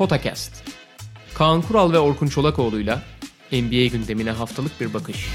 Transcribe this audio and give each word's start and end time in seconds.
Potakast. 0.00 0.64
Kaan 1.34 1.62
Kural 1.62 1.92
ve 1.92 1.98
Orkun 1.98 2.26
Çolakoğlu'yla 2.26 3.02
NBA 3.52 3.86
gündemine 3.86 4.30
haftalık 4.30 4.80
bir 4.80 4.94
bakış. 4.94 5.28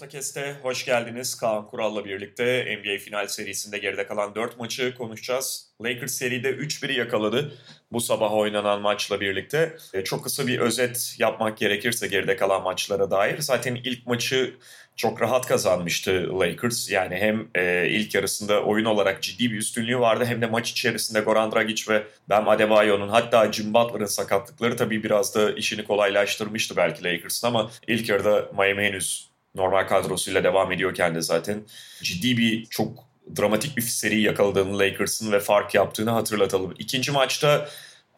Podcast'e 0.00 0.56
hoş 0.62 0.84
geldiniz. 0.84 1.34
Kaan 1.34 1.66
Kural'la 1.66 2.04
birlikte 2.04 2.78
NBA 2.78 2.98
final 2.98 3.26
serisinde 3.26 3.78
geride 3.78 4.06
kalan 4.06 4.34
4 4.34 4.58
maçı 4.58 4.94
konuşacağız. 4.94 5.66
Lakers 5.82 6.12
seride 6.12 6.50
3-1'i 6.50 6.98
yakaladı 6.98 7.52
bu 7.92 8.00
sabah 8.00 8.32
oynanan 8.32 8.80
maçla 8.80 9.20
birlikte. 9.20 9.76
E, 9.94 10.04
çok 10.04 10.24
kısa 10.24 10.46
bir 10.46 10.58
özet 10.58 11.16
yapmak 11.18 11.58
gerekirse 11.58 12.06
geride 12.06 12.36
kalan 12.36 12.62
maçlara 12.62 13.10
dair. 13.10 13.38
Zaten 13.38 13.74
ilk 13.74 14.06
maçı 14.06 14.54
çok 14.96 15.22
rahat 15.22 15.46
kazanmıştı 15.46 16.38
Lakers. 16.40 16.90
Yani 16.90 17.16
hem 17.16 17.48
e, 17.54 17.88
ilk 17.88 18.14
yarısında 18.14 18.62
oyun 18.62 18.84
olarak 18.84 19.22
ciddi 19.22 19.50
bir 19.52 19.56
üstünlüğü 19.56 19.98
vardı 19.98 20.24
hem 20.24 20.42
de 20.42 20.46
maç 20.46 20.70
içerisinde 20.70 21.20
Goran 21.20 21.52
Dragic 21.52 21.92
ve 21.92 22.02
Bam 22.28 22.48
Adebayo'nun 22.48 23.08
hatta 23.08 23.52
Jim 23.52 23.74
Butler'ın 23.74 24.06
sakatlıkları 24.06 24.76
tabii 24.76 25.02
biraz 25.02 25.34
da 25.34 25.52
işini 25.52 25.84
kolaylaştırmıştı 25.84 26.76
belki 26.76 27.04
Lakers'ın 27.04 27.46
ama 27.46 27.70
ilk 27.86 28.08
yarıda 28.08 28.50
Miami 28.58 28.82
henüz 28.82 29.27
normal 29.58 29.88
kadrosuyla 29.88 30.44
devam 30.44 30.72
ediyorken 30.72 31.14
de 31.14 31.22
zaten 31.22 31.62
ciddi 32.02 32.36
bir 32.36 32.66
çok 32.66 33.04
dramatik 33.36 33.76
bir 33.76 33.82
seri 33.82 34.20
yakaladığını 34.20 34.78
Lakers'ın 34.78 35.32
ve 35.32 35.40
fark 35.40 35.74
yaptığını 35.74 36.10
hatırlatalım. 36.10 36.74
İkinci 36.78 37.12
maçta 37.12 37.68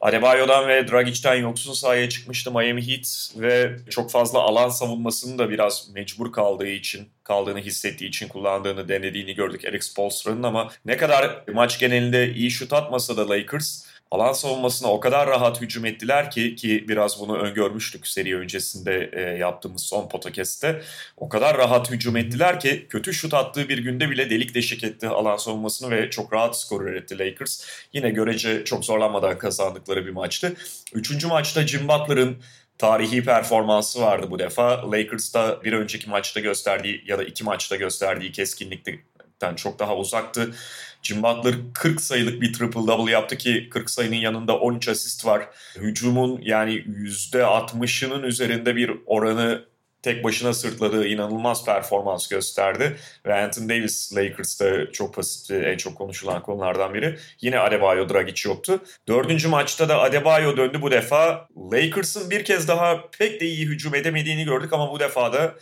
Adebayo'dan 0.01 0.69
ve 0.69 0.89
Dragic'ten 0.89 1.35
yoksun 1.35 1.73
sahaya 1.73 2.09
çıkmıştı 2.09 2.51
Miami 2.51 2.89
Heat 2.89 3.31
ve 3.37 3.77
çok 3.91 4.11
fazla 4.11 4.39
alan 4.39 4.69
savunmasını 4.69 5.39
da 5.39 5.51
biraz 5.51 5.91
mecbur 5.95 6.33
kaldığı 6.33 6.69
için, 6.69 7.09
kaldığını 7.25 7.59
hissettiği 7.59 8.09
için 8.09 8.29
kullandığını 8.29 8.89
denediğini 8.89 9.35
gördük 9.35 9.65
Eric 9.65 9.87
Spoelstra'nın 9.87 10.43
ama 10.43 10.71
ne 10.85 10.97
kadar 10.97 11.45
maç 11.55 11.79
genelinde 11.79 12.33
iyi 12.35 12.51
şut 12.51 12.73
atmasa 12.73 13.17
da 13.17 13.29
Lakers 13.29 13.90
alan 14.11 14.33
savunmasına 14.33 14.89
o 14.89 15.01
kadar 15.01 15.29
rahat 15.29 15.61
hücum 15.61 15.85
ettiler 15.85 16.31
ki 16.31 16.57
ki 16.57 16.85
biraz 16.89 17.21
bunu 17.21 17.39
öngörmüştük 17.39 18.07
seri 18.07 18.37
öncesinde 18.37 19.11
e, 19.13 19.21
yaptığımız 19.21 19.83
son 19.83 20.09
podcast'te. 20.09 20.83
O 21.17 21.29
kadar 21.29 21.59
rahat 21.59 21.91
hücum 21.91 22.17
ettiler 22.17 22.61
ki 22.61 22.87
kötü 22.89 23.15
şut 23.15 23.35
attığı 23.35 23.69
bir 23.69 23.79
günde 23.79 24.11
bile 24.11 24.31
delik 24.31 24.55
deşik 24.55 24.85
etti 24.85 25.09
alan 25.09 25.37
savunmasını 25.37 25.91
ve 25.91 26.11
çok 26.11 26.33
rahat 26.33 26.61
skor 26.61 26.83
üretti 26.85 27.19
Lakers. 27.19 27.65
Yine 27.93 28.11
görece 28.11 28.65
çok 28.65 28.85
zorlanmadan 28.85 29.39
kazandıkları 29.39 30.07
bir 30.07 30.11
maçtı. 30.11 30.57
Üçüncü 30.95 31.27
maçta 31.27 31.67
Jim 31.67 31.89
Butler'ın 31.89 32.43
tarihi 32.79 33.25
performansı 33.25 34.01
vardı 34.01 34.27
bu 34.31 34.39
defa. 34.39 34.93
Lakers'ta 34.93 35.65
bir 35.65 35.73
önceki 35.73 36.11
maçta 36.11 36.41
gösterdiği 36.41 37.05
ya 37.07 37.19
da 37.19 37.25
iki 37.25 37.45
maçta 37.45 37.77
gösterdiği 37.77 38.33
keskinlikten 38.33 39.55
çok 39.57 39.79
daha 39.79 39.97
uzaktı. 39.97 40.55
Jim 41.03 41.23
Butler 41.23 41.55
40 41.75 42.01
sayılık 42.01 42.43
bir 42.43 42.53
triple 42.53 42.87
double 42.87 43.13
yaptı 43.13 43.37
ki 43.37 43.69
40 43.71 43.91
sayının 43.91 44.17
yanında 44.17 44.59
13 44.59 44.89
asist 44.89 45.27
var. 45.27 45.49
Hücumun 45.77 46.41
yani 46.43 46.73
%60'ının 46.73 48.23
üzerinde 48.23 48.77
bir 48.77 48.93
oranı 49.07 49.71
tek 50.03 50.25
başına 50.25 50.53
sırtladığı 50.53 51.07
inanılmaz 51.07 51.65
performans 51.65 52.29
gösterdi. 52.29 52.97
Ve 53.27 53.35
Anthony 53.35 53.69
Davis 53.69 54.17
Lakers'ta 54.17 54.93
çok 54.93 55.17
basit 55.17 55.51
en 55.51 55.77
çok 55.77 55.97
konuşulan 55.97 56.43
konulardan 56.43 56.95
biri. 56.95 57.19
Yine 57.41 57.59
Adebayo 57.59 58.09
Dragic 58.09 58.49
yoktu. 58.49 58.81
Dördüncü 59.09 59.49
maçta 59.49 59.89
da 59.89 60.01
Adebayo 60.01 60.57
döndü 60.57 60.83
bu 60.83 60.91
defa. 60.91 61.49
Lakers'ın 61.73 62.31
bir 62.31 62.45
kez 62.45 62.69
daha 62.69 63.11
pek 63.19 63.41
de 63.41 63.47
iyi 63.47 63.67
hücum 63.67 63.95
edemediğini 63.95 64.45
gördük 64.45 64.73
ama 64.73 64.93
bu 64.93 65.01
defa 65.01 65.33
da 65.33 65.55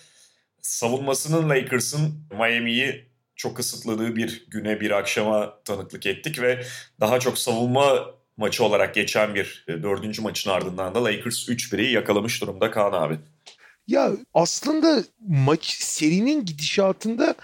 savunmasının 0.62 1.48
Lakers'ın 1.48 2.24
Miami'yi 2.38 3.07
çok 3.38 3.56
kısıtladığı 3.56 4.16
bir 4.16 4.46
güne 4.48 4.80
bir 4.80 4.90
akşama 4.90 5.62
tanıklık 5.64 6.06
ettik 6.06 6.40
ve 6.40 6.64
daha 7.00 7.20
çok 7.20 7.38
savunma 7.38 8.06
maçı 8.36 8.64
olarak 8.64 8.94
geçen 8.94 9.34
bir 9.34 9.64
e, 9.68 9.82
dördüncü 9.82 10.22
maçın 10.22 10.50
ardından 10.50 10.94
da 10.94 11.04
Lakers 11.04 11.48
3-1'i 11.48 11.92
yakalamış 11.92 12.42
durumda 12.42 12.70
Kaan 12.70 12.92
abi. 12.92 13.18
Ya 13.86 14.12
aslında 14.34 15.04
maç 15.28 15.64
serinin 15.64 16.44
gidişatında 16.44 17.34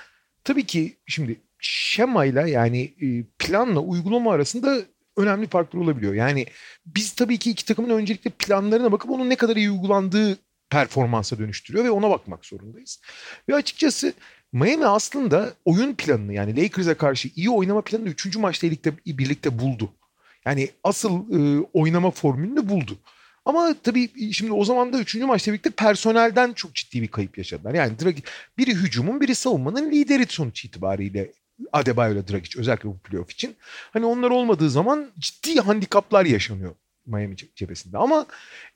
tabii 0.45 0.67
ki 0.67 0.97
şimdi 1.07 1.41
şemayla 1.61 2.49
yani 2.49 2.95
e, 3.03 3.23
planla 3.39 3.81
uygulama 3.81 4.33
arasında 4.33 4.79
önemli 5.17 5.47
farklar 5.47 5.81
olabiliyor. 5.81 6.15
Yani 6.15 6.47
biz 6.87 7.13
tabii 7.13 7.39
ki 7.39 7.51
iki 7.51 7.65
takımın 7.65 7.91
öncelikle 7.91 8.31
planlarına 8.31 8.93
bakıp 8.93 9.11
onun 9.11 9.31
ne 9.31 9.37
kadar 9.37 9.57
iyi 9.57 9.71
uygulandığı 9.71 10.39
performansa 10.75 11.39
dönüştürüyor 11.39 11.85
ve 11.85 11.91
ona 11.91 12.11
bakmak 12.11 12.45
zorundayız. 12.45 13.01
Ve 13.49 13.55
açıkçası 13.55 14.13
Miami 14.53 14.87
aslında 14.87 15.55
oyun 15.65 15.95
planını 15.95 16.35
yani 16.35 16.63
Lakers'a 16.63 16.95
karşı 16.95 17.29
iyi 17.37 17.51
oynama 17.51 17.81
planını 17.81 18.09
3. 18.09 18.37
maçta 18.37 18.67
birlikte, 18.67 18.93
birlikte 19.07 19.59
buldu. 19.59 19.93
Yani 20.45 20.71
asıl 20.85 21.11
e, 21.11 21.67
oynama 21.73 22.11
formülünü 22.11 22.69
buldu. 22.69 22.99
Ama 23.45 23.75
tabii 23.83 24.33
şimdi 24.33 24.53
o 24.53 24.65
zaman 24.65 24.93
da 24.93 24.99
3. 24.99 25.15
maçta 25.15 25.53
birlikte 25.53 25.71
personelden 25.71 26.53
çok 26.53 26.75
ciddi 26.75 27.03
bir 27.03 27.09
kayıp 27.09 27.39
yaşadılar. 27.39 27.75
Yani 27.75 27.93
biri 28.59 28.75
hücumun 28.75 29.21
biri 29.21 29.35
savunmanın 29.35 29.91
lideri 29.91 30.27
sonuç 30.29 30.65
itibariyle 30.65 31.33
Adebayo 31.73 32.15
ile 32.15 32.29
Dragic 32.29 32.61
özellikle 32.61 32.89
bu 32.89 32.99
playoff 32.99 33.31
için. 33.31 33.57
Hani 33.93 34.07
onlar 34.07 34.31
olmadığı 34.31 34.71
zaman 34.71 35.11
ciddi 35.19 35.61
handikaplar 35.61 36.25
yaşanıyor 36.25 36.75
Miami 37.07 37.37
cephesinde. 37.37 37.99
Ama 37.99 38.27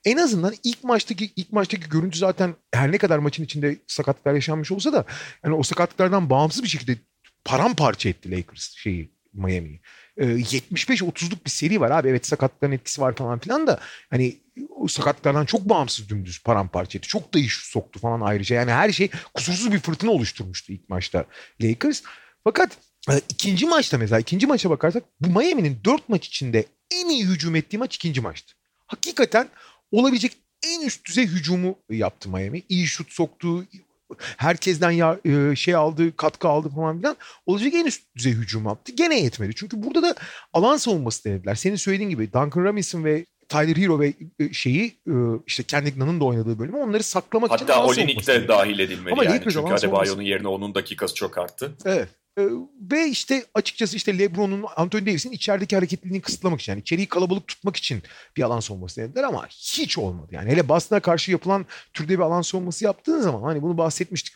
en 0.05 0.17
azından 0.17 0.53
ilk 0.63 0.83
maçtaki 0.83 1.31
ilk 1.35 1.51
maçtaki 1.51 1.89
görüntü 1.89 2.17
zaten 2.17 2.55
her 2.73 2.91
ne 2.91 2.97
kadar 2.97 3.19
maçın 3.19 3.43
içinde 3.43 3.77
sakatlıklar 3.87 4.33
yaşanmış 4.33 4.71
olsa 4.71 4.93
da 4.93 5.05
yani 5.43 5.55
o 5.55 5.63
sakatlıklardan 5.63 6.29
bağımsız 6.29 6.63
bir 6.63 6.67
şekilde 6.67 6.97
paramparça 7.45 8.09
etti 8.09 8.31
Lakers 8.31 8.75
şeyi 8.75 9.09
Miami'yi. 9.33 9.81
Ee, 10.17 10.25
75-30'luk 10.25 11.45
bir 11.45 11.49
seri 11.49 11.81
var 11.81 11.91
abi. 11.91 12.07
Evet 12.07 12.27
sakatlıkların 12.27 12.71
etkisi 12.71 13.01
var 13.01 13.15
falan 13.15 13.39
filan 13.39 13.67
da 13.67 13.79
hani 14.09 14.37
o 14.69 14.87
sakatlıklardan 14.87 15.45
çok 15.45 15.69
bağımsız 15.69 16.09
dümdüz 16.09 16.43
paramparça 16.43 16.97
etti. 16.97 17.07
Çok 17.07 17.33
da 17.33 17.39
iş 17.39 17.53
soktu 17.53 17.99
falan 17.99 18.21
ayrıca. 18.21 18.55
Yani 18.55 18.71
her 18.71 18.91
şey 18.91 19.09
kusursuz 19.33 19.71
bir 19.71 19.79
fırtına 19.79 20.11
oluşturmuştu 20.11 20.73
ilk 20.73 20.89
maçta 20.89 21.25
Lakers. 21.61 22.01
Fakat 22.43 22.77
e, 23.09 23.21
ikinci 23.29 23.65
maçta 23.65 23.97
mesela 23.97 24.19
ikinci 24.19 24.47
maça 24.47 24.69
bakarsak 24.69 25.03
bu 25.19 25.39
Miami'nin 25.39 25.79
dört 25.85 26.09
maç 26.09 26.27
içinde 26.27 26.65
en 26.91 27.09
iyi 27.09 27.25
hücum 27.25 27.55
ettiği 27.55 27.77
maç 27.77 27.95
ikinci 27.95 28.21
maçtı. 28.21 28.53
Hakikaten 28.87 29.49
olabilecek 29.91 30.31
en 30.67 30.81
üst 30.81 31.05
düzey 31.05 31.27
hücumu 31.27 31.75
yaptı 31.89 32.29
Miami. 32.29 32.63
İyi 32.69 32.87
şut 32.87 33.11
soktu, 33.11 33.65
herkesten 34.37 34.91
ya, 34.91 35.19
e, 35.25 35.55
şey 35.55 35.75
aldı, 35.75 36.15
katkı 36.15 36.47
aldı 36.47 36.69
falan 36.69 36.97
filan. 36.97 37.17
Olacak 37.45 37.73
en 37.73 37.85
üst 37.85 38.15
düzey 38.15 38.33
hücum 38.33 38.65
yaptı. 38.65 38.91
Gene 38.91 39.19
yetmedi. 39.19 39.55
Çünkü 39.55 39.83
burada 39.83 40.01
da 40.01 40.15
alan 40.53 40.77
savunması 40.77 41.25
denediler. 41.25 41.55
Senin 41.55 41.75
söylediğin 41.75 42.09
gibi 42.09 42.33
Duncan 42.33 42.65
Robinson 42.65 43.03
ve 43.03 43.25
Tyler 43.49 43.77
Hero 43.77 43.99
ve 43.99 44.13
e, 44.39 44.53
şeyi 44.53 44.85
e, 45.07 45.13
işte 45.47 45.63
Kendi 45.63 45.99
Nunn'ın 45.99 46.19
da 46.19 46.25
oynadığı 46.25 46.59
bölümü 46.59 46.77
onları 46.77 47.03
saklamak 47.03 47.51
Hatta 47.51 47.63
için 47.63 47.73
Hatta 47.73 47.87
Olinik 47.87 48.27
de 48.27 48.47
dahil 48.47 48.79
edilmeli 48.79 49.13
Ama 49.13 49.23
yani. 49.23 49.41
Çünkü 49.43 49.59
Adebayo'nun 49.59 50.21
yerine 50.21 50.47
onun 50.47 50.75
dakikası 50.75 51.15
çok 51.15 51.37
arttı. 51.37 51.71
Evet. 51.85 52.09
Ee, 52.37 52.43
ve 52.91 53.07
işte 53.07 53.45
açıkçası 53.53 53.95
işte 53.95 54.19
LeBron'un, 54.19 54.65
Anthony 54.75 55.05
Davis'in 55.05 55.31
içerideki 55.31 55.75
hareketliliğini 55.75 56.21
kısıtlamak 56.21 56.61
için 56.61 56.71
yani 56.71 56.81
içeriği 56.81 57.07
kalabalık 57.07 57.47
tutmak 57.47 57.75
için 57.75 58.03
bir 58.37 58.43
alan 58.43 58.59
savunması 58.59 59.01
denediler 59.01 59.23
ama 59.23 59.47
hiç 59.47 59.97
olmadı. 59.97 60.27
Yani 60.31 60.51
hele 60.51 60.69
Boston'a 60.69 60.99
karşı 60.99 61.31
yapılan 61.31 61.65
türde 61.93 62.13
bir 62.13 62.23
alan 62.23 62.41
savunması 62.41 62.85
yaptığın 62.85 63.21
zaman 63.21 63.41
hani 63.41 63.61
bunu 63.61 63.77
bahsetmiştik. 63.77 64.35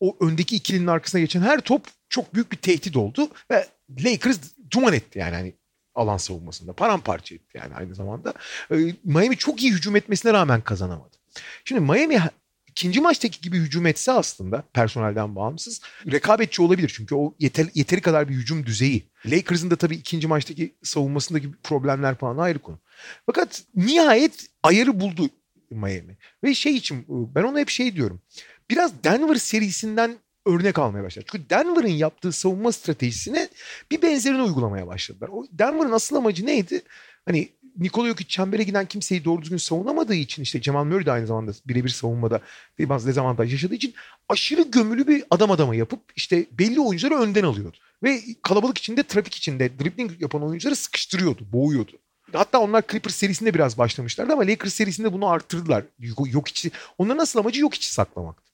O 0.00 0.16
öndeki 0.20 0.56
ikilinin 0.56 0.86
arkasına 0.86 1.20
geçen 1.20 1.42
her 1.42 1.60
top 1.60 1.86
çok 2.08 2.34
büyük 2.34 2.52
bir 2.52 2.56
tehdit 2.56 2.96
oldu 2.96 3.28
ve 3.50 3.68
Lakers 4.04 4.38
duman 4.70 4.92
etti 4.92 5.18
yani 5.18 5.34
hani 5.34 5.54
alan 5.94 6.16
savunmasında. 6.16 6.72
Paramparça 6.72 7.34
etti 7.34 7.58
yani 7.58 7.74
aynı 7.74 7.94
zamanda. 7.94 8.34
Ee, 8.70 8.76
Miami 9.04 9.36
çok 9.36 9.62
iyi 9.62 9.72
hücum 9.72 9.96
etmesine 9.96 10.32
rağmen 10.32 10.60
kazanamadı. 10.60 11.16
Şimdi 11.64 11.80
Miami 11.80 12.22
ikinci 12.70 13.00
maçtaki 13.00 13.40
gibi 13.40 13.58
hücum 13.58 13.86
etse 13.86 14.12
aslında 14.12 14.64
personelden 14.72 15.36
bağımsız 15.36 15.80
rekabetçi 16.12 16.62
olabilir. 16.62 16.92
Çünkü 16.96 17.14
o 17.14 17.34
yeter, 17.38 17.66
yeteri 17.74 18.00
kadar 18.00 18.28
bir 18.28 18.34
hücum 18.34 18.66
düzeyi. 18.66 19.10
Lakers'ın 19.26 19.70
da 19.70 19.76
tabii 19.76 19.96
ikinci 19.96 20.26
maçtaki 20.26 20.74
savunmasındaki 20.82 21.52
problemler 21.62 22.14
falan 22.14 22.38
ayrı 22.38 22.58
konu. 22.58 22.78
Fakat 23.26 23.62
nihayet 23.76 24.46
ayarı 24.62 25.00
buldu 25.00 25.30
Miami. 25.70 26.16
Ve 26.44 26.54
şey 26.54 26.76
için 26.76 27.06
ben 27.08 27.42
ona 27.42 27.58
hep 27.58 27.68
şey 27.68 27.96
diyorum. 27.96 28.20
Biraz 28.70 29.04
Denver 29.04 29.34
serisinden 29.34 30.16
örnek 30.46 30.78
almaya 30.78 31.04
başladı. 31.04 31.26
Çünkü 31.32 31.50
Denver'ın 31.50 31.88
yaptığı 31.88 32.32
savunma 32.32 32.72
stratejisine 32.72 33.48
bir 33.90 34.02
benzerini 34.02 34.42
uygulamaya 34.42 34.86
başladılar. 34.86 35.28
O 35.32 35.46
Denver'ın 35.52 35.92
asıl 35.92 36.16
amacı 36.16 36.46
neydi? 36.46 36.82
Hani 37.24 37.48
Nikola 37.78 38.08
Jokic 38.08 38.28
çembere 38.28 38.62
giden 38.62 38.86
kimseyi 38.86 39.24
doğru 39.24 39.42
düzgün 39.42 39.56
savunamadığı 39.56 40.14
için 40.14 40.42
işte 40.42 40.60
Cemal 40.60 40.84
Murray 40.84 41.06
de 41.06 41.12
aynı 41.12 41.26
zamanda 41.26 41.52
birebir 41.66 41.88
savunmada 41.88 42.40
bazı 42.80 43.08
dezavantaj 43.08 43.52
yaşadığı 43.52 43.74
için 43.74 43.94
aşırı 44.28 44.62
gömülü 44.62 45.06
bir 45.06 45.24
adam 45.30 45.50
adama 45.50 45.74
yapıp 45.74 46.00
işte 46.16 46.46
belli 46.52 46.80
oyuncuları 46.80 47.20
önden 47.20 47.44
alıyordu. 47.44 47.76
Ve 48.02 48.20
kalabalık 48.42 48.78
içinde, 48.78 49.02
trafik 49.02 49.34
içinde 49.34 49.78
dribbling 49.78 50.22
yapan 50.22 50.42
oyuncuları 50.42 50.76
sıkıştırıyordu, 50.76 51.52
boğuyordu. 51.52 51.92
Hatta 52.32 52.58
onlar 52.58 52.84
Clippers 52.90 53.14
serisinde 53.14 53.54
biraz 53.54 53.78
başlamışlardı 53.78 54.32
ama 54.32 54.46
Lakers 54.46 54.74
serisinde 54.74 55.12
bunu 55.12 55.28
arttırdılar. 55.28 55.84
Yok, 56.26 56.48
içi. 56.48 56.70
Onların 56.98 57.22
asıl 57.22 57.38
amacı 57.38 57.60
yok 57.60 57.74
içi 57.74 57.92
saklamaktı. 57.92 58.52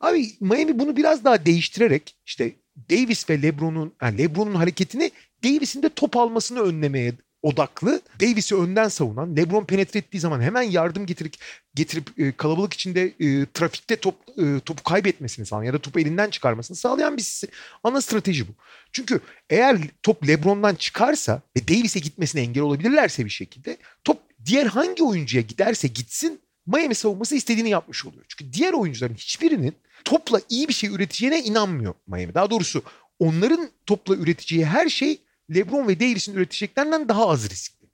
Abi 0.00 0.30
Miami 0.40 0.78
bunu 0.78 0.96
biraz 0.96 1.24
daha 1.24 1.46
değiştirerek 1.46 2.16
işte 2.26 2.56
Davis 2.90 3.30
ve 3.30 3.42
LeBron'un 3.42 3.94
yani 4.02 4.18
LeBron'un 4.18 4.54
hareketini 4.54 5.10
Davis'in 5.44 5.82
de 5.82 5.88
top 5.88 6.16
almasını 6.16 6.60
önlemeye 6.60 7.14
odaklı. 7.42 8.00
Davis'i 8.20 8.56
önden 8.56 8.88
savunan, 8.88 9.36
LeBron 9.36 9.64
penetre 9.64 9.98
ettiği 9.98 10.20
zaman 10.20 10.40
hemen 10.40 10.62
yardım 10.62 11.06
getirip 11.06 11.34
getirip 11.74 12.18
e, 12.18 12.32
kalabalık 12.32 12.74
içinde 12.74 13.02
e, 13.20 13.46
trafikte 13.54 13.96
top 13.96 14.14
e, 14.38 14.60
topu 14.60 14.82
kaybetmesini 14.82 15.46
sağlayan 15.46 15.66
ya 15.66 15.72
da 15.72 15.78
topu 15.78 16.00
elinden 16.00 16.30
çıkarmasını 16.30 16.76
sağlayan 16.76 17.16
bir 17.16 17.44
ana 17.84 18.00
strateji 18.00 18.48
bu. 18.48 18.52
Çünkü 18.92 19.20
eğer 19.50 19.78
top 20.02 20.28
LeBron'dan 20.28 20.74
çıkarsa 20.74 21.42
ve 21.56 21.68
Davis'e 21.68 22.00
gitmesine 22.00 22.40
engel 22.40 22.62
olabilirlerse 22.62 23.24
bir 23.24 23.30
şekilde 23.30 23.76
top 24.04 24.18
diğer 24.44 24.66
hangi 24.66 25.02
oyuncuya 25.02 25.42
giderse 25.42 25.88
gitsin 25.88 26.40
Miami 26.66 26.94
savunması 26.94 27.34
istediğini 27.36 27.70
yapmış 27.70 28.06
oluyor. 28.06 28.24
Çünkü 28.28 28.52
diğer 28.52 28.72
oyuncuların 28.72 29.14
hiçbirinin 29.14 29.74
topla 30.04 30.40
iyi 30.48 30.68
bir 30.68 30.72
şey 30.72 30.90
üreteceğine 30.90 31.42
inanmıyor 31.42 31.94
Miami. 32.06 32.34
Daha 32.34 32.50
doğrusu 32.50 32.82
onların 33.18 33.70
topla 33.86 34.14
üreteceği 34.14 34.66
her 34.66 34.88
şey 34.88 35.18
LeBron 35.54 35.88
ve 35.88 36.00
Davis'in 36.00 36.34
üreteceklerinden 36.34 37.08
daha 37.08 37.28
az 37.28 37.50
riskli. 37.50 37.86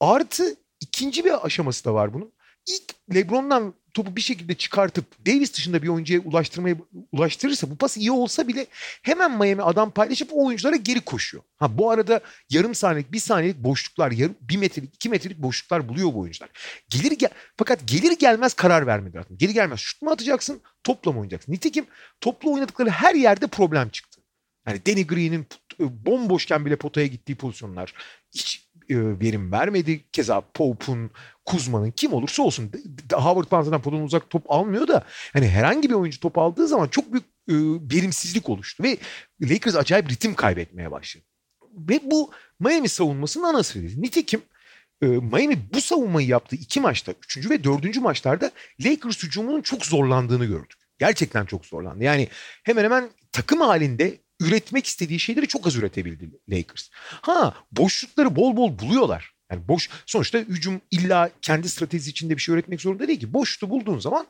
Artı 0.00 0.56
ikinci 0.80 1.24
bir 1.24 1.46
aşaması 1.46 1.84
da 1.84 1.94
var 1.94 2.14
bunun. 2.14 2.32
İlk 2.66 3.14
LeBron'dan 3.14 3.74
topu 3.94 4.16
bir 4.16 4.20
şekilde 4.20 4.54
çıkartıp 4.54 5.26
Davis 5.26 5.54
dışında 5.54 5.82
bir 5.82 5.88
oyuncuya 5.88 6.20
ulaştırmaya 6.20 6.76
ulaştırırsa 7.12 7.70
bu 7.70 7.76
pas 7.76 7.96
iyi 7.96 8.10
olsa 8.10 8.48
bile 8.48 8.66
hemen 9.02 9.38
Miami 9.38 9.62
adam 9.62 9.90
paylaşıp 9.90 10.28
o 10.32 10.46
oyunculara 10.46 10.76
geri 10.76 11.00
koşuyor. 11.00 11.44
Ha 11.56 11.78
bu 11.78 11.90
arada 11.90 12.20
yarım 12.50 12.74
saniyelik, 12.74 13.12
bir 13.12 13.18
saniyelik 13.18 13.58
boşluklar, 13.58 14.10
yarım, 14.10 14.36
bir 14.40 14.56
metrelik, 14.56 14.94
iki 14.94 15.08
metrelik 15.08 15.38
boşluklar 15.38 15.88
buluyor 15.88 16.14
bu 16.14 16.20
oyuncular. 16.20 16.50
Gelir 16.88 17.12
gel 17.12 17.30
fakat 17.56 17.80
gelir 17.86 18.18
gelmez 18.18 18.54
karar 18.54 18.86
vermedi 18.86 19.18
artık. 19.18 19.40
Gelir 19.40 19.54
gelmez 19.54 19.80
şut 19.80 20.02
mu 20.02 20.10
atacaksın, 20.10 20.60
topla 20.84 21.12
mı 21.12 21.18
oynayacaksın? 21.18 21.52
Nitekim 21.52 21.86
topla 22.20 22.50
oynadıkları 22.50 22.90
her 22.90 23.14
yerde 23.14 23.46
problem 23.46 23.88
çıktı. 23.88 24.20
Yani 24.66 24.86
Danny 24.86 25.06
Green'in 25.06 25.46
bomboşken 25.80 26.66
bile 26.66 26.76
potaya 26.76 27.06
gittiği 27.06 27.34
pozisyonlar 27.34 27.94
hiç 28.34 28.68
e, 28.88 28.96
verim 28.96 29.52
vermedi. 29.52 30.04
Keza 30.12 30.40
Pope'un, 30.54 31.10
Kuzma'nın 31.44 31.90
kim 31.90 32.12
olursa 32.12 32.42
olsun 32.42 32.70
Howard 33.12 33.46
Panzer'dan 33.46 33.82
potadan 33.82 34.02
uzak 34.02 34.30
top 34.30 34.50
almıyor 34.50 34.88
da 34.88 35.04
hani 35.32 35.48
herhangi 35.48 35.90
bir 35.90 35.94
oyuncu 35.94 36.20
top 36.20 36.38
aldığı 36.38 36.68
zaman 36.68 36.88
çok 36.88 37.12
büyük 37.12 37.24
e, 37.48 37.54
verimsizlik 37.96 38.48
oluştu 38.48 38.82
ve 38.82 38.98
Lakers 39.42 39.76
acayip 39.76 40.10
ritim 40.10 40.34
kaybetmeye 40.34 40.90
başladı. 40.90 41.24
Ve 41.74 42.00
bu 42.04 42.30
Miami 42.60 42.88
savunmasının 42.88 43.44
ana 43.44 43.62
sırrıydı. 43.62 44.02
Nitekim 44.02 44.42
Miami 45.02 45.58
bu 45.74 45.80
savunmayı 45.80 46.28
yaptığı 46.28 46.56
iki 46.56 46.80
maçta, 46.80 47.14
üçüncü 47.24 47.50
ve 47.50 47.64
dördüncü 47.64 48.00
maçlarda 48.00 48.50
Lakers 48.80 49.22
hücumunun 49.22 49.62
çok 49.62 49.86
zorlandığını 49.86 50.44
gördük. 50.44 50.78
Gerçekten 50.98 51.44
çok 51.44 51.66
zorlandı. 51.66 52.04
Yani 52.04 52.28
hemen 52.62 52.84
hemen 52.84 53.10
takım 53.32 53.60
halinde 53.60 54.18
üretmek 54.46 54.86
istediği 54.86 55.18
şeyleri 55.18 55.48
çok 55.48 55.66
az 55.66 55.76
üretebildi 55.76 56.30
Lakers. 56.48 56.88
Ha 57.20 57.54
boşlukları 57.72 58.36
bol 58.36 58.56
bol 58.56 58.78
buluyorlar. 58.78 59.34
Yani 59.50 59.68
boş 59.68 59.90
sonuçta 60.06 60.38
hücum 60.38 60.80
illa 60.90 61.30
kendi 61.42 61.68
stratejisi 61.68 62.10
içinde 62.10 62.36
bir 62.36 62.42
şey 62.42 62.54
üretmek 62.54 62.80
zorunda 62.80 63.08
değil 63.08 63.20
ki. 63.20 63.32
Boşluğu 63.32 63.70
bulduğun 63.70 63.98
zaman 63.98 64.26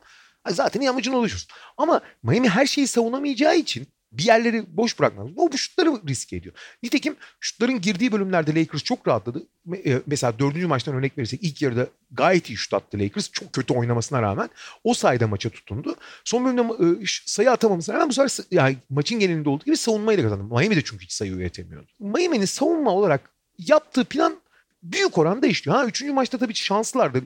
zaten 0.49 0.81
yamacına 0.81 1.17
ulaşıyorsun. 1.17 1.49
Ama 1.77 2.01
Miami 2.23 2.49
her 2.49 2.65
şeyi 2.65 2.87
savunamayacağı 2.87 3.57
için 3.57 3.87
bir 4.13 4.23
yerleri 4.23 4.77
boş 4.77 4.99
bırakmaz. 4.99 5.27
O 5.37 5.51
bu 5.51 5.57
şutları 5.57 6.07
riske 6.07 6.35
ediyor. 6.35 6.55
Nitekim 6.83 7.15
şutların 7.39 7.81
girdiği 7.81 8.11
bölümlerde 8.11 8.55
Lakers 8.55 8.83
çok 8.83 9.07
rahatladı. 9.07 9.43
E, 9.85 10.01
mesela 10.07 10.39
dördüncü 10.39 10.67
maçtan 10.67 10.95
örnek 10.95 11.17
verirsek 11.17 11.43
ilk 11.43 11.61
yarıda 11.61 11.87
gayet 12.11 12.49
iyi 12.49 12.57
şut 12.57 12.73
attı 12.73 12.99
Lakers. 12.99 13.31
Çok 13.31 13.53
kötü 13.53 13.73
oynamasına 13.73 14.21
rağmen 14.21 14.49
o 14.83 14.93
sayede 14.93 15.25
maça 15.25 15.49
tutundu. 15.49 15.95
Son 16.23 16.45
bölümde 16.45 16.61
e, 17.01 17.05
sayı 17.25 17.51
atamamasına 17.51 17.95
rağmen 17.95 18.09
bu 18.09 18.13
sefer 18.13 18.45
yani 18.51 18.77
maçın 18.89 19.19
genelinde 19.19 19.49
olduğu 19.49 19.65
gibi 19.65 19.77
savunmayı 19.77 20.17
da 20.17 20.21
kazandı. 20.21 20.43
Miami 20.43 20.75
de 20.75 20.83
çünkü 20.83 21.03
hiç 21.03 21.11
sayı 21.11 21.31
üretemiyordu. 21.31 21.87
Miami'nin 21.99 22.45
savunma 22.45 22.91
olarak 22.91 23.29
yaptığı 23.57 24.05
plan 24.05 24.37
büyük 24.83 25.17
oranda 25.17 25.47
işliyor. 25.47 25.77
Ha, 25.77 25.85
üçüncü 25.85 26.13
maçta 26.13 26.37
tabii 26.37 26.53
şanslılardı 26.53 27.23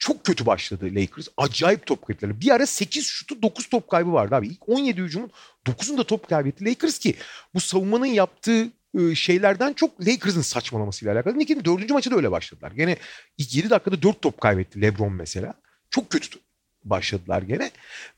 çok 0.00 0.24
kötü 0.24 0.46
başladı 0.46 0.90
Lakers. 0.94 1.28
Acayip 1.36 1.86
top 1.86 2.06
kayıpları. 2.06 2.40
Bir 2.40 2.50
ara 2.50 2.66
8 2.66 3.06
şutu 3.06 3.42
9 3.42 3.68
top 3.68 3.88
kaybı 3.88 4.12
vardı 4.12 4.34
abi. 4.34 4.46
İlk 4.48 4.68
17 4.68 5.02
hücumun 5.02 5.30
9'unda 5.66 6.04
top 6.04 6.28
kaybetti 6.28 6.64
Lakers 6.64 6.98
ki 6.98 7.14
bu 7.54 7.60
savunmanın 7.60 8.06
yaptığı 8.06 8.68
şeylerden 9.14 9.72
çok 9.72 10.06
Lakers'ın 10.06 10.40
saçmalamasıyla 10.40 11.14
alakalı. 11.14 11.38
Nick'in 11.38 11.64
dördüncü 11.64 11.94
maçı 11.94 12.10
da 12.10 12.16
öyle 12.16 12.30
başladılar. 12.30 12.72
Gene 12.72 12.96
ilk 13.38 13.54
7 13.54 13.70
dakikada 13.70 14.02
4 14.02 14.22
top 14.22 14.40
kaybetti 14.40 14.82
LeBron 14.82 15.12
mesela. 15.12 15.54
Çok 15.90 16.10
kötü 16.10 16.38
başladılar 16.84 17.42
gene. 17.42 17.70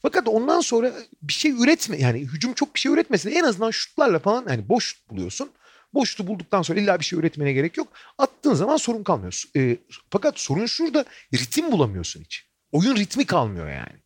Fakat 0.02 0.28
ondan 0.28 0.60
sonra 0.60 0.92
bir 1.22 1.32
şey 1.32 1.50
üretme 1.50 1.96
yani 1.96 2.20
hücum 2.20 2.52
çok 2.52 2.74
bir 2.74 2.80
şey 2.80 2.92
üretmese 2.92 3.30
de 3.30 3.34
en 3.34 3.44
azından 3.44 3.70
şutlarla 3.70 4.18
falan 4.18 4.44
hani 4.46 4.68
boş 4.68 5.02
buluyorsun. 5.10 5.50
Boşluğu 5.94 6.26
bulduktan 6.26 6.62
sonra 6.62 6.80
illa 6.80 6.98
bir 6.98 7.04
şey 7.04 7.18
üretmene 7.18 7.52
gerek 7.52 7.76
yok. 7.76 7.88
Attığın 8.18 8.54
zaman 8.54 8.76
sorun 8.76 9.02
kalmıyor. 9.02 9.42
E, 9.56 9.76
fakat 10.10 10.38
sorun 10.38 10.66
şurada 10.66 11.04
ritim 11.34 11.72
bulamıyorsun 11.72 12.20
hiç. 12.20 12.46
Oyun 12.72 12.96
ritmi 12.96 13.26
kalmıyor 13.26 13.68
yani. 13.68 14.02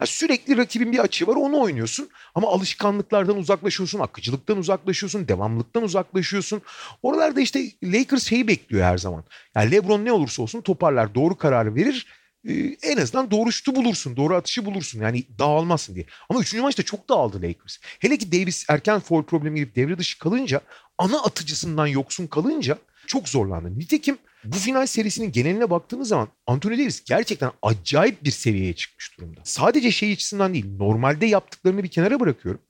yani. 0.00 0.06
Sürekli 0.06 0.56
rakibin 0.56 0.92
bir 0.92 0.98
açığı 0.98 1.26
var 1.26 1.36
onu 1.36 1.60
oynuyorsun. 1.60 2.08
Ama 2.34 2.48
alışkanlıklardan 2.48 3.36
uzaklaşıyorsun, 3.36 3.98
akıcılıktan 3.98 4.58
uzaklaşıyorsun, 4.58 5.28
devamlılıktan 5.28 5.82
uzaklaşıyorsun. 5.82 6.62
Oralarda 7.02 7.40
işte 7.40 7.64
Lakers 7.84 8.24
şeyi 8.24 8.48
bekliyor 8.48 8.84
her 8.84 8.98
zaman. 8.98 9.24
Yani 9.56 9.70
LeBron 9.70 10.04
ne 10.04 10.12
olursa 10.12 10.42
olsun 10.42 10.60
toparlar, 10.60 11.14
doğru 11.14 11.36
kararı 11.36 11.74
verir 11.74 12.06
ee, 12.48 12.76
en 12.82 12.96
azından 12.96 13.30
doğru 13.30 13.52
şutu 13.52 13.74
bulursun. 13.74 14.16
Doğru 14.16 14.36
atışı 14.36 14.64
bulursun. 14.64 15.00
Yani 15.00 15.24
dağılmazsın 15.38 15.94
diye. 15.94 16.06
Ama 16.28 16.40
üçüncü 16.40 16.62
maçta 16.62 16.82
çok 16.82 17.08
dağıldı 17.08 17.42
Lakers. 17.42 17.78
Hele 17.98 18.18
ki 18.18 18.32
Davis 18.32 18.64
erken 18.68 19.00
foul 19.00 19.22
problemi 19.22 19.58
girip 19.58 19.76
devre 19.76 19.98
dışı 19.98 20.18
kalınca 20.18 20.60
ana 20.98 21.22
atıcısından 21.22 21.86
yoksun 21.86 22.26
kalınca 22.26 22.78
çok 23.06 23.28
zorlandı. 23.28 23.78
Nitekim 23.78 24.18
bu 24.44 24.56
final 24.56 24.86
serisinin 24.86 25.32
geneline 25.32 25.70
baktığımız 25.70 26.08
zaman 26.08 26.28
Anthony 26.46 26.78
Davis 26.78 27.04
gerçekten 27.04 27.50
acayip 27.62 28.24
bir 28.24 28.30
seviyeye 28.30 28.72
çıkmış 28.72 29.18
durumda. 29.18 29.40
Sadece 29.44 29.90
şey 29.90 30.12
açısından 30.12 30.54
değil 30.54 30.66
normalde 30.78 31.26
yaptıklarını 31.26 31.82
bir 31.82 31.88
kenara 31.88 32.20
bırakıyorum. 32.20 32.60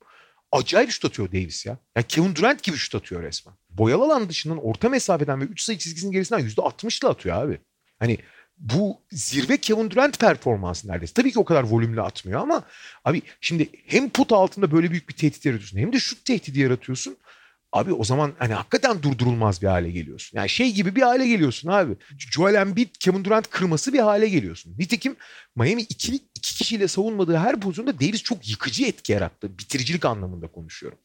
Acayip 0.51 0.91
şut 0.91 1.05
atıyor 1.05 1.31
Davis 1.31 1.65
ya. 1.65 1.77
Yani 1.95 2.07
Kevin 2.07 2.35
Durant 2.35 2.63
gibi 2.63 2.77
şut 2.77 2.95
atıyor 2.95 3.23
resmen. 3.23 3.55
Boyalı 3.69 4.03
alan 4.03 4.29
dışından 4.29 4.65
orta 4.65 4.89
mesafeden 4.89 5.41
ve 5.41 5.45
3 5.45 5.61
sayı 5.61 5.77
çizgisinin 5.77 6.11
gerisinden 6.11 6.47
%60'la 6.47 7.09
atıyor 7.09 7.35
abi. 7.35 7.59
Hani 7.99 8.17
bu 8.63 9.01
zirve 9.11 9.57
Kevin 9.57 9.91
Durant 9.91 10.19
performansı 10.19 10.87
neredeyse. 10.87 11.13
Tabii 11.13 11.31
ki 11.31 11.39
o 11.39 11.45
kadar 11.45 11.63
volümlü 11.63 12.01
atmıyor 12.01 12.41
ama 12.41 12.63
abi 13.05 13.21
şimdi 13.41 13.69
hem 13.87 14.09
put 14.09 14.31
altında 14.31 14.71
böyle 14.71 14.91
büyük 14.91 15.09
bir 15.09 15.13
tehdit 15.13 15.45
yaratıyorsun 15.45 15.77
hem 15.77 15.93
de 15.93 15.99
şut 15.99 16.25
tehdidi 16.25 16.59
yaratıyorsun. 16.59 17.17
Abi 17.71 17.93
o 17.93 18.03
zaman 18.03 18.33
hani 18.39 18.53
hakikaten 18.53 19.03
durdurulmaz 19.03 19.61
bir 19.61 19.67
hale 19.67 19.91
geliyorsun. 19.91 20.37
Yani 20.37 20.49
şey 20.49 20.71
gibi 20.71 20.95
bir 20.95 21.01
hale 21.01 21.27
geliyorsun 21.27 21.69
abi. 21.69 21.95
Joel 22.17 22.55
Embiid, 22.55 22.87
Kevin 22.99 23.23
Durant 23.23 23.49
kırması 23.49 23.93
bir 23.93 23.99
hale 23.99 24.29
geliyorsun. 24.29 24.75
Nitekim 24.79 25.15
Miami 25.55 25.81
ikili, 25.81 26.15
iki 26.35 26.55
kişiyle 26.55 26.87
savunmadığı 26.87 27.37
her 27.37 27.59
pozisyonda 27.59 27.99
Davis 27.99 28.23
çok 28.23 28.49
yıkıcı 28.49 28.85
etki 28.85 29.11
yarattı. 29.11 29.57
Bitiricilik 29.57 30.05
anlamında 30.05 30.47
konuşuyorum. 30.47 30.99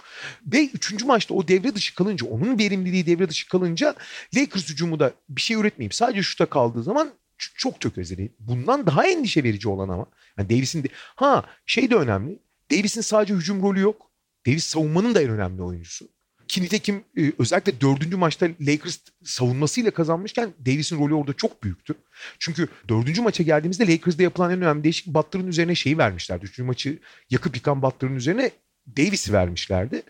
Ve 0.47 0.67
üçüncü 0.67 1.05
maçta 1.05 1.35
o 1.35 1.49
devre 1.49 1.75
dışı 1.75 1.95
kalınca, 1.95 2.27
onun 2.27 2.59
verimliliği 2.59 3.07
devre 3.07 3.29
dışı 3.29 3.49
kalınca 3.49 3.95
Lakers 4.37 4.69
hücumu 4.69 5.01
da 5.01 5.13
bir 5.29 5.41
şey 5.41 5.57
üretmeyip 5.57 5.95
sadece 5.95 6.23
şuta 6.23 6.47
kaldığı 6.47 6.83
zaman 6.83 7.13
çok 7.39 7.81
tökezledi. 7.81 8.33
Bundan 8.39 8.87
daha 8.87 9.07
endişe 9.07 9.45
verici 9.45 9.69
olan 9.69 9.89
ama 9.89 10.07
yani 10.39 10.51
Davis'in 10.51 10.85
de 10.85 10.89
ha 10.95 11.45
şey 11.67 11.91
de 11.91 11.95
önemli. 11.95 12.39
Davis'in 12.71 13.01
sadece 13.01 13.35
hücum 13.35 13.63
rolü 13.63 13.81
yok. 13.81 14.11
Davis 14.47 14.65
savunmanın 14.65 15.15
da 15.15 15.23
en 15.23 15.31
önemli 15.31 15.63
oyuncusu. 15.63 16.09
Ki 16.49 16.63
nitekim 16.63 17.05
e, 17.19 17.33
özellikle 17.39 17.81
dördüncü 17.81 18.17
maçta 18.17 18.49
Lakers 18.61 18.99
savunmasıyla 19.25 19.91
kazanmışken 19.91 20.55
Davis'in 20.67 20.99
rolü 20.99 21.15
orada 21.15 21.33
çok 21.33 21.63
büyüktü. 21.63 21.95
Çünkü 22.39 22.69
dördüncü 22.89 23.23
maça 23.23 23.43
geldiğimizde 23.43 23.93
Lakers'da 23.93 24.23
yapılan 24.23 24.51
en 24.51 24.63
önemli 24.63 24.85
değişiklik 24.85 25.15
Butler'ın 25.15 25.47
üzerine 25.47 25.75
şeyi 25.75 25.99
vermişlerdi. 25.99 26.45
Üçüncü 26.45 26.67
maçı 26.67 26.99
yakıp 27.31 27.57
yıkan 27.57 27.83
Butler'ın 27.83 28.17
üzerine 28.17 28.51
Davis'i 28.97 29.33
vermişlerdi 29.33 30.03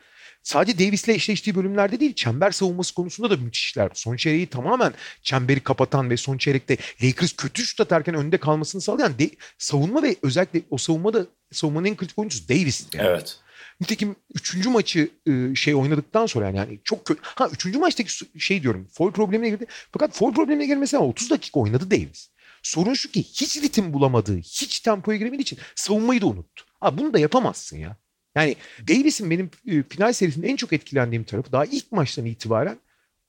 sadece 0.42 0.78
Davis'le 0.78 1.08
eşleştiği 1.08 1.54
bölümlerde 1.54 2.00
değil 2.00 2.14
çember 2.14 2.50
savunması 2.50 2.94
konusunda 2.94 3.30
da 3.30 3.36
müthiş 3.36 3.64
işler. 3.64 3.90
Son 3.94 4.16
çeyreği 4.16 4.46
tamamen 4.46 4.94
çemberi 5.22 5.60
kapatan 5.60 6.10
ve 6.10 6.16
son 6.16 6.38
çeyrekte 6.38 6.76
Lakers 7.02 7.32
kötü 7.32 7.62
şut 7.62 7.80
atarken 7.80 8.14
önde 8.14 8.38
kalmasını 8.38 8.80
sağlayan 8.80 9.18
de, 9.18 9.30
savunma 9.58 10.02
ve 10.02 10.16
özellikle 10.22 10.62
o 10.70 10.78
savunmada 10.78 11.26
savunmanın 11.52 11.86
en 11.86 11.96
kritik 11.96 12.18
oyuncusu 12.18 12.48
Davis. 12.48 12.86
Yani. 12.94 13.08
Evet. 13.08 13.38
Nitekim 13.80 14.16
üçüncü 14.34 14.68
maçı 14.68 15.10
ıı, 15.28 15.56
şey 15.56 15.74
oynadıktan 15.74 16.26
sonra 16.26 16.46
yani, 16.46 16.56
yani 16.56 16.80
çok 16.84 17.04
kötü. 17.04 17.20
Ha 17.22 17.48
üçüncü 17.52 17.78
maçtaki 17.78 18.12
şey 18.38 18.62
diyorum 18.62 18.88
foul 18.92 19.12
problemine 19.12 19.50
girdi. 19.50 19.66
Fakat 19.92 20.14
foul 20.14 20.34
problemine 20.34 20.66
girmesine 20.66 21.00
30 21.00 21.30
dakika 21.30 21.60
oynadı 21.60 21.90
Davis. 21.90 22.30
Sorun 22.62 22.94
şu 22.94 23.10
ki 23.10 23.22
hiç 23.22 23.56
ritim 23.56 23.92
bulamadığı, 23.92 24.36
hiç 24.36 24.80
tempoya 24.80 25.18
giremediği 25.18 25.42
için 25.42 25.58
savunmayı 25.74 26.20
da 26.20 26.26
unuttu. 26.26 26.64
Ha 26.80 26.98
bunu 26.98 27.14
da 27.14 27.18
yapamazsın 27.18 27.78
ya. 27.78 27.96
Yani 28.34 28.56
Davis'in 28.88 29.30
benim 29.30 29.50
e, 29.66 29.82
final 29.82 30.12
serisinde 30.12 30.48
en 30.48 30.56
çok 30.56 30.72
etkilendiğim 30.72 31.24
tarafı 31.24 31.52
daha 31.52 31.64
ilk 31.64 31.92
maçtan 31.92 32.26
itibaren 32.26 32.78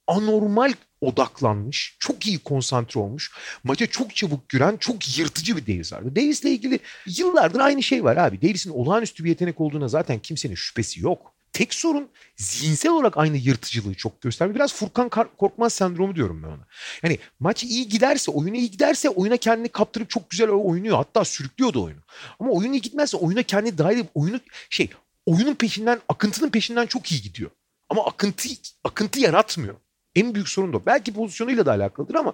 anormal 0.08 0.74
odaklanmış, 1.02 1.98
çok 2.00 2.28
iyi 2.28 2.40
konsantre 2.40 3.00
olmuş, 3.00 3.32
maça 3.64 3.88
çok 3.88 4.16
çabuk 4.16 4.50
giren, 4.50 4.78
çok 4.78 5.18
yırtıcı 5.18 5.58
bir 5.58 5.68
Davis 5.68 5.94
vardı. 5.94 6.16
Davis'le 6.16 6.46
ilgili 6.46 6.80
yıllardır 7.06 7.60
aynı 7.60 7.84
şey 7.84 8.04
var 8.04 8.18
abi. 8.18 8.42
Davis'in 8.42 8.70
olağanüstü 8.70 9.24
bir 9.24 9.30
yetenek 9.30 9.62
olduğuna 9.62 9.88
zaten 9.88 10.20
kimsenin 10.20 10.56
şüphesi 10.56 11.02
yok. 11.02 11.34
Tek 11.54 11.74
sorun 11.74 12.10
zihinsel 12.36 12.92
olarak 12.92 13.18
aynı 13.18 13.38
yırtıcılığı 13.38 13.96
çok 13.96 14.22
göstermiyor. 14.22 14.56
Biraz 14.56 14.74
Furkan 14.74 15.10
Korkmaz 15.10 15.74
sendromu 15.74 16.16
diyorum 16.16 16.44
ben 16.44 16.48
ona. 16.48 16.68
Yani 17.04 17.20
maç 17.40 17.64
iyi 17.64 17.88
giderse, 17.88 18.32
oyuna 18.32 18.58
iyi 18.58 18.72
giderse 18.72 19.10
oyuna 19.10 19.38
kendini 19.38 19.70
kaptırıp 19.70 20.10
çok 20.10 20.30
güzel 20.30 20.50
oynuyor. 20.50 20.98
Hatta 20.98 21.26
sürüklüyordu 21.26 21.84
oyunu. 21.84 22.02
Ama 22.40 22.52
oyun 22.52 22.74
iyi 22.74 22.82
gitmezse 22.82 23.18
oyuna 23.18 23.44
kendini 23.44 23.78
dahil 23.78 23.98
edip 23.98 24.10
oyunu 24.14 24.40
şey 24.70 24.90
oyunun 25.26 25.56
peşinden, 25.56 26.00
akıntının 26.10 26.50
peşinden 26.50 26.86
çok 26.86 27.12
iyi 27.12 27.22
gidiyor. 27.22 27.52
Ama 27.90 28.06
akıntı 28.06 28.50
akıntı 28.84 29.20
yaratmıyor. 29.20 29.76
En 30.16 30.36
büyük 30.36 30.50
sorun 30.50 30.74
da. 30.74 30.86
Belki 30.86 31.14
pozisyonuyla 31.14 31.66
da 31.66 31.72
alakalıdır 31.72 32.16
ama 32.16 32.34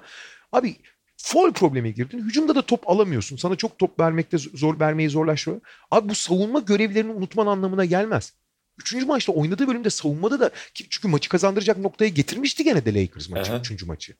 abi 0.51 0.75
foul 1.17 1.53
problemi 1.53 1.93
girdin. 1.93 2.19
Hücumda 2.19 2.55
da 2.55 2.61
top 2.61 2.89
alamıyorsun. 2.89 3.37
Sana 3.37 3.55
çok 3.55 3.79
top 3.79 3.99
vermekte 3.99 4.37
zor 4.37 4.79
vermeyi 4.79 5.09
zorlaştırıyor. 5.09 5.61
Abi 5.91 6.09
bu 6.09 6.15
savunma 6.15 6.59
görevlerini 6.59 7.11
unutman 7.11 7.47
anlamına 7.47 7.85
gelmez. 7.85 8.33
Üçüncü 8.79 9.05
maçta 9.05 9.31
oynadığı 9.31 9.67
bölümde 9.67 9.89
savunmada 9.89 10.39
da 10.39 10.51
çünkü 10.73 11.07
maçı 11.07 11.29
kazandıracak 11.29 11.77
noktaya 11.77 12.09
getirmişti 12.09 12.63
gene 12.63 12.85
de 12.85 13.01
Lakers 13.01 13.29
maçı. 13.29 13.51
Aha. 13.51 13.59
Üçüncü 13.59 13.85
maçı. 13.85 14.13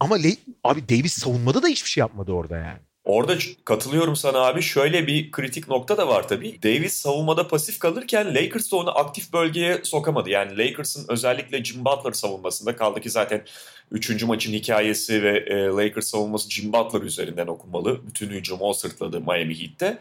Ama 0.00 0.16
abi 0.64 0.88
Davis 0.88 1.12
savunmada 1.12 1.62
da 1.62 1.68
hiçbir 1.68 1.88
şey 1.88 2.00
yapmadı 2.00 2.32
orada 2.32 2.56
yani. 2.56 2.78
Orada 3.06 3.36
katılıyorum 3.64 4.16
sana 4.16 4.38
abi. 4.38 4.62
Şöyle 4.62 5.06
bir 5.06 5.30
kritik 5.30 5.68
nokta 5.68 5.96
da 5.96 6.08
var 6.08 6.28
tabii. 6.28 6.62
Davis 6.62 6.92
savunmada 6.92 7.48
pasif 7.48 7.78
kalırken 7.78 8.34
Lakers 8.34 8.72
da 8.72 8.76
onu 8.76 8.98
aktif 8.98 9.32
bölgeye 9.32 9.80
sokamadı. 9.84 10.30
Yani 10.30 10.58
Lakers'ın 10.58 11.06
özellikle 11.08 11.64
Jim 11.64 11.84
Butler 11.84 12.12
savunmasında 12.12 12.76
kaldı 12.76 13.00
ki 13.00 13.10
zaten 13.10 13.44
3. 13.90 14.22
maçın 14.22 14.52
hikayesi 14.52 15.22
ve 15.22 15.38
e, 15.38 15.66
Lakers 15.66 16.06
savunması 16.06 16.50
Jim 16.50 16.72
Butler 16.72 17.02
üzerinden 17.02 17.46
okunmalı. 17.46 18.06
Bütün 18.06 18.30
hücumu 18.30 18.64
o 18.64 18.72
sırtladı 18.72 19.20
Miami 19.20 19.62
Heat'te. 19.62 19.98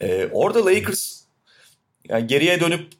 E, 0.00 0.28
orada 0.32 0.66
Lakers 0.66 1.19
yani 2.08 2.26
geriye 2.26 2.60
dönüp 2.60 2.92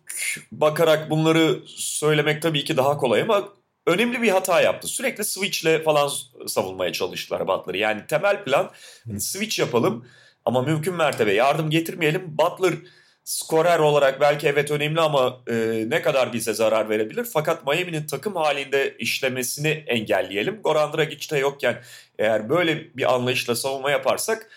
bakarak 0.52 1.10
bunları 1.10 1.58
söylemek 1.66 2.42
tabii 2.42 2.64
ki 2.64 2.76
daha 2.76 2.96
kolay 2.96 3.22
ama 3.22 3.48
önemli 3.86 4.22
bir 4.22 4.28
hata 4.28 4.60
yaptı. 4.60 4.88
Sürekli 4.88 5.24
switchle 5.24 5.82
falan 5.82 6.10
savunmaya 6.46 6.92
çalıştılar 6.92 7.48
Butler'ı. 7.48 7.76
Yani 7.76 8.06
temel 8.06 8.44
plan 8.44 8.70
hani 9.06 9.20
switch 9.20 9.58
yapalım 9.58 10.06
ama 10.44 10.62
mümkün 10.62 10.94
mertebe 10.94 11.32
yardım 11.32 11.70
getirmeyelim. 11.70 12.38
Butler 12.38 12.74
skorer 13.24 13.78
olarak 13.78 14.20
belki 14.20 14.48
evet 14.48 14.70
önemli 14.70 15.00
ama 15.00 15.40
e, 15.50 15.84
ne 15.88 16.02
kadar 16.02 16.32
bize 16.32 16.54
zarar 16.54 16.88
verebilir. 16.88 17.24
Fakat 17.24 17.66
Miami'nin 17.66 18.06
takım 18.06 18.36
halinde 18.36 18.96
işlemesini 18.98 19.68
engelleyelim. 19.68 20.62
Goran 20.62 20.92
Dragic 20.92 21.30
de 21.30 21.38
yokken 21.38 21.82
eğer 22.18 22.48
böyle 22.48 22.96
bir 22.96 23.14
anlayışla 23.14 23.54
savunma 23.54 23.90
yaparsak 23.90 24.50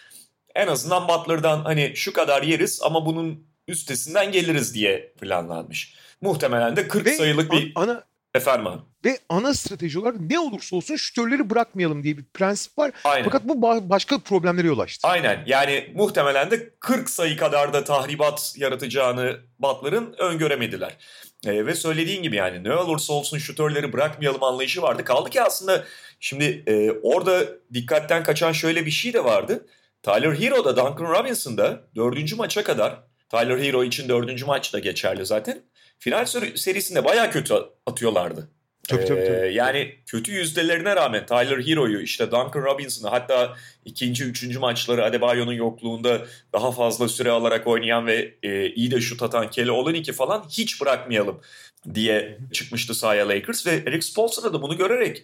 en 0.56 0.68
azından 0.68 1.08
Butler'dan 1.08 1.64
hani 1.64 1.92
şu 1.96 2.14
kadar 2.14 2.44
yeriz 2.44 2.80
ama 2.84 3.06
bunun 3.06 3.53
üstesinden 3.68 4.32
geliriz 4.32 4.76
diye 4.76 5.14
planlanmış. 5.22 5.96
Muhtemelen 6.22 6.76
de 6.76 6.88
40 6.88 7.06
Ve 7.06 7.16
sayılık 7.16 7.52
bir 7.52 7.72
ana 7.76 8.04
Efendim 8.36 8.68
abi. 8.68 8.82
Ve 9.06 9.20
ana 9.30 9.54
strateji 9.54 10.00
olarak 10.00 10.20
ne 10.20 10.40
olursa 10.40 10.76
olsun 10.76 10.96
şütörleri 10.96 11.50
bırakmayalım 11.50 12.04
diye 12.04 12.18
bir 12.18 12.24
prensip 12.34 12.78
var. 12.78 12.92
Aynen. 13.04 13.26
Fakat 13.26 13.44
bu 13.44 13.62
başka 13.90 14.20
problemlere 14.20 14.68
yol 14.68 14.80
açtı. 14.80 15.08
Aynen. 15.08 15.44
Yani 15.46 15.92
muhtemelen 15.96 16.52
de 16.52 16.70
40 16.80 17.10
sayı 17.10 17.38
kadar 17.38 17.74
da 17.74 17.84
tahribat 17.84 18.54
yaratacağını 18.58 19.38
Butler'ın 19.60 20.16
öngöremediler. 20.18 20.98
Ee, 21.46 21.66
ve 21.66 21.76
söylediğin 21.76 22.24
gibi 22.24 22.36
yani 22.36 22.64
ne 22.64 22.76
olursa 22.76 23.14
olsun 23.14 23.38
şütörleri 23.38 23.94
bırakmayalım 23.94 24.44
anlayışı 24.44 24.82
vardı. 24.82 25.04
Kaldı 25.04 25.30
ki 25.30 25.42
aslında 25.42 25.84
şimdi 26.20 26.64
e, 26.68 26.92
orada 26.92 27.46
dikkatten 27.74 28.24
kaçan 28.24 28.52
şöyle 28.52 28.86
bir 28.86 28.92
şey 28.92 29.14
de 29.14 29.24
vardı. 29.24 29.66
Tyler 30.04 30.40
Hero 30.40 30.66
da 30.66 30.78
Duncan 30.78 31.14
Robinson 31.14 31.58
da 31.58 31.84
dördüncü 31.96 32.36
maça 32.36 32.64
kadar 32.64 33.04
Tyler 33.34 33.60
Hero 33.60 33.84
için 33.84 34.10
dördüncü 34.10 34.46
maç 34.46 34.74
da 34.74 34.80
geçerli 34.80 35.26
zaten 35.26 35.62
final 36.00 36.26
serisinde 36.56 37.06
baya 37.06 37.32
kötü 37.32 37.54
atıyorlardı. 37.86 38.50
Tabii, 38.90 39.06
tabii, 39.06 39.26
tabii. 39.26 39.38
Ee, 39.38 39.52
yani 39.52 39.96
kötü 40.06 40.32
yüzdelerine 40.32 40.96
rağmen 40.96 41.26
Tyler 41.26 41.68
Hero'yu 41.68 42.02
işte 42.02 42.32
Duncan 42.32 42.64
Robinson'ı 42.64 43.10
hatta 43.10 43.56
ikinci, 43.86 44.24
üçüncü 44.24 44.60
maçları 44.60 45.06
Adebayo'nun 45.06 45.54
yokluğunda 45.54 46.22
daha 46.54 46.72
fazla 46.72 47.10
süre 47.10 47.32
alarak 47.32 47.68
oynayan 47.68 48.08
ve 48.08 48.34
e, 48.44 48.70
iyi 48.70 48.92
de 48.92 49.02
şut 49.02 49.24
atan 49.24 49.50
Kelly 49.50 49.72
Olynyk'i 49.72 50.14
falan 50.14 50.46
hiç 50.50 50.82
bırakmayalım 50.82 51.42
diye 51.94 52.38
çıkmıştı 52.52 52.94
sahaya 52.94 53.30
Lakers 53.30 53.68
ve 53.68 53.72
Eric 53.72 54.02
Spoelstra 54.02 54.54
da 54.54 54.62
bunu 54.62 54.78
görerek 54.78 55.24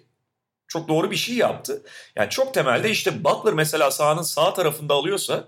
çok 0.67 0.89
doğru 0.89 1.11
bir 1.11 1.15
şey 1.15 1.35
yaptı. 1.35 1.81
Yani 2.15 2.29
çok 2.29 2.53
temelde 2.53 2.89
işte 2.89 3.23
Butler 3.23 3.53
mesela 3.53 3.91
sahanın 3.91 4.21
sağ 4.21 4.53
tarafında 4.53 4.93
alıyorsa 4.93 5.47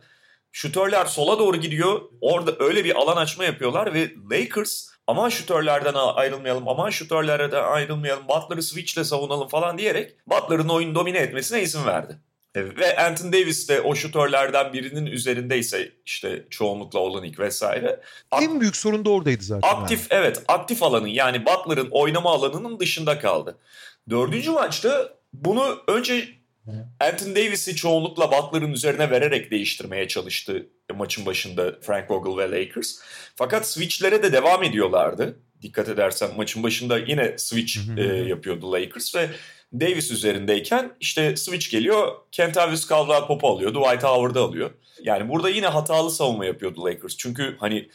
şutörler 0.52 1.06
sola 1.06 1.40
doğru 1.40 1.58
gidiyor. 1.58 2.02
Orada 2.22 2.56
öyle 2.60 2.86
bir 2.86 2.96
alan 2.96 3.18
açma 3.18 3.44
yapıyorlar 3.44 3.94
ve 3.94 4.12
Lakers 4.32 4.92
aman 5.08 5.30
şutörlerden 5.30 5.94
ayrılmayalım, 5.94 6.68
aman 6.68 6.90
şutörlerden 6.90 7.64
ayrılmayalım, 7.64 8.28
Butler'ı 8.28 8.64
switchle 8.64 9.04
savunalım 9.04 9.48
falan 9.48 9.78
diyerek 9.78 10.16
Butler'ın 10.28 10.70
oyunu 10.70 10.96
domine 10.96 11.18
etmesine 11.18 11.62
izin 11.62 11.86
verdi. 11.86 12.18
Ve 12.56 12.98
Anthony 12.98 13.34
Davis 13.34 13.70
de 13.70 13.82
o 13.82 13.96
şutörlerden 13.96 14.74
birinin 14.74 15.06
üzerindeyse 15.06 15.92
işte 16.06 16.46
çoğunlukla 16.50 17.00
Olenek 17.00 17.40
vesaire. 17.40 18.02
En 18.42 18.62
büyük 18.62 18.76
sorun 18.76 19.06
da 19.06 19.10
oradaydı 19.10 19.44
zaten. 19.44 19.70
Aktif 19.70 20.12
yani. 20.12 20.22
evet 20.22 20.44
aktif 20.48 20.84
alanın 20.84 21.08
yani 21.08 21.46
Butler'ın 21.46 21.88
oynama 21.92 22.32
alanının 22.32 22.80
dışında 22.80 23.20
kaldı. 23.20 23.58
Dördüncü 24.10 24.52
maçta 24.52 25.14
bunu 25.34 25.78
önce 25.88 26.28
Anthony 27.00 27.36
Davis'i 27.36 27.76
çoğunlukla 27.76 28.32
Butler'ın 28.32 28.72
üzerine 28.72 29.12
vererek 29.12 29.52
değiştirmeye 29.52 30.08
çalıştı 30.08 30.68
maçın 30.96 31.26
başında 31.26 31.80
Frank 31.82 32.12
Vogel 32.12 32.38
ve 32.38 32.60
Lakers. 32.60 32.96
Fakat 33.36 33.68
switchlere 33.68 34.24
de 34.24 34.34
devam 34.34 34.64
ediyorlardı. 34.64 35.40
Dikkat 35.62 35.90
edersen 35.90 36.30
maçın 36.38 36.64
başında 36.64 36.98
yine 36.98 37.38
switch 37.38 37.78
e, 37.98 38.02
yapıyordu 38.04 38.72
Lakers 38.72 39.16
ve 39.16 39.30
Davis 39.74 40.12
üzerindeyken 40.12 40.92
işte 41.00 41.36
switch 41.36 41.72
geliyor. 41.72 42.12
Kentavius 42.32 42.90
Caldwell 42.90 43.28
Pop'u 43.28 43.48
alıyor. 43.48 43.72
Dwight 43.72 44.04
Howard'ı 44.04 44.40
alıyor. 44.40 44.72
Yani 45.04 45.30
burada 45.30 45.50
yine 45.50 45.68
hatalı 45.68 46.12
savunma 46.12 46.46
yapıyordu 46.46 46.86
Lakers. 46.86 47.18
Çünkü 47.18 47.56
hani 47.60 47.90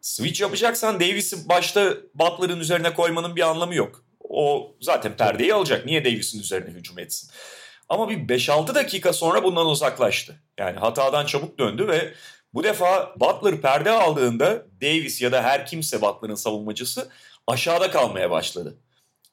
switch 0.00 0.40
yapacaksan 0.40 1.00
Davis'i 1.00 1.48
başta 1.48 1.96
Butler'ın 2.14 2.60
üzerine 2.60 2.94
koymanın 2.94 3.36
bir 3.36 3.50
anlamı 3.50 3.74
yok. 3.74 4.04
O 4.20 4.74
zaten 4.80 5.16
perdeyi 5.16 5.54
alacak. 5.54 5.86
Niye 5.86 6.04
Davis'in 6.04 6.40
üzerine 6.40 6.70
hücum 6.70 6.98
etsin? 6.98 7.30
Ama 7.90 8.08
bir 8.08 8.28
5-6 8.28 8.74
dakika 8.74 9.12
sonra 9.12 9.44
bundan 9.44 9.66
uzaklaştı. 9.66 10.42
Yani 10.58 10.78
hatadan 10.78 11.26
çabuk 11.26 11.58
döndü 11.58 11.88
ve 11.88 12.14
bu 12.54 12.64
defa 12.64 13.14
Butler 13.20 13.60
perde 13.60 13.90
aldığında 13.90 14.66
Davis 14.82 15.22
ya 15.22 15.32
da 15.32 15.42
her 15.42 15.66
kimse 15.66 16.02
Butler'ın 16.02 16.34
savunmacısı 16.34 17.08
aşağıda 17.46 17.90
kalmaya 17.90 18.30
başladı. 18.30 18.78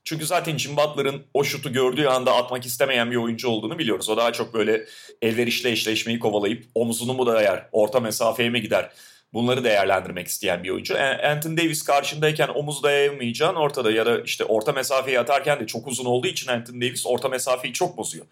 Çünkü 0.04 0.26
zaten 0.26 0.58
Jim 0.58 0.78
Butler'ın 0.78 1.26
o 1.34 1.44
şutu 1.44 1.74
gördüğü 1.74 2.08
anda 2.08 2.36
atmak 2.36 2.66
istemeyen 2.66 3.12
bir 3.12 3.16
oyuncu 3.16 3.50
olduğunu 3.50 3.80
biliyoruz. 3.80 4.10
O 4.10 4.18
daha 4.18 4.34
çok 4.34 4.54
böyle 4.54 4.86
elverişle 5.22 5.72
eşleşmeyi 5.72 6.20
kovalayıp 6.20 6.66
omzunu 6.76 7.14
mu 7.14 7.26
dayar, 7.26 7.70
orta 7.72 8.00
mesafeye 8.00 8.50
mi 8.50 8.62
gider 8.62 8.92
bunları 9.34 9.64
değerlendirmek 9.64 10.28
isteyen 10.28 10.64
bir 10.64 10.70
oyuncu. 10.70 10.98
Anthony 11.24 11.58
Davis 11.58 11.84
karşındayken 11.84 12.48
omuz 12.48 12.84
dayayamayacağın 12.84 13.56
ortada 13.56 13.92
ya 13.92 14.06
da 14.06 14.22
işte 14.22 14.44
orta 14.44 14.72
mesafeyi 14.72 15.20
atarken 15.20 15.60
de 15.60 15.68
çok 15.68 15.88
uzun 15.88 16.06
olduğu 16.06 16.28
için 16.28 16.52
Anthony 16.52 16.82
Davis 16.82 17.06
orta 17.06 17.30
mesafeyi 17.30 17.74
çok 17.74 17.98
bozuyor. 17.98 18.26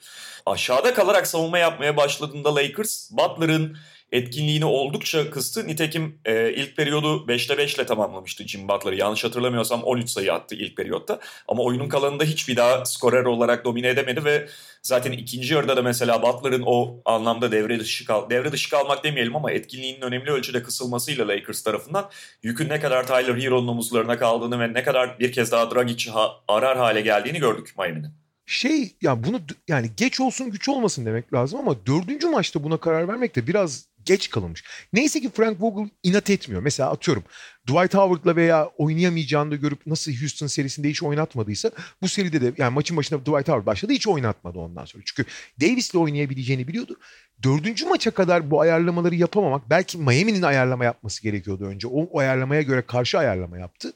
Aşağıda 0.46 0.94
kalarak 0.94 1.28
savunma 1.28 1.58
yapmaya 1.58 1.98
başladığında 1.98 2.56
Lakers 2.56 3.12
Butler'ın 3.12 3.78
etkinliğini 4.12 4.66
oldukça 4.66 5.30
kıstı. 5.30 5.68
Nitekim 5.68 6.20
e, 6.26 6.54
ilk 6.54 6.78
periyodu 6.78 7.08
5'te 7.08 7.58
5 7.58 7.76
ile 7.76 7.86
tamamlamıştı 7.86 8.48
Jim 8.48 8.68
Butler. 8.68 8.94
Yanlış 8.94 9.24
hatırlamıyorsam 9.24 9.84
13 9.84 10.10
sayı 10.10 10.34
attı 10.34 10.56
ilk 10.56 10.78
periyotta. 10.78 11.20
Ama 11.48 11.64
oyunun 11.64 11.90
kalanında 11.90 12.24
hiçbir 12.24 12.56
daha 12.56 12.86
skorer 12.86 13.26
olarak 13.26 13.66
domine 13.66 13.88
edemedi 13.88 14.26
ve 14.26 14.48
zaten 14.86 15.12
ikinci 15.12 15.54
yarıda 15.54 15.78
da 15.78 15.82
mesela 15.82 16.22
Butler'ın 16.22 16.64
o 16.66 17.02
anlamda 17.06 17.52
devre 17.52 17.80
dışı 17.80 18.06
kal 18.06 18.30
devre 18.30 18.52
dışı 18.52 18.70
kalmak 18.70 19.04
demeyelim 19.04 19.36
ama 19.36 19.52
etkinliğinin 19.52 20.02
önemli 20.02 20.32
ölçüde 20.32 20.64
kısılmasıyla 20.64 21.28
Lakers 21.28 21.64
tarafından 21.64 22.10
yükün 22.44 22.70
ne 22.70 22.80
kadar 22.80 23.08
Tyler 23.08 23.42
Hero'nun 23.42 23.68
omuzlarına 23.68 24.18
kaldığını 24.18 24.60
ve 24.60 24.74
ne 24.74 24.84
kadar 24.84 25.20
bir 25.20 25.32
kez 25.32 25.52
daha 25.52 25.72
Dragic'i 25.76 26.12
ha- 26.12 26.32
arar 26.48 26.78
hale 26.78 27.02
geldiğini 27.02 27.40
gördük 27.40 27.74
Miami'nin. 27.78 28.10
Şey 28.46 28.96
ya 29.02 29.24
bunu 29.24 29.42
yani 29.68 29.90
geç 29.98 30.20
olsun 30.20 30.52
güç 30.52 30.70
olmasın 30.70 31.06
demek 31.06 31.34
lazım 31.34 31.60
ama 31.60 31.86
dördüncü 31.86 32.28
maçta 32.28 32.64
buna 32.64 32.78
karar 32.78 33.08
vermek 33.08 33.36
de 33.36 33.48
biraz 33.48 33.86
geç 34.06 34.30
kalınmış. 34.30 34.64
Neyse 34.94 35.22
ki 35.22 35.30
Frank 35.34 35.62
Vogel 35.62 35.90
inat 36.04 36.30
etmiyor. 36.30 36.62
Mesela 36.62 36.92
atıyorum 36.92 37.24
Dwight 37.68 37.94
Howard'la 37.94 38.36
veya 38.36 38.66
oynayamayacağını 38.78 39.52
da 39.52 39.56
görüp 39.56 39.88
nasıl 39.88 40.12
Houston 40.22 40.48
serisinde 40.48 40.90
hiç 40.90 41.04
oynatmadıysa 41.04 41.72
bu 42.02 42.08
seride 42.08 42.42
de 42.42 42.54
yani 42.58 42.74
maçın 42.74 42.98
başında 42.98 43.20
Dwight 43.20 43.48
Howard 43.48 43.66
başladı 43.66 43.94
hiç 43.94 44.08
oynatmadı 44.08 44.60
ondan 44.60 44.86
sonra. 44.86 45.04
Çünkü 45.06 45.30
Davis'le 45.62 45.96
oynayabileceğini 45.96 46.68
biliyordu. 46.68 47.00
Dördüncü 47.44 47.86
maça 47.86 48.12
kadar 48.12 48.52
bu 48.52 48.62
ayarlamaları 48.62 49.16
yapamamak 49.16 49.70
belki 49.70 49.98
Miami'nin 49.98 50.42
ayarlama 50.42 50.86
yapması 50.86 51.24
gerekiyordu 51.24 51.66
önce. 51.66 51.88
O 51.88 52.20
ayarlamaya 52.20 52.62
göre 52.62 52.82
karşı 52.82 53.18
ayarlama 53.18 53.58
yaptı. 53.58 53.94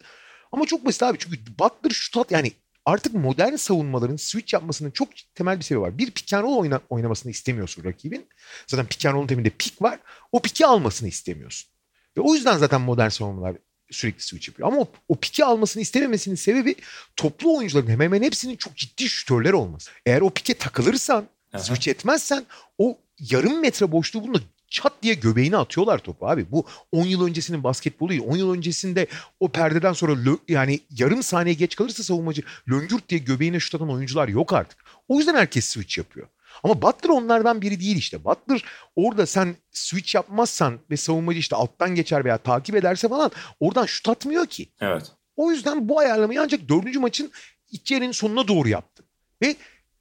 Ama 0.52 0.66
çok 0.66 0.86
basit 0.86 1.04
abi 1.04 1.18
çünkü 1.18 1.38
Butler 1.60 1.90
şut 1.90 2.18
at 2.18 2.32
yani 2.32 2.52
artık 2.90 3.14
modern 3.14 3.56
savunmaların 3.56 4.16
switch 4.16 4.54
yapmasının 4.54 4.92
çok 4.92 5.10
temel 5.36 5.60
bir 5.60 5.64
sebebi 5.64 5.82
var. 5.82 5.98
Bir 5.98 6.12
pick 6.12 6.34
and 6.34 6.44
roll 6.44 6.58
oyna, 6.58 6.82
oynamasını 6.90 7.32
istemiyorsun 7.32 7.84
rakibin. 7.84 8.28
Zaten 8.68 8.86
pick 8.86 9.06
and 9.06 9.16
roll'un 9.16 9.28
temelinde 9.28 9.50
pick 9.50 9.82
var. 9.82 10.00
O 10.32 10.42
pick'i 10.42 10.66
almasını 10.66 11.10
istemiyorsun. 11.10 11.70
Ve 12.18 12.22
o 12.22 12.36
yüzden 12.36 12.58
zaten 12.58 12.82
modern 12.82 13.10
savunmalar 13.10 13.56
sürekli 13.92 14.24
switch 14.24 14.48
yapıyor. 14.48 14.68
Ama 14.68 14.82
o, 14.82 14.88
o 15.10 15.16
piki 15.16 15.46
almasını 15.46 15.82
istememesinin 15.82 16.36
sebebi 16.36 16.76
toplu 17.16 17.58
oyuncuların 17.58 17.88
hemen 17.88 18.06
hemen 18.06 18.24
hepsinin 18.24 18.56
çok 18.56 18.76
ciddi 18.76 19.10
şütörler 19.10 19.54
olması. 19.54 19.92
Eğer 20.06 20.22
o 20.22 20.30
pike 20.30 20.54
takılırsan, 20.54 21.28
Aha. 21.54 21.64
switch 21.64 21.88
etmezsen 21.88 22.46
o 22.78 22.98
yarım 23.20 23.62
metre 23.62 23.92
boşluğu 23.92 24.24
bunda 24.24 24.40
çat 24.70 24.94
diye 25.04 25.14
göbeğine 25.14 25.58
atıyorlar 25.58 25.98
topu 26.00 26.28
abi. 26.28 26.52
Bu 26.52 26.66
10 26.92 27.06
yıl 27.06 27.28
öncesinin 27.28 27.64
basketbolu 27.64 28.10
değil. 28.10 28.22
10 28.28 28.38
yıl 28.38 28.54
öncesinde 28.54 29.08
o 29.40 29.48
perdeden 29.50 29.94
sonra 29.94 30.12
lö- 30.12 30.40
yani 30.48 30.80
yarım 30.90 31.24
saniye 31.24 31.54
geç 31.56 31.76
kalırsa 31.76 32.04
savunmacı 32.04 32.42
löngürt 32.70 33.10
diye 33.10 33.20
göbeğine 33.20 33.60
şut 33.60 33.76
atan 33.76 33.92
oyuncular 33.92 34.28
yok 34.28 34.54
artık. 34.54 34.78
O 35.08 35.18
yüzden 35.18 35.36
herkes 35.36 35.66
switch 35.66 35.98
yapıyor. 35.98 36.28
Ama 36.64 36.82
Butler 36.82 37.10
onlardan 37.10 37.62
biri 37.62 37.80
değil 37.80 37.98
işte. 37.98 38.24
Butler 38.24 38.64
orada 38.96 39.26
sen 39.26 39.56
switch 39.72 40.16
yapmazsan 40.16 40.80
ve 40.92 40.98
savunmacı 40.98 41.40
işte 41.40 41.56
alttan 41.56 41.96
geçer 41.96 42.26
veya 42.26 42.38
takip 42.38 42.76
ederse 42.76 43.10
falan 43.10 43.32
oradan 43.60 43.86
şut 43.86 44.10
atmıyor 44.10 44.46
ki. 44.46 44.70
Evet. 44.82 45.12
O 45.36 45.52
yüzden 45.52 45.90
bu 45.90 46.00
ayarlamayı 46.00 46.42
ancak 46.42 46.70
dördüncü 46.70 47.00
maçın 47.00 47.32
ikinci 47.72 47.94
yarının 47.94 48.12
sonuna 48.12 48.48
doğru 48.48 48.70
yaptı. 48.70 49.04
Ve 49.42 49.48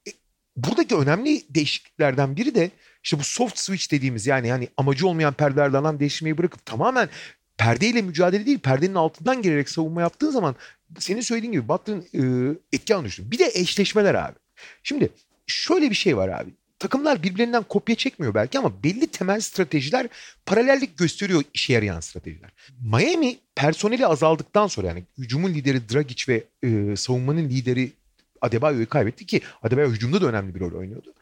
e, 0.07 0.11
buradaki 0.55 0.95
önemli 0.95 1.43
değişikliklerden 1.49 2.35
biri 2.35 2.55
de 2.55 2.71
işte 3.03 3.19
bu 3.19 3.23
soft 3.23 3.57
switch 3.57 3.91
dediğimiz 3.91 4.27
yani 4.27 4.47
yani 4.47 4.67
amacı 4.77 5.07
olmayan 5.07 5.33
perdelerden 5.33 5.99
değiştirmeyi 5.99 6.37
bırakıp 6.37 6.65
tamamen 6.65 7.09
perdeyle 7.57 8.01
mücadele 8.01 8.45
değil 8.45 8.59
perdenin 8.59 8.95
altından 8.95 9.41
gelerek 9.41 9.69
savunma 9.69 10.01
yaptığın 10.01 10.31
zaman 10.31 10.55
senin 10.99 11.21
söylediğin 11.21 11.51
gibi 11.51 11.67
Butler'ın 11.67 12.05
e, 12.13 12.55
etki 12.73 12.95
alanı 12.95 13.05
düştü. 13.05 13.31
Bir 13.31 13.39
de 13.39 13.51
eşleşmeler 13.53 14.15
abi. 14.15 14.35
Şimdi 14.83 15.09
şöyle 15.47 15.89
bir 15.89 15.95
şey 15.95 16.17
var 16.17 16.29
abi. 16.29 16.49
Takımlar 16.79 17.23
birbirlerinden 17.23 17.63
kopya 17.63 17.95
çekmiyor 17.95 18.33
belki 18.33 18.59
ama 18.59 18.83
belli 18.83 19.07
temel 19.07 19.39
stratejiler 19.39 20.07
paralellik 20.45 20.97
gösteriyor 20.97 21.43
işe 21.53 21.73
yarayan 21.73 21.99
stratejiler. 21.99 22.49
Miami 22.81 23.37
personeli 23.55 24.07
azaldıktan 24.07 24.67
sonra 24.67 24.87
yani 24.87 25.03
hücumun 25.17 25.53
lideri 25.53 25.89
Dragic 25.89 26.33
ve 26.33 26.43
e, 26.63 26.95
savunmanın 26.95 27.49
lideri 27.49 27.91
Adebayo'yu 28.41 28.89
kaybetti 28.89 29.25
ki 29.25 29.41
Adebayo 29.63 29.89
hücumda 29.89 30.21
da 30.21 30.25
önemli 30.25 30.55
bir 30.55 30.59
rol 30.59 30.79
oynuyordu. 30.79 31.13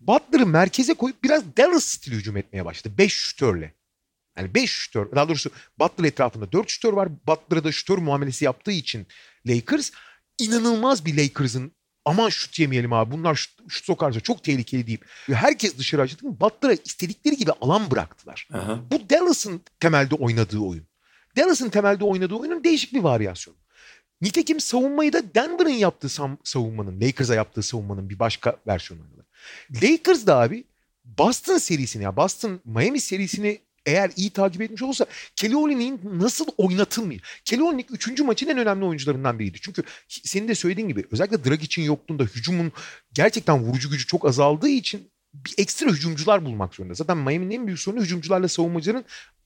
Butler'ı 0.00 0.46
merkeze 0.46 0.94
koyup 0.94 1.24
biraz 1.24 1.56
Dallas 1.56 1.84
stili 1.84 2.14
hücum 2.14 2.36
etmeye 2.36 2.64
başladı. 2.64 2.94
5 2.98 3.12
şütörle. 3.12 3.74
Yani 4.38 4.54
5 4.54 4.70
şütör. 4.70 5.10
Daha 5.14 5.28
doğrusu 5.28 5.50
Butler 5.78 6.04
etrafında 6.04 6.52
4 6.52 6.70
şütör 6.70 6.92
var. 6.92 7.08
Butler'a 7.26 7.64
da 7.64 7.72
şütör 7.72 7.98
muamelesi 7.98 8.44
yaptığı 8.44 8.72
için 8.72 9.06
Lakers 9.46 9.90
inanılmaz 10.38 11.04
bir 11.04 11.16
Lakers'ın 11.16 11.72
aman 12.04 12.28
şut 12.28 12.58
yemeyelim 12.58 12.92
abi 12.92 13.10
bunlar 13.10 13.34
şut, 13.34 13.50
şut 13.68 13.84
sokarsa 13.84 14.20
çok 14.20 14.44
tehlikeli 14.44 14.86
deyip 14.86 15.06
herkes 15.26 15.78
dışarı 15.78 16.02
açtı. 16.02 16.40
Butler'a 16.40 16.72
istedikleri 16.72 17.36
gibi 17.36 17.50
alan 17.60 17.90
bıraktılar. 17.90 18.48
Aha. 18.52 18.80
Bu 18.90 19.10
Dallas'ın 19.10 19.62
temelde 19.80 20.14
oynadığı 20.14 20.58
oyun. 20.58 20.86
Dallas'ın 21.36 21.70
temelde 21.70 22.04
oynadığı 22.04 22.34
oyunun 22.34 22.64
değişik 22.64 22.92
bir 22.94 23.00
varyasyonu. 23.00 23.56
Nitekim 24.24 24.60
savunmayı 24.60 25.12
da 25.12 25.34
Denver'ın 25.34 25.68
yaptığı 25.68 26.08
savunmanın, 26.44 27.00
Lakers'a 27.00 27.34
yaptığı 27.34 27.62
savunmanın 27.62 28.10
bir 28.10 28.18
başka 28.18 28.56
versiyonu 28.66 29.02
oynadı. 29.02 29.26
Lakers 29.82 30.26
da 30.26 30.40
abi 30.40 30.64
Boston 31.04 31.58
serisini 31.58 32.02
ya 32.02 32.16
Boston 32.16 32.60
Miami 32.64 33.00
serisini 33.00 33.60
eğer 33.86 34.10
iyi 34.16 34.30
takip 34.30 34.62
etmiş 34.62 34.82
olsa 34.82 35.06
Kelly 35.36 35.56
Olynyk'in 35.56 36.00
nasıl 36.20 36.46
oynatılmıyor? 36.56 37.20
Kelly 37.44 37.62
Olynyk 37.62 37.90
3. 37.90 38.20
maçın 38.20 38.48
en 38.48 38.58
önemli 38.58 38.84
oyuncularından 38.84 39.38
biriydi. 39.38 39.58
Çünkü 39.62 39.82
senin 40.08 40.48
de 40.48 40.54
söylediğin 40.54 40.88
gibi 40.88 41.04
özellikle 41.10 41.44
Dragic'in 41.44 41.86
yokluğunda 41.86 42.22
hücumun 42.22 42.72
gerçekten 43.12 43.62
vurucu 43.62 43.90
gücü 43.90 44.06
çok 44.06 44.26
azaldığı 44.26 44.68
için 44.68 45.10
bir 45.34 45.54
ekstra 45.58 45.90
hücumcular 45.90 46.44
bulmak 46.44 46.74
zorunda. 46.74 46.94
Zaten 46.94 47.16
Miami'nin 47.18 47.50
en 47.50 47.66
büyük 47.66 47.80
sorunu 47.80 48.02
hücumcularla 48.02 48.48
savunmacıların 48.48 49.04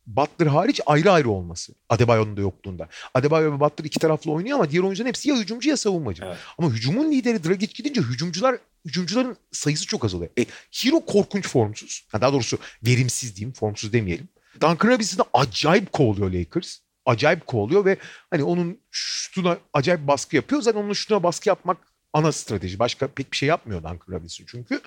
Butler 0.08 0.46
hariç 0.46 0.80
ayrı 0.86 1.12
ayrı 1.12 1.30
olması. 1.30 1.72
Adebayo'nun 1.88 2.36
da 2.36 2.40
yokluğunda. 2.40 2.88
Adebayo 3.14 3.52
ve 3.52 3.60
Butler 3.60 3.84
iki 3.84 3.98
taraflı 3.98 4.32
oynuyor 4.32 4.54
ama 4.58 4.70
diğer 4.70 4.82
oyuncuların 4.82 5.08
hepsi 5.08 5.28
ya 5.28 5.36
hücumcu 5.36 5.70
ya 5.70 5.76
savunmacı. 5.76 6.24
Evet. 6.26 6.36
Ama 6.58 6.70
hücumun 6.70 7.12
lideri 7.12 7.44
Dragic 7.44 7.72
gidince 7.74 8.00
hücumcular 8.00 8.58
hücumcuların 8.84 9.36
sayısı 9.52 9.86
çok 9.86 10.04
azalıyor. 10.04 10.30
E, 10.38 10.46
Hero 10.72 11.00
korkunç 11.00 11.48
formsuz. 11.48 12.06
Ha, 12.12 12.20
daha 12.20 12.32
doğrusu 12.32 12.58
verimsiz 12.86 13.36
diyeyim, 13.36 13.52
formsuz 13.52 13.92
demeyelim. 13.92 14.28
Duncan 14.60 14.88
Robinson'ı 14.88 15.26
acayip 15.34 15.92
kovalıyor 15.92 16.32
Lakers. 16.32 16.78
Acayip 17.06 17.46
kovalıyor 17.46 17.84
ve 17.84 17.96
hani 18.30 18.44
onun 18.44 18.78
şutuna 18.90 19.58
acayip 19.72 20.06
baskı 20.06 20.36
yapıyor. 20.36 20.62
Zaten 20.62 20.80
onun 20.80 20.92
şutuna 20.92 21.22
baskı 21.22 21.48
yapmak 21.48 21.76
ana 22.12 22.32
strateji. 22.32 22.78
Başka 22.78 23.08
pek 23.08 23.32
bir 23.32 23.36
şey 23.36 23.48
yapmıyor 23.48 23.82
Duncan 23.82 24.00
Robinson 24.08 24.46
çünkü. 24.48 24.80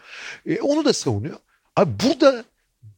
E, 0.45 0.61
onu 0.61 0.85
da 0.85 0.93
savunuyor. 0.93 1.37
Abi 1.75 1.91
burada 2.03 2.45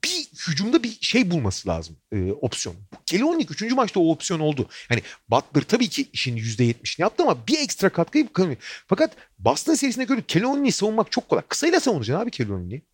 bir 0.04 0.28
hücumda 0.48 0.84
bir 0.84 0.98
şey 1.02 1.32
bulması 1.32 1.70
lazım 1.70 1.98
e, 2.12 2.32
opsiyon. 2.32 2.76
Kelly 3.06 3.24
Olynyk 3.24 3.52
3. 3.52 3.72
maçta 3.72 4.00
o 4.00 4.12
opsiyon 4.12 4.40
oldu. 4.40 4.70
Yani 4.90 5.02
Butler 5.30 5.62
tabii 5.62 5.90
ki 5.90 6.10
işin 6.14 6.38
%70'ini 6.38 7.02
yaptı 7.02 7.24
ama 7.24 7.48
bir 7.48 7.60
ekstra 7.60 7.90
katkıyı. 7.90 8.28
Fakat 8.88 9.16
Boston 9.40 9.74
serisine 9.74 10.04
göre 10.04 10.24
Kelly 10.28 10.46
Olynyk'i 10.46 10.72
savunmak 10.72 11.12
çok 11.12 11.30
kolay. 11.30 11.44
Kısayla 11.50 11.80
savunacaksın 11.80 12.24
abi 12.24 12.32
Kelly 12.32 12.54
Olynyk'i. 12.54 12.94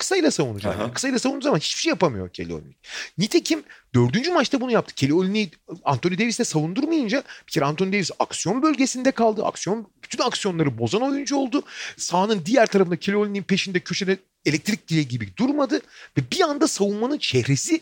Kısayla 0.00 0.30
savunacaksın. 0.30 0.78
Aha. 0.78 0.82
Yani. 0.82 0.94
Kısayla 0.94 1.18
savunduğu 1.18 1.44
zaman 1.44 1.58
hiçbir 1.58 1.80
şey 1.80 1.90
yapamıyor 1.90 2.28
Kelly 2.28 2.54
Olynyk. 2.54 2.76
Nitekim 3.18 3.62
dördüncü 3.94 4.32
maçta 4.32 4.60
bunu 4.60 4.72
yaptı. 4.72 4.94
Kelly 4.94 5.12
Olynyk'i 5.12 5.58
Anthony 5.84 6.18
Davis'le 6.18 6.44
savundurmayınca 6.44 7.22
bir 7.46 7.52
kere 7.52 7.64
Anthony 7.64 7.92
Davis 7.92 8.10
aksiyon 8.18 8.62
bölgesinde 8.62 9.10
kaldı. 9.10 9.44
Aksiyon 9.44 9.86
bütün 10.02 10.22
aksiyonları 10.22 10.78
bozan 10.78 11.02
oyuncu 11.02 11.36
oldu. 11.36 11.62
Sahanın 11.96 12.42
diğer 12.46 12.66
tarafında 12.66 12.96
Kelly 12.96 13.16
Olynyk'in 13.16 13.42
peşinde 13.42 13.80
köşede 13.80 14.18
elektrik 14.44 14.88
direği 14.88 15.08
gibi 15.08 15.36
durmadı 15.36 15.80
ve 16.18 16.22
bir 16.32 16.40
anda 16.40 16.68
savunmanın 16.68 17.18
çehresi 17.18 17.80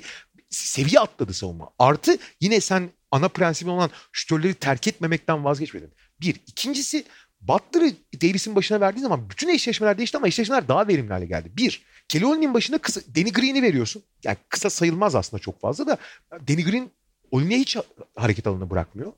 seviye 0.51 1.01
atladı 1.01 1.35
savunma. 1.35 1.71
Artı 1.79 2.19
yine 2.41 2.61
sen 2.61 2.91
ana 3.11 3.29
prensibin 3.29 3.71
olan 3.71 3.91
şütörleri 4.13 4.55
terk 4.55 4.89
etmemekten 4.89 5.45
vazgeçmedin. 5.45 5.91
Bir. 6.21 6.37
ikincisi 6.47 7.05
Butler'ı 7.41 7.93
Davis'in 8.23 8.57
başına 8.57 8.81
verdiği 8.81 9.01
zaman 9.01 9.31
bütün 9.31 9.49
eşleşmeler 9.49 9.99
değişti 9.99 10.17
ama 10.17 10.29
eşleşmeler 10.29 10.69
daha 10.69 10.89
verimli 10.89 11.13
hale 11.13 11.27
geldi. 11.27 11.53
Bir. 11.57 11.83
Kelly 12.09 12.55
başına 12.55 12.79
kısa, 12.79 13.01
Danny 13.17 13.33
Green'i 13.33 13.63
veriyorsun. 13.63 14.03
Yani 14.25 14.37
kısa 14.49 14.71
sayılmaz 14.71 15.15
aslında 15.15 15.41
çok 15.41 15.61
fazla 15.61 15.87
da 15.87 15.99
Danny 16.33 16.65
Green 16.65 16.91
Olynyk'e 17.31 17.59
hiç 17.59 17.77
hareket 18.17 18.47
alanı 18.47 18.71
bırakmıyor. 18.71 19.13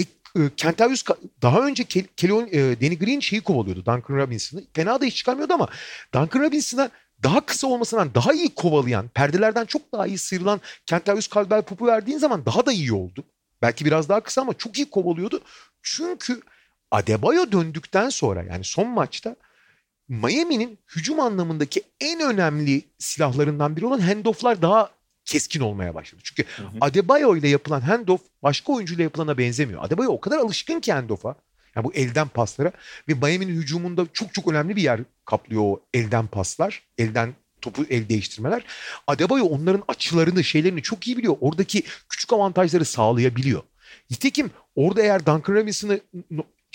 E, 0.00 0.02
e, 0.36 0.40
Kentavius 0.56 1.02
ka- 1.02 1.18
daha 1.42 1.60
önce 1.66 1.82
Kel- 1.82 2.06
Kelly 2.16 2.32
Olyn- 2.32 2.56
e, 2.56 2.80
Danny 2.80 2.98
Green 2.98 3.20
şeyi 3.20 3.42
kovalıyordu 3.42 3.80
Duncan 3.86 4.16
Robinson'ı. 4.16 4.62
Fena 4.74 5.00
da 5.00 5.04
hiç 5.04 5.16
çıkarmıyordu 5.16 5.54
ama 5.54 5.68
Duncan 6.14 6.40
Robinson'a 6.40 6.90
daha 7.22 7.40
kısa 7.46 7.66
olmasından 7.66 8.14
daha 8.14 8.32
iyi 8.32 8.54
kovalayan, 8.54 9.08
perdelerden 9.08 9.64
çok 9.64 9.92
daha 9.92 10.06
iyi 10.06 10.18
sıyrılan 10.18 10.60
Kentavius 10.86 11.30
Caldwell 11.30 11.62
Pop'u 11.62 11.86
verdiğin 11.86 12.18
zaman 12.18 12.46
daha 12.46 12.66
da 12.66 12.72
iyi 12.72 12.92
oldu. 12.92 13.24
Belki 13.62 13.84
biraz 13.84 14.08
daha 14.08 14.20
kısa 14.20 14.40
ama 14.40 14.54
çok 14.54 14.78
iyi 14.78 14.90
kovalıyordu. 14.90 15.40
Çünkü 15.82 16.40
Adebayo 16.90 17.52
döndükten 17.52 18.08
sonra 18.08 18.42
yani 18.42 18.64
son 18.64 18.88
maçta 18.88 19.36
Miami'nin 20.08 20.78
hücum 20.96 21.20
anlamındaki 21.20 21.82
en 22.00 22.20
önemli 22.20 22.82
silahlarından 22.98 23.76
biri 23.76 23.86
olan 23.86 23.98
handoff'lar 24.00 24.62
daha 24.62 24.90
keskin 25.32 25.60
olmaya 25.60 25.94
başladı. 25.94 26.20
Çünkü 26.24 26.44
Hı 26.56 26.62
hı. 26.62 26.68
Adebayo 26.80 27.36
ile 27.36 27.48
yapılan 27.48 27.80
handoff 27.80 28.20
başka 28.42 28.72
oyuncuyla 28.72 29.04
yapılana 29.04 29.38
benzemiyor. 29.38 29.84
Adebayo 29.84 30.10
o 30.10 30.20
kadar 30.20 30.38
alışkın 30.38 30.80
ki 30.80 30.92
handoff'a. 30.92 31.34
Yani 31.76 31.84
bu 31.84 31.94
elden 31.94 32.28
paslara 32.28 32.72
ve 33.08 33.14
Miami'nin 33.14 33.54
hücumunda 33.54 34.06
çok 34.12 34.34
çok 34.34 34.48
önemli 34.48 34.76
bir 34.76 34.82
yer 34.82 35.00
kaplıyor 35.24 35.62
o 35.62 35.80
elden 35.94 36.26
paslar. 36.26 36.82
Elden 36.98 37.34
topu 37.60 37.84
el 37.90 38.08
değiştirmeler. 38.08 38.64
Adebayo 39.06 39.44
onların 39.44 39.84
açılarını, 39.88 40.44
şeylerini 40.44 40.82
çok 40.82 41.06
iyi 41.06 41.16
biliyor. 41.16 41.36
Oradaki 41.40 41.82
küçük 42.08 42.32
avantajları 42.32 42.84
sağlayabiliyor. 42.84 43.62
Nitekim 44.10 44.50
orada 44.74 45.02
eğer 45.02 45.26
Duncan 45.26 45.54
Robinson'ı 45.54 46.00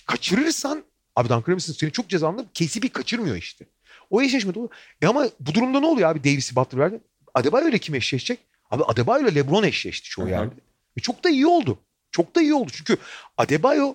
kaçırırsan 0.08 0.84
abi 1.16 1.30
Duncan 1.30 1.44
Robinson 1.48 1.74
seni 1.74 1.92
çok 1.92 2.10
cezalandırır. 2.10 2.48
KCP 2.48 2.94
kaçırmıyor 2.94 3.36
işte. 3.36 3.66
O 4.10 4.22
eşleşmede 4.22 4.60
olur. 4.60 4.70
E 5.02 5.08
ama 5.08 5.30
bu 5.40 5.54
durumda 5.54 5.80
ne 5.80 5.86
oluyor 5.86 6.10
abi 6.10 6.24
Davis'i 6.24 6.56
Butler 6.56 6.80
verdi. 6.80 7.00
Adebayo 7.38 7.70
ile 7.70 7.78
kim 7.78 7.96
eşleşecek? 7.96 8.40
Abi 8.72 8.84
Adebayo 8.84 9.28
ile 9.28 9.36
LeBron 9.36 9.64
eşleşti 9.64 10.10
çoğu 10.10 10.30
yerde. 10.30 10.56
Ve 10.98 11.02
çok 11.02 11.24
da 11.24 11.30
iyi 11.30 11.48
oldu. 11.48 11.80
Çok 12.12 12.36
da 12.36 12.42
iyi 12.42 12.54
oldu. 12.54 12.72
Çünkü 12.74 12.98
Adebayo 13.38 13.94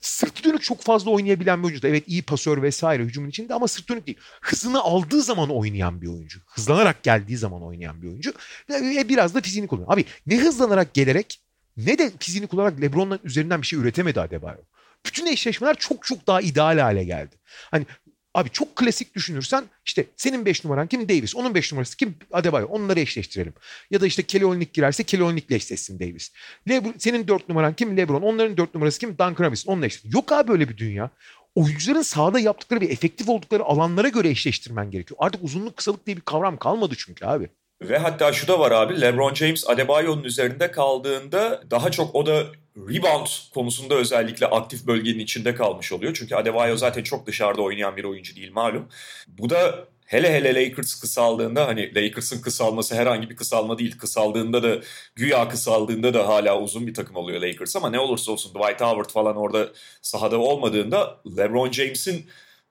sırtı 0.00 0.44
dönük 0.44 0.62
çok 0.62 0.82
fazla 0.82 1.10
oynayabilen 1.10 1.62
bir 1.62 1.68
oyuncu. 1.68 1.88
Evet 1.88 2.04
iyi 2.06 2.22
pasör 2.22 2.62
vesaire 2.62 3.04
hücumun 3.04 3.28
içinde 3.28 3.54
ama 3.54 3.68
sırt 3.68 3.88
dönük 3.88 4.06
değil. 4.06 4.18
Hızını 4.40 4.80
aldığı 4.80 5.22
zaman 5.22 5.50
oynayan 5.50 6.02
bir 6.02 6.06
oyuncu. 6.06 6.40
Hızlanarak 6.46 7.02
geldiği 7.02 7.36
zaman 7.36 7.62
oynayan 7.62 8.02
bir 8.02 8.08
oyuncu. 8.08 8.32
Ve 8.70 9.08
biraz 9.08 9.34
da 9.34 9.40
fiziğini 9.40 9.68
kullanıyor. 9.68 9.92
Abi 9.92 10.04
ne 10.26 10.38
hızlanarak 10.38 10.94
gelerek 10.94 11.40
ne 11.76 11.98
de 11.98 12.12
fiziğini 12.18 12.46
kullanarak 12.46 12.80
LeBron'un 12.80 13.20
üzerinden 13.24 13.62
bir 13.62 13.66
şey 13.66 13.78
üretemedi 13.78 14.20
Adebayo. 14.20 14.58
Bütün 15.06 15.26
eşleşmeler 15.26 15.76
çok 15.78 16.04
çok 16.04 16.26
daha 16.26 16.40
ideal 16.40 16.78
hale 16.78 17.04
geldi. 17.04 17.36
Hani 17.70 17.86
Abi 18.34 18.50
çok 18.50 18.76
klasik 18.76 19.14
düşünürsen 19.14 19.64
işte 19.86 20.06
senin 20.16 20.46
5 20.46 20.64
numaran 20.64 20.86
kim? 20.86 21.08
Davis. 21.08 21.36
Onun 21.36 21.54
5 21.54 21.72
numarası 21.72 21.96
kim? 21.96 22.14
Adebayo. 22.32 22.66
Onları 22.66 23.00
eşleştirelim. 23.00 23.54
Ya 23.90 24.00
da 24.00 24.06
işte 24.06 24.22
Kelly 24.22 24.44
Olynyk 24.44 24.72
girerse 24.72 25.02
Kelly 25.02 25.22
Olynyk'le 25.22 25.50
eşleşsin 25.50 26.00
Davis. 26.00 26.32
Lebron, 26.68 26.94
senin 26.98 27.28
4 27.28 27.48
numaran 27.48 27.74
kim? 27.74 27.96
LeBron. 27.96 28.22
Onların 28.22 28.56
4 28.56 28.74
numarası 28.74 29.00
kim? 29.00 29.10
Duncan 29.10 29.44
Robinson. 29.44 29.72
Onunla 29.72 29.86
eşleşsin. 29.86 30.10
Yok 30.10 30.32
abi 30.32 30.48
böyle 30.48 30.68
bir 30.68 30.76
dünya. 30.76 31.10
Oyuncuların 31.54 32.02
sahada 32.02 32.40
yaptıkları 32.40 32.80
ve 32.80 32.86
efektif 32.86 33.28
oldukları 33.28 33.62
alanlara 33.62 34.08
göre 34.08 34.28
eşleştirmen 34.28 34.90
gerekiyor. 34.90 35.18
Artık 35.20 35.44
uzunluk 35.44 35.76
kısalık 35.76 36.06
diye 36.06 36.16
bir 36.16 36.20
kavram 36.22 36.56
kalmadı 36.56 36.94
çünkü 36.98 37.26
abi. 37.26 37.48
Ve 37.88 37.98
hatta 37.98 38.32
şu 38.32 38.48
da 38.48 38.58
var 38.58 38.70
abi 38.70 39.00
LeBron 39.00 39.34
James 39.34 39.68
Adebayo'nun 39.68 40.24
üzerinde 40.24 40.70
kaldığında 40.70 41.62
daha 41.70 41.90
çok 41.90 42.14
o 42.14 42.26
da 42.26 42.46
rebound 42.76 43.26
konusunda 43.54 43.94
özellikle 43.94 44.46
aktif 44.46 44.86
bölgenin 44.86 45.18
içinde 45.18 45.54
kalmış 45.54 45.92
oluyor. 45.92 46.14
Çünkü 46.14 46.34
Adebayo 46.34 46.76
zaten 46.76 47.02
çok 47.02 47.26
dışarıda 47.26 47.62
oynayan 47.62 47.96
bir 47.96 48.04
oyuncu 48.04 48.36
değil 48.36 48.52
malum. 48.52 48.88
Bu 49.28 49.50
da 49.50 49.84
hele 50.06 50.32
hele 50.32 50.54
Lakers 50.54 51.00
kısaldığında 51.00 51.66
hani 51.66 51.94
Lakers'ın 51.94 52.42
kısalması 52.42 52.94
herhangi 52.94 53.30
bir 53.30 53.36
kısalma 53.36 53.78
değil. 53.78 53.98
Kısaldığında 53.98 54.62
da 54.62 54.80
güya 55.14 55.48
kısaldığında 55.48 56.14
da 56.14 56.28
hala 56.28 56.60
uzun 56.60 56.86
bir 56.86 56.94
takım 56.94 57.16
oluyor 57.16 57.40
Lakers 57.40 57.76
ama 57.76 57.90
ne 57.90 58.00
olursa 58.00 58.32
olsun 58.32 58.54
Dwight 58.54 58.80
Howard 58.80 59.10
falan 59.10 59.36
orada 59.36 59.68
sahada 60.02 60.38
olmadığında 60.38 61.20
LeBron 61.36 61.70
James'in 61.70 62.26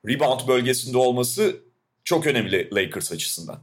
rebound 0.07 0.47
bölgesinde 0.47 0.97
olması 0.97 1.55
çok 2.03 2.27
önemli 2.27 2.69
Lakers 2.75 3.11
açısından. 3.11 3.59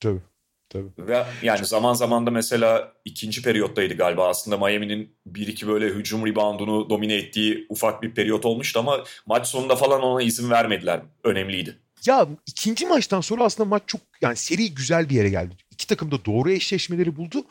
Tabii. 0.00 0.20
Tabii. 0.70 0.88
Ve 0.98 1.24
yani 1.42 1.66
zaman 1.66 1.94
zaman 1.94 2.26
da 2.26 2.30
mesela 2.30 2.92
ikinci 3.04 3.42
periyottaydı 3.42 3.94
galiba 3.94 4.28
aslında 4.28 4.56
Miami'nin 4.56 5.16
bir 5.26 5.46
iki 5.46 5.68
böyle 5.68 5.86
hücum 5.86 6.26
reboundunu 6.26 6.90
domine 6.90 7.14
ettiği 7.14 7.66
ufak 7.68 8.02
bir 8.02 8.14
periyot 8.14 8.44
olmuştu 8.44 8.80
ama 8.80 9.04
maç 9.26 9.46
sonunda 9.46 9.76
falan 9.76 10.02
ona 10.02 10.22
izin 10.22 10.50
vermediler. 10.50 11.00
Önemliydi. 11.24 11.78
Ya 12.06 12.28
ikinci 12.46 12.86
maçtan 12.86 13.20
sonra 13.20 13.44
aslında 13.44 13.68
maç 13.68 13.82
çok 13.86 14.00
yani 14.20 14.36
seri 14.36 14.74
güzel 14.74 15.08
bir 15.08 15.14
yere 15.14 15.28
geldi. 15.30 15.54
İki 15.70 15.86
takım 15.86 16.10
da 16.10 16.24
doğru 16.24 16.50
eşleşmeleri 16.50 17.16
buldu. 17.16 17.44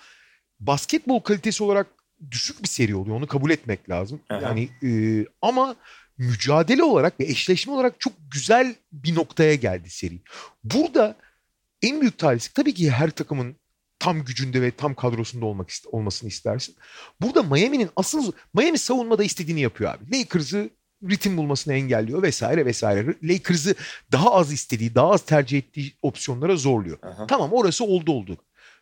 Basketbol 0.59 1.19
kalitesi 1.19 1.63
olarak 1.63 1.87
düşük 2.31 2.63
bir 2.63 2.67
seri 2.67 2.95
oluyor. 2.95 3.17
Onu 3.17 3.27
kabul 3.27 3.51
etmek 3.51 3.89
lazım. 3.89 4.21
Aha. 4.29 4.41
Yani 4.41 4.69
e, 4.83 4.89
ama 5.41 5.75
mücadele 6.17 6.83
olarak 6.83 7.19
ve 7.19 7.23
eşleşme 7.23 7.73
olarak 7.73 7.99
çok 7.99 8.13
güzel 8.31 8.75
bir 8.91 9.15
noktaya 9.15 9.55
geldi 9.55 9.89
seri. 9.89 10.19
Burada 10.63 11.15
en 11.81 12.01
büyük 12.01 12.17
talihsizlik 12.17 12.55
tabii 12.55 12.73
ki 12.73 12.91
her 12.91 13.09
takımın 13.09 13.55
tam 13.99 14.23
gücünde 14.23 14.61
ve 14.61 14.71
tam 14.71 14.95
kadrosunda 14.95 15.45
olmak 15.45 15.69
olmasını 15.91 16.29
istersin. 16.29 16.75
Burada 17.21 17.43
Miami'nin 17.43 17.89
asıl 17.95 18.31
Miami 18.53 18.77
savunmada 18.77 19.23
istediğini 19.23 19.61
yapıyor 19.61 19.93
abi. 19.93 20.17
Lakers'ı 20.17 20.69
ritim 21.09 21.37
bulmasını 21.37 21.73
engelliyor 21.73 22.21
vesaire 22.21 22.65
vesaire. 22.65 23.15
Lakers'ı 23.23 23.75
daha 24.11 24.33
az 24.33 24.51
istediği, 24.51 24.95
daha 24.95 25.11
az 25.11 25.21
tercih 25.21 25.57
ettiği 25.57 25.93
opsiyonlara 26.01 26.55
zorluyor. 26.55 26.97
Aha. 27.03 27.27
Tamam 27.27 27.53
orası 27.53 27.83
oldu 27.83 28.11
oldu. 28.11 28.37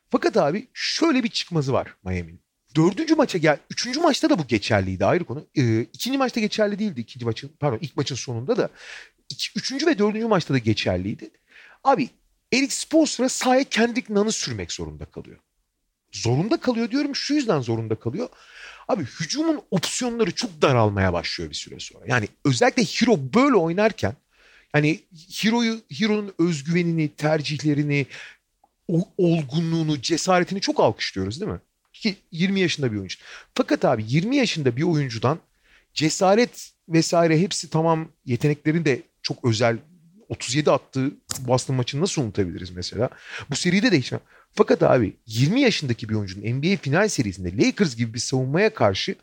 Fakat 0.10 0.38
abi 0.38 0.68
şöyle 0.74 1.24
bir 1.24 1.30
çıkmazı 1.30 1.74
var 1.74 1.96
Miami'nin. 2.04 2.40
Dördüncü 2.76 3.16
maça 3.16 3.38
gel, 3.38 3.58
üçüncü 3.70 4.00
maçta 4.00 4.30
da 4.30 4.40
bu 4.40 4.48
geçerliydi 4.48 5.06
ayrı 5.06 5.24
konu. 5.24 5.48
Ee, 5.56 5.82
ikinci 5.82 6.18
maçta 6.18 6.40
geçerli 6.40 6.80
değildi 6.80 7.02
ikinci 7.02 7.26
maçın, 7.26 7.52
pardon 7.60 7.80
ilk 7.82 7.98
maçın 7.98 8.16
sonunda 8.16 8.58
da. 8.58 8.70
İki, 9.30 9.60
üçüncü 9.60 9.86
ve 9.86 10.00
dördüncü 10.00 10.28
maçta 10.28 10.54
da 10.54 10.58
geçerliydi. 10.58 11.30
Abi 11.84 12.10
Eric 12.56 12.76
Spoelstra 12.76 13.30
sahaya 13.30 13.64
kendi 13.64 14.04
nanı 14.10 14.32
sürmek 14.32 14.72
zorunda 14.72 15.06
kalıyor. 15.06 15.38
Zorunda 16.12 16.58
kalıyor 16.58 16.92
diyorum 16.92 17.16
şu 17.16 17.34
yüzden 17.34 17.62
zorunda 17.62 17.96
kalıyor. 17.96 18.30
Abi 18.88 19.04
hücumun 19.04 19.62
opsiyonları 19.72 20.32
çok 20.32 20.62
daralmaya 20.62 21.14
başlıyor 21.14 21.50
bir 21.50 21.56
süre 21.56 21.80
sonra. 21.80 22.06
Yani 22.08 22.28
özellikle 22.46 22.84
Hero 22.84 23.20
böyle 23.34 23.56
oynarken 23.56 24.14
hani 24.72 25.00
Hero'yu 25.42 25.82
Hero'nun 25.92 26.34
özgüvenini, 26.40 27.10
tercihlerini, 27.10 28.06
olgunluğunu, 29.18 30.02
cesaretini 30.02 30.62
çok 30.62 30.80
alkışlıyoruz 30.80 31.42
değil 31.42 31.52
mi? 31.52 31.60
Ki 31.94 32.16
20 32.32 32.60
yaşında 32.60 32.92
bir 32.92 32.98
oyuncu. 32.98 33.20
Fakat 33.56 33.86
abi 33.86 34.06
20 34.08 34.36
yaşında 34.36 34.78
bir 34.78 34.84
oyuncudan 34.84 35.40
cesaret 35.94 36.72
vesaire 36.90 37.42
hepsi 37.42 37.70
tamam 37.70 38.08
yeteneklerin 38.26 38.86
de 38.86 39.02
çok 39.22 39.46
özel 39.46 39.78
37 40.30 40.72
attığı 40.72 41.12
Boston 41.40 41.76
maçını 41.76 42.02
nasıl 42.02 42.22
unutabiliriz 42.22 42.72
mesela? 42.72 43.10
Bu 43.50 43.56
seride 43.56 43.92
de 43.92 44.00
hiç. 44.00 44.14
Fakat 44.54 44.84
abi 44.84 45.14
20 45.26 45.62
yaşındaki 45.62 46.10
bir 46.10 46.16
oyuncunun 46.16 46.46
NBA 46.46 46.78
final 46.78 47.08
serisinde 47.08 47.66
Lakers 47.66 47.96
gibi 47.96 48.14
bir 48.14 48.20
savunmaya 48.20 48.74
karşı 48.74 49.16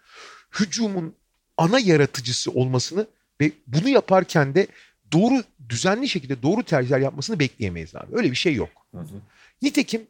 hücumun 0.60 1.14
ana 1.56 1.78
yaratıcısı 1.78 2.50
olmasını 2.50 3.06
ve 3.40 3.52
bunu 3.66 3.88
yaparken 3.88 4.54
de 4.54 4.66
doğru 5.12 5.42
düzenli 5.68 6.08
şekilde 6.08 6.42
doğru 6.42 6.62
tercihler 6.62 6.98
yapmasını 6.98 7.38
bekleyemeyiz 7.38 7.96
abi. 7.96 8.16
Öyle 8.16 8.30
bir 8.30 8.36
şey 8.36 8.54
yok. 8.54 8.70
Hı 8.94 9.00
hı. 9.00 9.20
Nitekim 9.62 10.02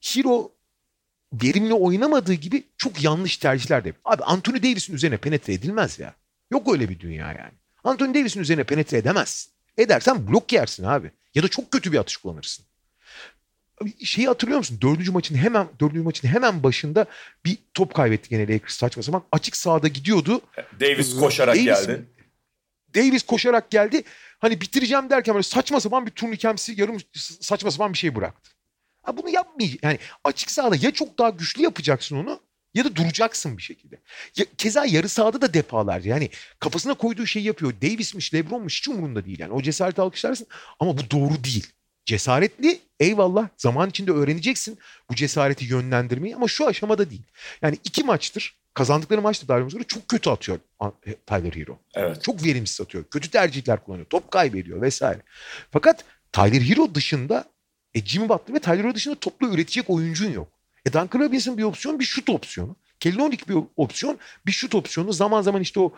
Hero 0.00 0.52
verimli 1.32 1.74
oynamadığı 1.74 2.34
gibi 2.34 2.64
çok 2.76 3.04
yanlış 3.04 3.36
tercihler 3.36 3.84
de. 3.84 3.92
Abi 4.04 4.22
Anthony 4.22 4.62
Davis'in 4.62 4.94
üzerine 4.94 5.16
penetre 5.16 5.52
edilmez 5.52 5.98
ya. 5.98 6.14
Yok 6.50 6.72
öyle 6.72 6.88
bir 6.88 7.00
dünya 7.00 7.26
yani. 7.26 7.52
Anthony 7.84 8.14
Davis'in 8.14 8.40
üzerine 8.40 8.64
penetre 8.64 8.98
edemezsin. 8.98 9.53
Edersen 9.78 10.28
blok 10.28 10.52
yersin 10.52 10.84
abi. 10.84 11.10
Ya 11.34 11.42
da 11.42 11.48
çok 11.48 11.70
kötü 11.70 11.92
bir 11.92 11.98
atış 11.98 12.16
kullanırsın. 12.16 12.66
Şeyi 14.04 14.26
hatırlıyor 14.26 14.58
musun? 14.58 14.78
Dördüncü 14.82 15.12
maçın 15.12 15.34
hemen 15.34 15.68
dördüncü 15.80 16.02
maçın 16.02 16.28
hemen 16.28 16.62
başında 16.62 17.06
bir 17.44 17.58
top 17.74 17.94
kaybetti 17.94 18.28
gene 18.28 18.48
Lakers 18.48 18.74
saçma 18.74 19.02
sapan. 19.02 19.22
Açık 19.32 19.56
sahada 19.56 19.88
gidiyordu. 19.88 20.40
Davis 20.80 21.16
koşarak 21.16 21.56
Davis- 21.56 21.64
geldi. 21.64 22.04
Davis 22.94 23.22
koşarak 23.22 23.70
geldi. 23.70 24.02
Hani 24.38 24.60
bitireceğim 24.60 25.10
derken 25.10 25.34
böyle 25.34 25.42
saçma 25.42 25.80
sapan 25.80 26.06
bir 26.06 26.10
turnikemsi 26.10 26.80
yarım 26.80 26.96
saçma 27.40 27.70
sapan 27.70 27.92
bir 27.92 27.98
şey 27.98 28.16
bıraktı. 28.16 28.50
Ha 29.02 29.16
bunu 29.16 29.30
yapmayacak. 29.30 29.82
Yani 29.82 29.98
açık 30.24 30.50
sahada 30.50 30.76
ya 30.76 30.90
çok 30.90 31.18
daha 31.18 31.30
güçlü 31.30 31.62
yapacaksın 31.62 32.16
onu 32.16 32.40
ya 32.74 32.84
da 32.84 32.96
duracaksın 32.96 33.58
bir 33.58 33.62
şekilde. 33.62 34.00
Ya, 34.36 34.44
keza 34.58 34.86
yarı 34.86 35.08
sahada 35.08 35.40
da 35.40 35.54
defalarca 35.54 36.10
yani 36.10 36.30
kafasına 36.60 36.94
koyduğu 36.94 37.26
şeyi 37.26 37.46
yapıyor. 37.46 37.72
Davis'miş, 37.82 38.34
Lebron'muş 38.34 38.78
hiç 38.78 38.88
umurunda 38.88 39.26
değil 39.26 39.38
yani. 39.38 39.52
O 39.52 39.62
cesareti 39.62 40.00
alkışlarsın 40.00 40.46
ama 40.80 40.98
bu 40.98 41.10
doğru 41.10 41.44
değil. 41.44 41.66
Cesaretli 42.04 42.80
eyvallah 43.00 43.48
zaman 43.56 43.88
içinde 43.88 44.12
öğreneceksin 44.12 44.78
bu 45.10 45.14
cesareti 45.14 45.64
yönlendirmeyi 45.64 46.36
ama 46.36 46.48
şu 46.48 46.66
aşamada 46.66 47.10
değil. 47.10 47.22
Yani 47.62 47.78
iki 47.84 48.04
maçtır 48.04 48.56
kazandıkları 48.74 49.22
maçta 49.22 49.48
daha 49.48 49.70
sonra 49.70 49.84
çok 49.84 50.08
kötü 50.08 50.30
atıyor 50.30 50.58
Tyler 51.26 51.52
Hero. 51.52 51.78
Evet. 51.94 52.22
Çok 52.22 52.44
verimsiz 52.44 52.80
atıyor. 52.80 53.04
Kötü 53.10 53.30
tercihler 53.30 53.84
kullanıyor. 53.84 54.06
Top 54.06 54.30
kaybediyor 54.30 54.82
vesaire. 54.82 55.20
Fakat 55.70 56.04
Tyler 56.32 56.60
Hero 56.60 56.94
dışında 56.94 57.44
e, 57.94 58.04
Jimmy 58.04 58.28
Butler 58.28 58.54
ve 58.54 58.58
Tyler 58.58 58.78
Hero 58.78 58.94
dışında 58.94 59.14
toplu 59.14 59.54
üretecek 59.54 59.90
oyuncun 59.90 60.32
yok. 60.32 60.48
E 60.86 60.92
Duncan 60.92 61.20
Robinson 61.20 61.58
bir 61.58 61.62
opsiyon, 61.62 62.00
bir 62.00 62.04
şut 62.04 62.28
opsiyonu. 62.28 62.76
Kelly 63.00 63.22
Olynyk 63.22 63.48
bir 63.48 63.56
opsiyon, 63.76 64.18
bir 64.46 64.52
şut 64.52 64.74
opsiyonu. 64.74 65.12
Zaman 65.12 65.42
zaman 65.42 65.62
işte 65.62 65.80
o 65.80 65.92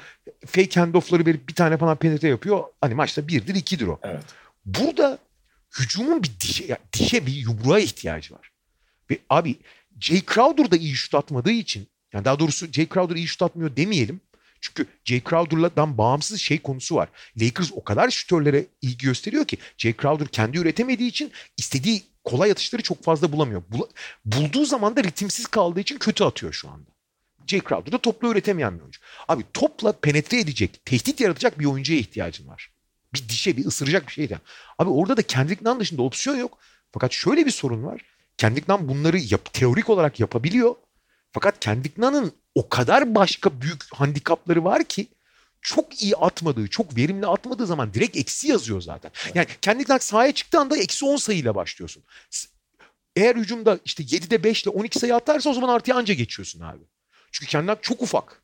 fake 0.47 0.81
handoff'ları 0.81 1.27
verip 1.27 1.49
bir 1.49 1.55
tane 1.55 1.77
falan 1.77 1.97
penetre 1.97 2.29
yapıyor. 2.29 2.65
Hani 2.81 2.95
maçta 2.95 3.29
birdir, 3.29 3.55
ikidir 3.55 3.87
o. 3.87 4.01
Evet. 4.03 4.25
Burada 4.65 5.19
hücumun 5.79 6.23
bir 6.23 6.31
dişe, 6.41 6.79
dişe 6.93 7.27
bir 7.27 7.33
yumruğa 7.33 7.79
ihtiyacı 7.79 8.35
var. 8.35 8.51
Ve 9.11 9.19
abi 9.31 9.57
Jay 10.01 10.23
Crowder 10.35 10.71
da 10.71 10.77
iyi 10.77 10.95
şut 10.95 11.15
atmadığı 11.15 11.51
için 11.51 11.89
yani 12.13 12.25
daha 12.25 12.39
doğrusu 12.39 12.73
Jay 12.73 12.89
Crowder 12.89 13.17
iyi 13.17 13.29
şut 13.29 13.43
atmıyor 13.43 13.77
demeyelim. 13.77 14.21
Çünkü 14.61 14.87
Jay 15.05 15.23
Crowder'dan 15.31 15.99
bağımsız 15.99 16.41
şey 16.41 16.59
konusu 16.59 16.95
var. 16.95 17.09
Lakers 17.37 17.73
o 17.73 17.85
kadar 17.85 18.11
şütörlere 18.11 18.67
ilgi 18.83 19.07
gösteriyor 19.07 19.45
ki 19.45 19.59
Jay 19.79 19.95
Crowder 20.03 20.29
kendi 20.29 20.59
üretemediği 20.59 21.09
için 21.09 21.33
istediği 21.57 22.03
kolay 22.27 22.51
atışları 22.51 22.83
çok 22.83 23.05
fazla 23.05 23.33
bulamıyor. 23.33 23.63
Bul- 23.71 23.89
bulduğu 24.25 24.65
zaman 24.65 24.97
da 24.97 25.05
ritimsiz 25.05 25.47
kaldığı 25.47 25.81
için 25.81 25.99
kötü 25.99 26.25
atıyor 26.25 26.53
şu 26.53 26.69
anda. 26.69 26.91
Jay 27.47 27.61
Crowder 27.69 27.93
da 27.93 27.99
topla 27.99 28.29
üretemeyen 28.29 28.75
bir 28.75 28.81
oyuncu. 28.81 29.01
Abi 29.29 29.45
topla 29.55 29.93
penetre 29.93 30.41
edecek, 30.41 30.81
tehdit 30.85 31.21
yaratacak 31.21 31.59
bir 31.59 31.65
oyuncuya 31.65 31.99
ihtiyacın 31.99 32.49
var. 32.49 32.71
Bir 33.15 33.29
dişe, 33.29 33.57
bir 33.57 33.67
ısıracak 33.67 34.07
bir 34.07 34.13
şeyden. 34.13 34.41
Abi 34.79 34.91
orada 34.91 35.17
da 35.17 35.23
Kendrick 35.23 35.81
dışında 35.81 36.03
opsiyon 36.03 36.37
yok. 36.37 36.59
Fakat 36.93 37.13
şöyle 37.13 37.47
bir 37.47 37.51
sorun 37.51 37.85
var. 37.85 38.01
Kendrick 38.39 38.89
bunları 38.89 39.19
yap, 39.19 39.53
teorik 39.53 39.91
olarak 39.91 40.21
yapabiliyor. 40.21 40.75
Fakat 41.33 41.61
Kendrick 41.61 42.03
o 42.55 42.69
kadar 42.69 43.15
başka 43.15 43.61
büyük 43.61 43.95
handikapları 43.95 44.65
var 44.65 44.85
ki 44.85 45.07
çok 45.61 46.03
iyi 46.03 46.17
atmadığı, 46.17 46.69
çok 46.69 46.97
verimli 46.97 47.27
atmadığı 47.27 47.67
zaman 47.67 47.95
direkt 47.95 48.17
eksi 48.17 48.49
yazıyor 48.49 48.81
zaten. 48.81 49.11
Yani 49.35 49.47
Kendrick 49.63 49.93
Nunn 49.93 49.99
sahaya 49.99 50.33
çıktığı 50.33 50.61
anda 50.61 50.77
eksi 50.79 51.05
10 51.05 51.17
sayıyla 51.17 51.55
başlıyorsun. 51.55 52.03
Eğer 53.17 53.37
hücumda 53.37 53.79
işte 53.85 54.03
7'de 54.03 54.45
5 54.45 54.63
ile 54.63 54.71
12 54.71 54.99
sayı 54.99 55.15
atarsa 55.15 55.51
o 55.51 55.55
zaman 55.55 55.69
artıya 55.69 55.97
anca 55.97 56.15
geçiyorsun 56.15 56.61
abi. 56.61 56.85
Çünkü 57.33 57.51
Kendrick 57.51 57.73
Nunn 57.73 57.79
çok 57.83 58.03
ufak. 58.03 58.43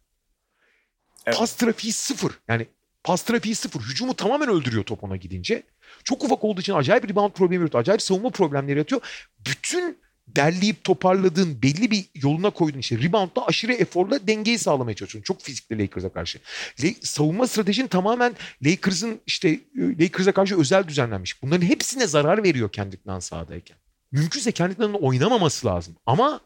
Evet. 1.27 1.38
Pas 1.38 1.57
trafiği 1.57 1.92
sıfır. 1.92 2.33
Yani 2.48 2.66
pas 3.05 3.22
trafiği 3.22 3.55
sıfır. 3.55 3.81
Hücumu 3.81 4.14
tamamen 4.14 4.48
öldürüyor 4.48 4.85
top 4.85 5.05
ona 5.05 5.16
gidince. 5.16 5.62
Çok 6.05 6.25
ufak 6.25 6.44
olduğu 6.44 6.61
için 6.61 6.75
acayip 6.75 7.11
rebound 7.11 7.33
problemi 7.33 7.61
yaratıyor. 7.62 7.81
Acayip 7.81 8.03
savunma 8.03 8.31
problemleri 8.31 8.79
yaratıyor. 8.79 9.03
Bütün 9.38 9.98
derleyip 10.37 10.85
toparladığın 10.85 11.62
belli 11.62 11.90
bir 11.90 12.05
yoluna 12.14 12.51
koyduğun 12.51 12.79
işte 12.79 12.99
reboundda 12.99 13.47
aşırı 13.47 13.73
eforla 13.73 14.27
dengeyi 14.27 14.59
sağlamaya 14.59 14.95
çalışıyorsun. 14.97 15.35
Çok 15.35 15.42
fizikli 15.42 15.79
Lakers'a 15.79 16.09
karşı. 16.09 16.38
Le- 16.83 16.95
savunma 17.03 17.47
stratejin 17.47 17.87
tamamen 17.87 18.35
Lakers'ın 18.62 19.21
işte 19.27 19.49
e, 19.49 19.61
Lakers'a 20.01 20.33
karşı 20.33 20.59
özel 20.59 20.88
düzenlenmiş. 20.88 21.42
Bunların 21.42 21.66
hepsine 21.66 22.07
zarar 22.07 22.42
veriyor 22.42 22.73
kendinden 22.73 23.18
sahadayken. 23.21 23.77
Mümkünse 24.12 24.53
kendinden 24.53 24.92
oynamaması 24.92 25.66
lazım. 25.66 25.97
Ama 26.07 26.40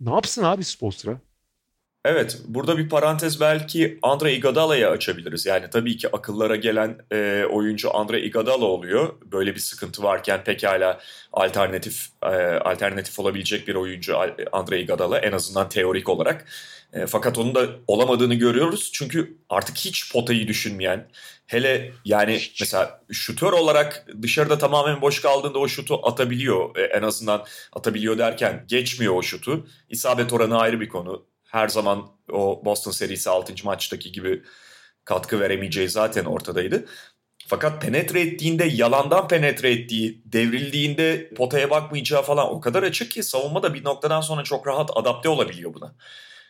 ne 0.00 0.10
yapsın 0.14 0.42
abi 0.42 0.64
Spolstra? 0.64 1.18
Evet, 2.04 2.38
burada 2.48 2.78
bir 2.78 2.88
parantez 2.88 3.40
belki 3.40 3.98
Andre 4.02 4.34
Iguodala'ya 4.34 4.90
açabiliriz. 4.90 5.46
Yani 5.46 5.70
tabii 5.70 5.96
ki 5.96 6.08
akıllara 6.12 6.56
gelen 6.56 6.98
e, 7.12 7.44
oyuncu 7.50 7.96
Andre 7.96 8.22
Iguodala 8.22 8.64
oluyor. 8.64 9.14
Böyle 9.32 9.54
bir 9.54 9.60
sıkıntı 9.60 10.02
varken 10.02 10.44
pekala 10.44 11.00
alternatif 11.32 12.08
e, 12.22 12.26
alternatif 12.64 13.18
olabilecek 13.18 13.68
bir 13.68 13.74
oyuncu 13.74 14.16
Andre 14.52 14.80
Iguodala 14.80 15.18
en 15.18 15.32
azından 15.32 15.68
teorik 15.68 16.08
olarak. 16.08 16.46
E, 16.92 17.06
fakat 17.06 17.38
onun 17.38 17.54
da 17.54 17.66
olamadığını 17.86 18.34
görüyoruz. 18.34 18.90
Çünkü 18.92 19.38
artık 19.48 19.76
hiç 19.76 20.12
potayı 20.12 20.48
düşünmeyen, 20.48 21.08
hele 21.46 21.92
yani 22.04 22.34
hiç. 22.38 22.60
mesela 22.60 23.00
şutör 23.12 23.52
olarak 23.52 24.06
dışarıda 24.22 24.58
tamamen 24.58 25.00
boş 25.00 25.22
kaldığında 25.22 25.58
o 25.58 25.68
şutu 25.68 26.06
atabiliyor. 26.06 26.76
E, 26.76 26.82
en 26.82 27.02
azından 27.02 27.44
atabiliyor 27.72 28.18
derken 28.18 28.64
geçmiyor 28.68 29.14
o 29.14 29.22
şutu. 29.22 29.66
İsabet 29.88 30.32
oranı 30.32 30.58
ayrı 30.58 30.80
bir 30.80 30.88
konu 30.88 31.31
her 31.52 31.68
zaman 31.68 32.06
o 32.32 32.64
Boston 32.64 32.90
serisi 32.90 33.30
6. 33.30 33.54
maçtaki 33.64 34.12
gibi 34.12 34.42
katkı 35.04 35.40
veremeyeceği 35.40 35.88
zaten 35.88 36.24
ortadaydı. 36.24 36.84
Fakat 37.46 37.82
penetre 37.82 38.20
ettiğinde 38.20 38.64
yalandan 38.64 39.28
penetre 39.28 39.70
ettiği, 39.72 40.22
devrildiğinde 40.24 41.30
potaya 41.34 41.70
bakmayacağı 41.70 42.22
falan 42.22 42.54
o 42.54 42.60
kadar 42.60 42.82
açık 42.82 43.10
ki 43.10 43.22
savunma 43.22 43.62
da 43.62 43.74
bir 43.74 43.84
noktadan 43.84 44.20
sonra 44.20 44.44
çok 44.44 44.66
rahat 44.66 44.90
adapte 44.94 45.28
olabiliyor 45.28 45.74
buna. 45.74 45.94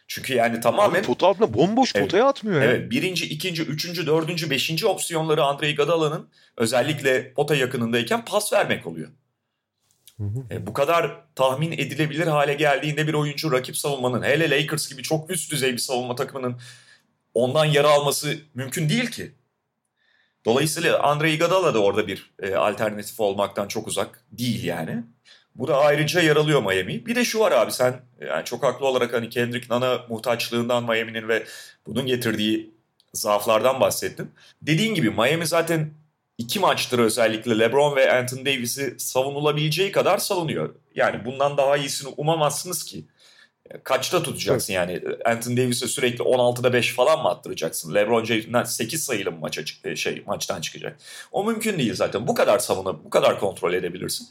Çünkü 0.08 0.34
yani 0.34 0.60
tamamen... 0.60 0.98
Abi 1.00 1.06
pota 1.06 1.26
altına 1.26 1.54
bomboş 1.54 1.92
evet, 1.94 2.06
potaya 2.06 2.26
atmıyor. 2.26 2.62
Evet 2.62 2.90
birinci, 2.90 3.26
ikinci, 3.26 3.62
üçüncü, 3.62 4.06
dördüncü, 4.06 4.50
beşinci 4.50 4.86
opsiyonları 4.86 5.44
Andrei 5.44 5.74
Gadala'nın 5.74 6.28
özellikle 6.56 7.32
pota 7.32 7.54
yakınındayken 7.54 8.24
pas 8.24 8.52
vermek 8.52 8.86
oluyor. 8.86 9.08
E, 10.50 10.66
bu 10.66 10.72
kadar 10.72 11.20
tahmin 11.34 11.72
edilebilir 11.72 12.26
hale 12.26 12.54
geldiğinde 12.54 13.06
bir 13.06 13.14
oyuncu 13.14 13.52
rakip 13.52 13.76
savunmanın 13.76 14.22
hele 14.22 14.50
Lakers 14.50 14.88
gibi 14.88 15.02
çok 15.02 15.30
üst 15.30 15.52
düzey 15.52 15.72
bir 15.72 15.78
savunma 15.78 16.14
takımının 16.14 16.60
ondan 17.34 17.64
yara 17.64 17.88
alması 17.90 18.36
mümkün 18.54 18.88
değil 18.88 19.06
ki. 19.06 19.32
Dolayısıyla 20.44 21.02
Andre 21.02 21.32
Iguodala 21.32 21.74
da 21.74 21.82
orada 21.82 22.06
bir 22.06 22.34
e, 22.42 22.54
alternatif 22.54 23.20
olmaktan 23.20 23.68
çok 23.68 23.88
uzak 23.88 24.24
değil 24.32 24.64
yani. 24.64 25.04
Bu 25.54 25.68
da 25.68 25.78
ayrıca 25.78 26.20
yaralıyor 26.20 26.62
Miami. 26.62 27.06
Bir 27.06 27.14
de 27.14 27.24
şu 27.24 27.40
var 27.40 27.52
abi 27.52 27.72
sen 27.72 28.00
yani 28.20 28.44
çok 28.44 28.62
haklı 28.62 28.86
olarak 28.86 29.12
hani 29.12 29.28
Kendrick 29.28 29.66
Nana 29.70 30.00
muhtaçlığından 30.08 30.84
Miami'nin 30.84 31.28
ve 31.28 31.46
bunun 31.86 32.06
getirdiği 32.06 32.74
zaaflardan 33.12 33.80
bahsettin. 33.80 34.30
Dediğin 34.62 34.94
gibi 34.94 35.10
Miami 35.10 35.46
zaten 35.46 35.90
iki 36.42 36.60
maçtır 36.60 36.98
özellikle 36.98 37.58
LeBron 37.58 37.96
ve 37.96 38.12
Anthony 38.12 38.46
Davis'i 38.46 38.94
savunulabileceği 38.98 39.92
kadar 39.92 40.18
savunuyor. 40.18 40.74
Yani 40.94 41.24
bundan 41.24 41.56
daha 41.56 41.76
iyisini 41.76 42.14
umamazsınız 42.16 42.84
ki. 42.84 43.04
Kaçta 43.84 44.22
tutacaksın 44.22 44.72
evet. 44.72 45.02
yani? 45.04 45.16
Anthony 45.24 45.56
Davis'e 45.56 45.86
sürekli 45.86 46.24
16'da 46.24 46.72
5 46.72 46.94
falan 46.94 47.22
mı 47.22 47.28
attıracaksın? 47.28 47.94
LeBron 47.94 48.24
James'den 48.24 48.64
8 48.64 49.04
sayılı 49.04 49.32
maça 49.32 49.62
e, 49.84 49.96
şey 49.96 50.22
maçtan 50.26 50.60
çıkacak? 50.60 50.98
O 51.32 51.44
mümkün 51.44 51.78
değil 51.78 51.94
zaten. 51.94 52.26
Bu 52.26 52.34
kadar 52.34 52.58
savunu, 52.58 53.04
bu 53.04 53.10
kadar 53.10 53.40
kontrol 53.40 53.72
edebilirsin. 53.72 54.28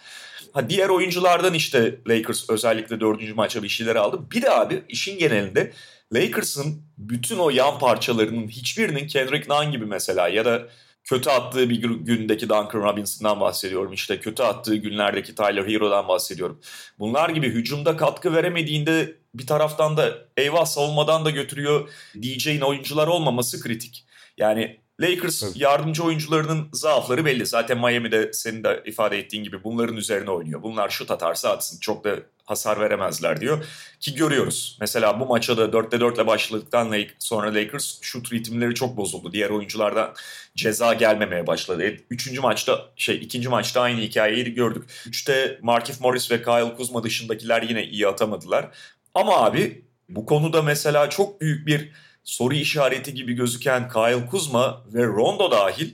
Ha 0.54 0.70
diğer 0.70 0.90
oyunculardan 0.90 1.54
işte 1.54 1.96
Lakers 2.08 2.50
özellikle 2.50 3.00
dördüncü 3.00 3.34
maça 3.34 3.64
bir 3.64 3.70
şeyler 3.70 3.96
aldı. 3.96 4.20
Bir 4.32 4.42
de 4.42 4.52
abi 4.52 4.84
işin 4.90 5.18
genelinde 5.18 5.72
Lakers'ın 6.14 6.82
bütün 6.98 7.38
o 7.38 7.50
yan 7.50 7.80
parçalarının 7.80 8.48
hiçbirinin 8.48 9.08
Kendrick 9.08 9.54
Nunn 9.54 9.72
gibi 9.72 9.86
mesela 9.86 10.28
ya 10.28 10.46
da 10.46 10.68
kötü 11.04 11.30
attığı 11.30 11.70
bir 11.70 11.76
gündeki 11.82 12.50
Duncan 12.50 12.84
Robinson'dan 12.84 13.40
bahsediyorum. 13.40 13.94
İşte 13.94 14.20
kötü 14.20 14.44
attığı 14.44 14.76
günlerdeki 14.76 15.36
Tyler 15.36 15.68
Hero'dan 15.68 16.08
bahsediyorum. 16.08 16.60
Bunlar 17.00 17.30
gibi 17.30 17.50
hücumda 17.50 17.98
katkı 17.98 18.34
veremediğinde 18.34 19.16
bir 19.36 19.48
taraftan 19.48 19.98
da 19.98 20.18
eyvah 20.38 20.66
savunmadan 20.66 21.26
da 21.26 21.30
götürüyor 21.30 21.90
diyeceğin 22.22 22.62
oyuncular 22.62 23.08
olmaması 23.08 23.62
kritik. 23.62 24.06
Yani 24.38 24.81
Lakers 25.02 25.44
evet. 25.44 25.58
yardımcı 25.58 26.04
oyuncularının 26.04 26.70
zaafları 26.74 27.26
belli. 27.26 27.46
Zaten 27.46 27.78
Miami'de 27.78 28.34
senin 28.34 28.64
de 28.64 28.84
ifade 28.86 29.20
ettiğin 29.20 29.44
gibi 29.44 29.64
bunların 29.64 29.98
üzerine 29.98 30.30
oynuyor. 30.30 30.64
Bunlar 30.64 30.90
şut 30.90 31.12
atarsa 31.12 31.50
atsın. 31.50 31.80
Çok 31.80 32.04
da 32.04 32.16
hasar 32.46 32.80
veremezler 32.80 33.42
diyor. 33.42 33.66
Ki 34.00 34.16
görüyoruz. 34.16 34.78
Mesela 34.82 35.20
bu 35.20 35.26
maça 35.26 35.58
da 35.58 35.66
4'te 35.66 36.00
4 36.00 36.16
ile 36.16 36.28
başladıktan 36.28 36.96
sonra 37.20 37.54
Lakers 37.54 38.02
şut 38.02 38.34
ritimleri 38.34 38.76
çok 38.76 38.98
bozuldu. 38.98 39.34
Diğer 39.34 39.50
oyunculardan 39.50 40.14
ceza 40.56 40.94
gelmemeye 40.94 41.48
başladı. 41.48 41.84
Üçüncü 42.10 42.42
maçta 42.42 42.86
şey 42.96 43.16
ikinci 43.16 43.50
maçta 43.50 43.82
aynı 43.82 44.02
hikayeyi 44.02 44.54
gördük. 44.54 44.84
Üçte 45.08 45.60
Markif 45.62 46.02
Morris 46.02 46.32
ve 46.32 46.44
Kyle 46.44 46.76
Kuzma 46.76 47.04
dışındakiler 47.04 47.62
yine 47.62 47.84
iyi 47.84 48.08
atamadılar. 48.08 48.70
Ama 49.14 49.38
abi 49.38 49.86
bu 50.10 50.26
konuda 50.26 50.62
mesela 50.62 51.10
çok 51.10 51.42
büyük 51.42 51.68
bir 51.68 51.92
soru 52.24 52.54
işareti 52.54 53.14
gibi 53.14 53.34
gözüken 53.34 53.90
Kyle 53.90 54.26
Kuzma 54.26 54.86
ve 54.94 55.06
Rondo 55.06 55.52
dahil 55.52 55.90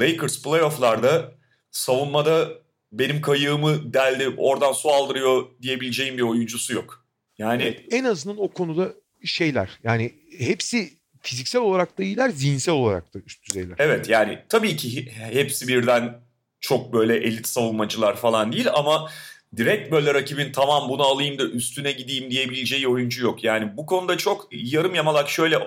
Lakers 0.00 0.42
playofflarda 0.42 1.32
savunmada 1.70 2.48
benim 2.92 3.20
kayığımı 3.20 3.94
deldi 3.94 4.34
oradan 4.36 4.72
su 4.72 4.90
aldırıyor 4.90 5.46
diyebileceğim 5.62 6.16
bir 6.16 6.22
oyuncusu 6.22 6.74
yok. 6.74 7.04
Yani 7.38 7.62
evet, 7.62 7.80
en 7.90 8.04
azından 8.04 8.40
o 8.40 8.48
konuda 8.48 8.92
şeyler 9.24 9.70
yani 9.84 10.12
hepsi 10.38 10.92
fiziksel 11.20 11.62
olarak 11.62 11.98
da 11.98 12.02
iyiler 12.02 12.28
zihinsel 12.28 12.74
olarak 12.74 13.14
da 13.14 13.18
üst 13.18 13.48
düzeyler. 13.48 13.76
Evet 13.78 14.08
yani 14.08 14.38
tabii 14.48 14.76
ki 14.76 15.12
hepsi 15.12 15.68
birden 15.68 16.20
çok 16.60 16.92
böyle 16.92 17.16
elit 17.16 17.48
savunmacılar 17.48 18.16
falan 18.16 18.52
değil 18.52 18.68
ama 18.74 19.10
direkt 19.56 19.92
böyle 19.92 20.14
rakibin 20.14 20.52
tamam 20.52 20.88
bunu 20.88 21.02
alayım 21.02 21.38
da 21.38 21.44
üstüne 21.44 21.92
gideyim 21.92 22.30
diyebileceği 22.30 22.88
oyuncu 22.88 23.24
yok. 23.24 23.44
Yani 23.44 23.76
bu 23.76 23.86
konuda 23.86 24.16
çok 24.16 24.48
yarım 24.52 24.94
yamalak 24.94 25.28
şöyle 25.28 25.58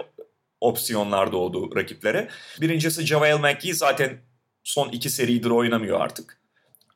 opsiyonlar 0.62 1.32
doğdu 1.32 1.76
rakiplere. 1.76 2.28
Birincisi 2.62 3.06
JaVale 3.06 3.36
McGee 3.54 3.74
zaten 3.74 4.18
son 4.64 4.90
iki 4.90 5.10
seridir 5.10 5.50
oynamıyor 5.50 6.02
artık. 6.02 6.38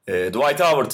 E, 0.08 0.14
Dwight 0.14 0.60
Howard 0.60 0.92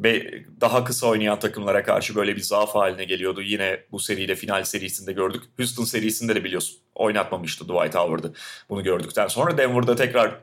ve 0.00 0.44
daha 0.60 0.84
kısa 0.84 1.06
oynayan 1.06 1.38
takımlara 1.38 1.82
karşı 1.82 2.14
böyle 2.14 2.36
bir 2.36 2.40
zaaf 2.40 2.74
haline 2.74 3.04
geliyordu. 3.04 3.42
Yine 3.42 3.80
bu 3.92 3.98
seride 3.98 4.34
final 4.34 4.64
serisinde 4.64 5.12
gördük. 5.12 5.42
Houston 5.56 5.84
serisinde 5.84 6.34
de 6.34 6.44
biliyorsun 6.44 6.78
oynatmamıştı 6.94 7.64
Dwight 7.64 7.94
Howard'ı. 7.94 8.32
Bunu 8.68 8.82
gördükten 8.82 9.28
sonra 9.28 9.58
Denver'da 9.58 9.96
tekrar 9.96 10.40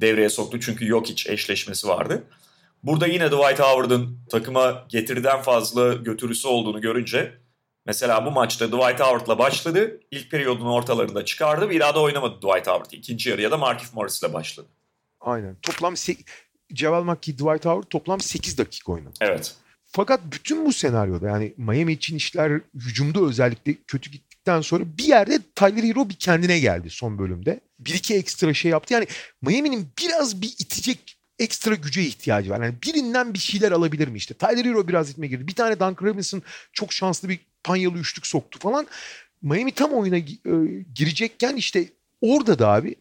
devreye 0.00 0.28
soktu 0.28 0.60
çünkü 0.60 0.86
yok 0.88 1.06
hiç 1.06 1.26
eşleşmesi 1.26 1.88
vardı. 1.88 2.24
Burada 2.82 3.06
yine 3.06 3.26
Dwight 3.26 3.60
Howard'ın 3.60 4.20
takıma 4.30 4.86
getiriden 4.88 5.42
fazla 5.42 5.94
götürüsü 5.94 6.48
olduğunu 6.48 6.80
görünce 6.80 7.38
mesela 7.86 8.26
bu 8.26 8.30
maçta 8.30 8.66
Dwight 8.66 9.00
Howard'la 9.00 9.38
başladı. 9.38 10.00
İlk 10.10 10.30
periyodun 10.30 10.66
ortalarında 10.66 11.24
çıkardı. 11.24 11.70
Bir 11.70 11.80
daha 11.80 11.94
da 11.94 12.00
oynamadı 12.00 12.36
Dwight 12.36 12.66
Howard. 12.66 12.90
İkinci 12.92 13.30
yarıya 13.30 13.50
da 13.50 13.56
Markif 13.56 13.94
Morris'le 13.94 14.32
başladı. 14.32 14.68
Aynen. 15.20 15.56
Toplam 15.62 15.94
Ceval 16.72 17.02
McKee, 17.02 17.32
Dwight 17.32 17.64
Howard 17.64 17.90
toplam 17.90 18.20
8 18.20 18.58
dakika 18.58 18.92
oynadı. 18.92 19.14
Evet. 19.20 19.54
Fakat 19.86 20.20
bütün 20.32 20.66
bu 20.66 20.72
senaryoda 20.72 21.28
yani 21.28 21.54
Miami 21.56 21.92
için 21.92 22.16
işler 22.16 22.60
hücumda 22.74 23.20
özellikle 23.20 23.74
kötü 23.86 24.10
gittikten 24.10 24.60
sonra 24.60 24.84
bir 24.98 25.04
yerde 25.04 25.38
Tyler 25.54 25.82
Hero 25.84 26.08
bir 26.08 26.14
kendine 26.14 26.58
geldi 26.58 26.90
son 26.90 27.18
bölümde. 27.18 27.60
Bir 27.78 27.94
iki 27.94 28.14
ekstra 28.14 28.54
şey 28.54 28.70
yaptı. 28.70 28.94
Yani 28.94 29.06
Miami'nin 29.42 29.88
biraz 29.98 30.42
bir 30.42 30.48
itecek 30.58 31.17
ekstra 31.38 31.74
güce 31.74 32.02
ihtiyacı 32.02 32.50
var. 32.50 32.62
Yani 32.62 32.74
birinden 32.82 33.34
bir 33.34 33.38
şeyler 33.38 33.72
alabilir 33.72 34.08
mi 34.08 34.16
işte. 34.16 34.34
Tyler 34.34 34.64
Hero 34.64 34.88
biraz 34.88 35.10
itme 35.10 35.26
girdi. 35.26 35.48
Bir 35.48 35.54
tane 35.54 35.80
Duncan 35.80 36.06
Robinson 36.06 36.42
çok 36.72 36.92
şanslı 36.92 37.28
bir 37.28 37.40
panyalı 37.64 37.98
üçlük 37.98 38.26
soktu 38.26 38.58
falan. 38.58 38.86
Miami 39.42 39.72
tam 39.72 39.92
oyuna 39.92 40.16
e, 40.16 40.24
girecekken 40.94 41.56
işte 41.56 41.84
orada 42.20 42.58
da 42.58 42.68
abi 42.68 42.94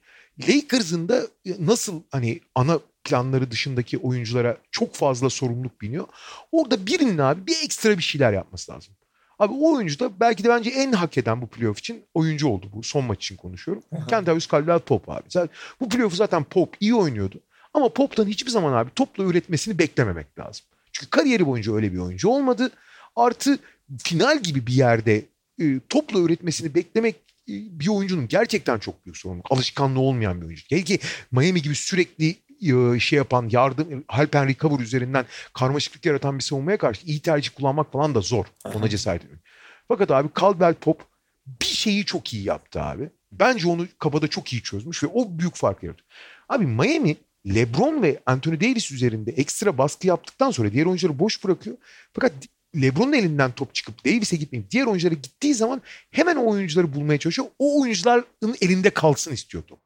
Lakers'ın 0.50 1.10
da 1.10 1.28
nasıl 1.60 2.02
hani 2.12 2.40
ana 2.56 2.80
planları 3.04 3.52
dışındaki 3.52 3.98
oyunculara 3.98 4.58
çok 4.72 4.96
fazla 4.96 5.30
sorumluluk 5.30 5.82
biniyor. 5.82 6.08
Orada 6.52 6.86
birinin 6.86 7.18
abi 7.18 7.48
bir 7.48 7.56
ekstra 7.64 7.98
bir 7.98 8.04
şeyler 8.04 8.34
yapması 8.34 8.72
lazım. 8.72 8.94
Abi 9.40 9.54
o 9.54 9.76
oyuncu 9.76 10.00
da 10.00 10.20
belki 10.20 10.44
de 10.44 10.50
bence 10.50 10.70
en 10.70 10.92
hak 10.92 11.18
eden 11.18 11.42
bu 11.42 11.48
playoff 11.48 11.80
için 11.80 12.04
oyuncu 12.14 12.48
oldu 12.48 12.70
bu. 12.74 12.84
Son 12.84 13.06
maç 13.06 13.24
için 13.24 13.36
konuşuyorum. 13.36 13.84
Kentavius 14.10 14.48
Caldwell 14.48 14.80
Pop 14.80 15.10
abi. 15.10 15.24
Zaten, 15.30 15.50
bu 15.80 15.90
playoff'u 15.90 16.16
zaten 16.16 16.44
Pop 16.44 16.76
iyi 16.80 16.96
oynuyordu. 16.96 17.40
Ama 17.78 17.90
Pop'tan 17.90 18.28
hiçbir 18.28 18.52
zaman 18.52 18.74
abi 18.74 18.90
topla 18.96 19.24
üretmesini 19.24 19.80
beklememek 19.80 20.40
lazım. 20.40 20.66
Çünkü 20.92 21.10
kariyeri 21.10 21.46
boyunca 21.46 21.74
öyle 21.74 21.94
bir 21.94 21.98
oyuncu 21.98 22.30
olmadı. 22.30 22.72
Artı 23.16 23.60
final 23.98 24.40
gibi 24.40 24.68
bir 24.68 24.74
yerde 24.74 25.26
e, 25.62 25.80
topla 25.90 26.20
üretmesini 26.20 26.76
beklemek 26.76 27.16
e, 27.50 27.54
bir 27.80 27.88
oyuncunun 27.88 28.28
gerçekten 28.28 28.80
çok 28.80 29.06
büyük 29.06 29.18
sorumluluk. 29.18 29.52
Alışkanlığı 29.52 30.00
olmayan 30.00 30.42
bir 30.42 30.46
oyuncu. 30.46 30.64
Gel 30.70 30.82
ki 30.82 31.00
Miami 31.32 31.62
gibi 31.62 31.76
sürekli 31.76 32.36
e, 32.62 33.00
şey 33.00 33.18
yapan 33.18 33.50
yardım 33.52 34.04
help 34.08 34.36
and 34.36 34.50
recover 34.50 34.80
üzerinden 34.80 35.26
karmaşıklık 35.54 36.06
yaratan 36.06 36.38
bir 36.38 36.44
savunmaya 36.44 36.78
karşı 36.78 37.08
iyi 37.08 37.20
tercih 37.20 37.52
kullanmak 37.56 37.92
falan 37.92 38.16
da 38.16 38.22
zor. 38.22 38.46
Ona 38.74 38.90
cesaret 38.90 39.22
ediyorum. 39.22 39.44
Fakat 39.88 40.12
abi 40.12 40.30
Caldwell 40.40 40.74
Pop 40.74 41.02
bir 41.46 41.66
şeyi 41.66 42.06
çok 42.06 42.34
iyi 42.34 42.44
yaptı 42.44 42.82
abi. 42.82 43.10
Bence 43.32 43.68
onu 43.68 43.88
kafada 44.00 44.28
çok 44.28 44.54
iyi 44.54 44.64
çözmüş 44.64 45.04
ve 45.04 45.08
o 45.08 45.40
büyük 45.40 45.56
fark 45.56 45.84
yaratıyor. 45.84 46.08
Abi 46.50 46.66
Miami 46.68 47.16
LeBron 47.56 48.02
ve 48.02 48.20
Anthony 48.26 48.62
Davis 48.62 48.92
üzerinde 48.92 49.32
ekstra 49.32 49.78
baskı 49.78 50.08
yaptıktan 50.08 50.52
sonra 50.52 50.74
diğer 50.74 50.86
oyuncuları 50.86 51.20
boş 51.20 51.44
bırakıyor. 51.44 51.78
Fakat 52.14 52.34
LeBron'un 52.82 53.14
elinden 53.14 53.52
top 53.52 53.76
çıkıp 53.76 54.06
Davis'e 54.06 54.38
gitmeyip 54.38 54.72
diğer 54.72 54.86
oyunculara 54.86 55.16
gittiği 55.16 55.54
zaman 55.54 55.82
hemen 56.12 56.36
o 56.36 56.52
oyuncuları 56.52 56.94
bulmaya 56.94 57.20
çalışıyor. 57.20 57.48
O 57.60 57.82
oyuncuların 57.82 58.26
elinde 58.62 58.90
kalsın 58.90 59.34
istiyor 59.34 59.64
top. 59.64 59.80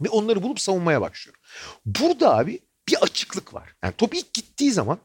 Ve 0.00 0.08
onları 0.08 0.42
bulup 0.42 0.60
savunmaya 0.60 1.00
başlıyor. 1.00 1.36
Burada 1.86 2.36
abi 2.36 2.58
bir 2.88 3.02
açıklık 3.02 3.54
var. 3.54 3.74
Yani 3.82 3.94
top 3.98 4.14
ilk 4.14 4.34
gittiği 4.34 4.72
zaman 4.72 4.98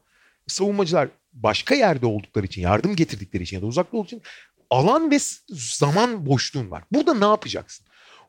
savunmacılar 0.46 1.08
başka 1.32 1.74
yerde 1.74 2.06
oldukları 2.06 2.46
için, 2.46 2.62
yardım 2.62 2.96
getirdikleri 2.96 3.42
için 3.42 3.56
ya 3.56 3.62
da 3.62 3.66
uzakta 3.66 3.96
olduğu 3.96 4.06
için 4.06 4.22
alan 4.70 5.10
ve 5.10 5.18
zaman 5.48 6.26
boşluğun 6.26 6.70
var. 6.70 6.84
Burada 6.92 7.14
ne 7.14 7.24
yapacaksın? 7.24 7.86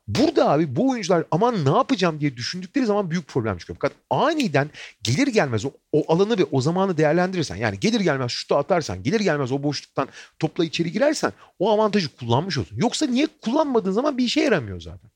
Burada 0.08 0.50
abi 0.50 0.76
bu 0.76 0.90
oyuncular 0.90 1.24
aman 1.32 1.66
ne 1.66 1.70
yapacağım 1.70 2.20
diye 2.20 2.38
düşündükleri 2.38 2.86
zaman 2.86 3.12
büyük 3.12 3.28
problem 3.28 3.58
çıkıyor. 3.58 3.78
Fakat 3.82 3.98
aniden 4.10 4.70
gelir 5.04 5.28
gelmez 5.28 5.66
o, 5.66 5.72
o 5.92 6.14
alanı 6.14 6.38
ve 6.38 6.44
o 6.52 6.62
zamanı 6.62 6.98
değerlendirirsen 6.98 7.56
yani 7.56 7.80
gelir 7.80 8.00
gelmez 8.00 8.32
şutu 8.32 8.56
atarsan 8.56 9.04
gelir 9.04 9.20
gelmez 9.20 9.52
o 9.52 9.64
boşluktan 9.64 10.08
topla 10.40 10.66
içeri 10.66 10.92
girersen 10.92 11.32
o 11.60 11.72
avantajı 11.72 12.16
kullanmış 12.16 12.58
olsun. 12.58 12.78
Yoksa 12.78 13.06
niye 13.06 13.28
kullanmadığın 13.42 13.92
zaman 13.92 14.18
bir 14.18 14.24
işe 14.24 14.42
yaramıyor 14.42 14.82
zaten. 14.82 15.12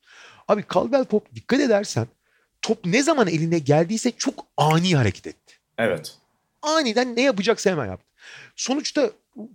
Abi 0.48 0.64
Caldwell 0.74 1.04
Pop 1.04 1.34
dikkat 1.34 1.60
edersen 1.60 2.06
top 2.62 2.78
ne 2.84 3.02
zaman 3.02 3.28
eline 3.28 3.58
geldiyse 3.58 4.10
çok 4.10 4.46
ani 4.56 4.96
hareket 4.96 5.26
etti. 5.26 5.54
Evet. 5.78 6.14
Aniden 6.62 7.16
ne 7.16 7.22
yapacaksa 7.22 7.70
hemen 7.70 7.86
yaptı. 7.86 8.06
Sonuçta 8.56 9.10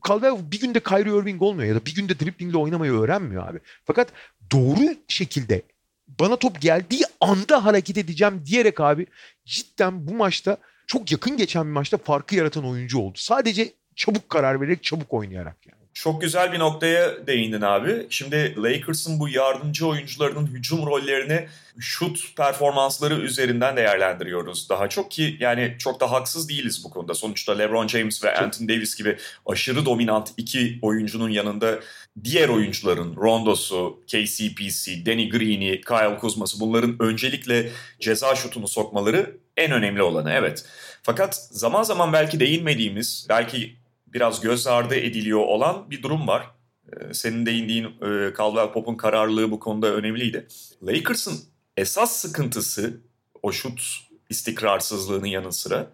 Caldwell 0.07 0.51
bir 0.51 0.59
günde 0.59 0.79
Kyrie 0.79 1.21
Irving 1.21 1.41
olmuyor 1.41 1.69
ya 1.69 1.75
da 1.75 1.85
bir 1.85 1.95
günde 1.95 2.19
driblingle 2.19 2.57
oynamayı 2.57 2.91
öğrenmiyor 2.91 3.47
abi. 3.47 3.59
Fakat 3.85 4.07
doğru 4.51 4.95
şekilde 5.07 5.61
bana 6.07 6.35
top 6.35 6.61
geldiği 6.61 7.03
anda 7.21 7.65
hareket 7.65 7.97
edeceğim 7.97 8.41
diyerek 8.45 8.79
abi 8.79 9.07
cidden 9.45 10.07
bu 10.07 10.13
maçta 10.13 10.57
çok 10.87 11.11
yakın 11.11 11.37
geçen 11.37 11.65
bir 11.65 11.71
maçta 11.71 11.97
farkı 11.97 12.35
yaratan 12.35 12.65
oyuncu 12.65 12.99
oldu. 12.99 13.17
Sadece 13.17 13.73
çabuk 13.95 14.29
karar 14.29 14.61
vererek 14.61 14.83
çabuk 14.83 15.13
oynayarak 15.13 15.57
yani. 15.67 15.82
Çok 15.93 16.21
güzel 16.21 16.51
bir 16.51 16.59
noktaya 16.59 17.27
değindin 17.27 17.61
abi. 17.61 18.07
Şimdi 18.09 18.55
Lakers'ın 18.63 19.19
bu 19.19 19.29
yardımcı 19.29 19.87
oyuncularının 19.87 20.47
hücum 20.47 20.85
rollerini 20.85 21.47
şut 21.79 22.35
performansları 22.37 23.13
üzerinden 23.13 23.77
değerlendiriyoruz. 23.77 24.69
Daha 24.69 24.89
çok 24.89 25.11
ki 25.11 25.37
yani 25.39 25.75
çok 25.79 25.99
da 25.99 26.11
haksız 26.11 26.49
değiliz 26.49 26.83
bu 26.85 26.89
konuda. 26.89 27.13
Sonuçta 27.13 27.57
LeBron 27.57 27.87
James 27.87 28.23
ve 28.23 28.37
Anthony 28.37 28.69
Davis 28.69 28.95
gibi 28.95 29.17
aşırı 29.45 29.85
dominant 29.85 30.33
iki 30.37 30.79
oyuncunun 30.81 31.29
yanında 31.29 31.79
diğer 32.23 32.49
oyuncuların 32.49 33.15
Rondo'su, 33.15 33.99
KCP'si, 34.07 35.05
Danny 35.05 35.29
Green'i, 35.29 35.81
Kyle 35.81 36.17
Kuzma'sı 36.19 36.59
bunların 36.59 36.95
öncelikle 36.99 37.69
ceza 37.99 38.35
şutunu 38.35 38.67
sokmaları 38.67 39.37
en 39.57 39.71
önemli 39.71 40.01
olanı 40.01 40.31
evet. 40.31 40.65
Fakat 41.03 41.47
zaman 41.51 41.83
zaman 41.83 42.13
belki 42.13 42.39
değinmediğimiz, 42.39 43.25
belki 43.29 43.82
biraz 44.13 44.41
göz 44.41 44.67
ardı 44.67 44.95
ediliyor 44.95 45.39
olan 45.39 45.91
bir 45.91 46.03
durum 46.03 46.27
var. 46.27 46.49
Ee, 46.93 47.13
senin 47.13 47.45
değindiğin 47.45 47.85
e, 47.85 48.33
Caldwell 48.37 48.71
Pop'un 48.71 48.95
kararlılığı 48.95 49.51
bu 49.51 49.59
konuda 49.59 49.87
önemliydi. 49.87 50.47
Lakers'ın 50.83 51.39
esas 51.77 52.15
sıkıntısı 52.15 53.01
o 53.43 53.51
şut 53.51 53.81
istikrarsızlığının 54.29 55.27
yanı 55.27 55.53
sıra 55.53 55.91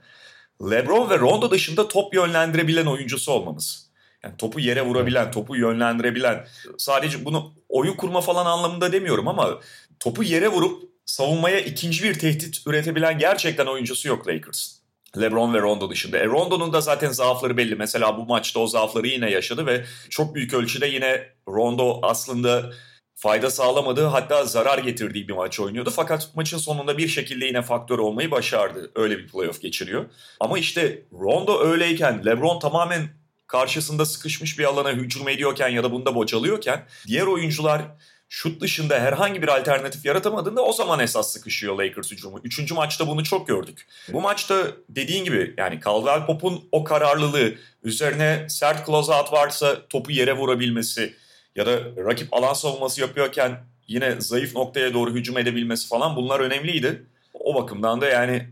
LeBron 0.71 1.09
ve 1.09 1.19
Rondo 1.19 1.51
dışında 1.51 1.87
top 1.87 2.13
yönlendirebilen 2.13 2.85
oyuncusu 2.85 3.31
olmamız. 3.31 3.89
Yani 4.23 4.37
topu 4.37 4.59
yere 4.59 4.81
vurabilen, 4.81 5.31
topu 5.31 5.55
yönlendirebilen. 5.55 6.47
Sadece 6.77 7.25
bunu 7.25 7.53
oyun 7.69 7.93
kurma 7.93 8.21
falan 8.21 8.45
anlamında 8.45 8.91
demiyorum 8.91 9.27
ama 9.27 9.59
topu 9.99 10.23
yere 10.23 10.47
vurup 10.47 10.89
savunmaya 11.05 11.59
ikinci 11.59 12.03
bir 12.03 12.19
tehdit 12.19 12.61
üretebilen 12.67 13.19
gerçekten 13.19 13.65
oyuncusu 13.65 14.07
yok 14.07 14.27
Lakers'ın. 14.27 14.78
LeBron 15.17 15.53
ve 15.53 15.59
Rondo 15.59 15.89
dışında. 15.89 16.17
E 16.17 16.25
Rondo'nun 16.25 16.73
da 16.73 16.81
zaten 16.81 17.11
zaafları 17.11 17.57
belli. 17.57 17.75
Mesela 17.75 18.17
bu 18.17 18.25
maçta 18.25 18.59
o 18.59 18.67
zaafları 18.67 19.07
yine 19.07 19.31
yaşadı 19.31 19.65
ve 19.65 19.85
çok 20.09 20.35
büyük 20.35 20.53
ölçüde 20.53 20.87
yine 20.87 21.29
Rondo 21.47 21.99
aslında 22.01 22.71
fayda 23.15 23.51
sağlamadığı 23.51 24.05
hatta 24.05 24.45
zarar 24.45 24.77
getirdiği 24.77 25.27
bir 25.27 25.33
maç 25.33 25.59
oynuyordu. 25.59 25.89
Fakat 25.95 26.35
maçın 26.35 26.57
sonunda 26.57 26.97
bir 26.97 27.07
şekilde 27.07 27.45
yine 27.45 27.61
faktör 27.61 27.99
olmayı 27.99 28.31
başardı. 28.31 28.91
Öyle 28.95 29.17
bir 29.17 29.27
playoff 29.27 29.61
geçiriyor. 29.61 30.05
Ama 30.39 30.59
işte 30.59 31.03
Rondo 31.13 31.63
öyleyken 31.63 32.25
LeBron 32.25 32.59
tamamen 32.59 33.09
karşısında 33.47 34.05
sıkışmış 34.05 34.59
bir 34.59 34.63
alana 34.63 34.91
hücum 34.91 35.29
ediyorken 35.29 35.69
ya 35.69 35.83
da 35.83 35.91
bunda 35.91 36.15
bocalıyorken 36.15 36.85
diğer 37.07 37.25
oyuncular 37.25 37.81
şut 38.29 38.61
dışında 38.61 38.99
herhangi 38.99 39.41
bir 39.41 39.47
alternatif 39.47 40.05
yaratamadığında 40.05 40.61
o 40.61 40.73
zaman 40.73 40.99
esas 40.99 41.33
sıkışıyor 41.33 41.77
Lakers 41.77 42.11
hücumu. 42.11 42.39
Üçüncü 42.43 42.73
maçta 42.73 43.07
bunu 43.07 43.23
çok 43.23 43.47
gördük. 43.47 43.87
Bu 44.13 44.21
maçta 44.21 44.67
dediğin 44.89 45.23
gibi 45.23 45.53
yani 45.57 45.79
Caldwell 45.85 46.25
Pop'un 46.25 46.63
o 46.71 46.83
kararlılığı 46.83 47.55
üzerine 47.83 48.45
sert 48.49 48.85
closeout 48.85 49.33
varsa 49.33 49.87
topu 49.87 50.11
yere 50.11 50.33
vurabilmesi 50.33 51.15
ya 51.55 51.65
da 51.65 51.79
rakip 52.05 52.33
alan 52.33 52.53
savunması 52.53 53.01
yapıyorken 53.01 53.63
yine 53.87 54.21
zayıf 54.21 54.55
noktaya 54.55 54.93
doğru 54.93 55.13
hücum 55.13 55.37
edebilmesi 55.37 55.87
falan 55.87 56.15
bunlar 56.15 56.39
önemliydi. 56.39 57.05
O 57.33 57.55
bakımdan 57.55 58.01
da 58.01 58.07
yani 58.07 58.49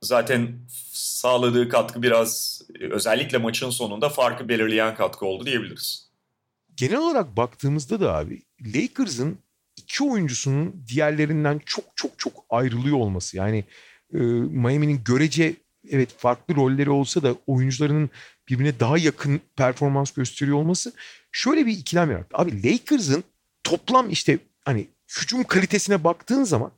zaten 0.00 0.58
sağladığı 0.92 1.68
katkı 1.68 2.02
biraz 2.02 2.62
özellikle 2.80 3.38
maçın 3.38 3.70
sonunda 3.70 4.08
farkı 4.08 4.48
belirleyen 4.48 4.94
katkı 4.94 5.26
oldu 5.26 5.46
diyebiliriz 5.46 6.12
genel 6.76 6.98
olarak 6.98 7.36
baktığımızda 7.36 8.00
da 8.00 8.14
abi 8.14 8.42
Lakers'ın 8.66 9.38
iki 9.76 10.04
oyuncusunun 10.04 10.84
diğerlerinden 10.88 11.60
çok 11.66 11.84
çok 11.96 12.18
çok 12.18 12.44
ayrılıyor 12.50 12.96
olması. 12.96 13.36
Yani 13.36 13.64
e, 14.14 14.18
Miami'nin 14.18 15.00
görece 15.04 15.54
evet 15.90 16.14
farklı 16.18 16.56
rolleri 16.56 16.90
olsa 16.90 17.22
da 17.22 17.34
oyuncularının 17.46 18.10
birbirine 18.48 18.80
daha 18.80 18.98
yakın 18.98 19.40
performans 19.56 20.10
gösteriyor 20.10 20.56
olması 20.56 20.92
şöyle 21.32 21.66
bir 21.66 21.72
ikilem 21.72 22.10
yarattı. 22.10 22.36
Abi 22.36 22.62
Lakers'ın 22.62 23.24
toplam 23.64 24.10
işte 24.10 24.38
hani 24.64 24.86
hücum 25.20 25.44
kalitesine 25.44 26.04
baktığın 26.04 26.44
zaman 26.44 26.72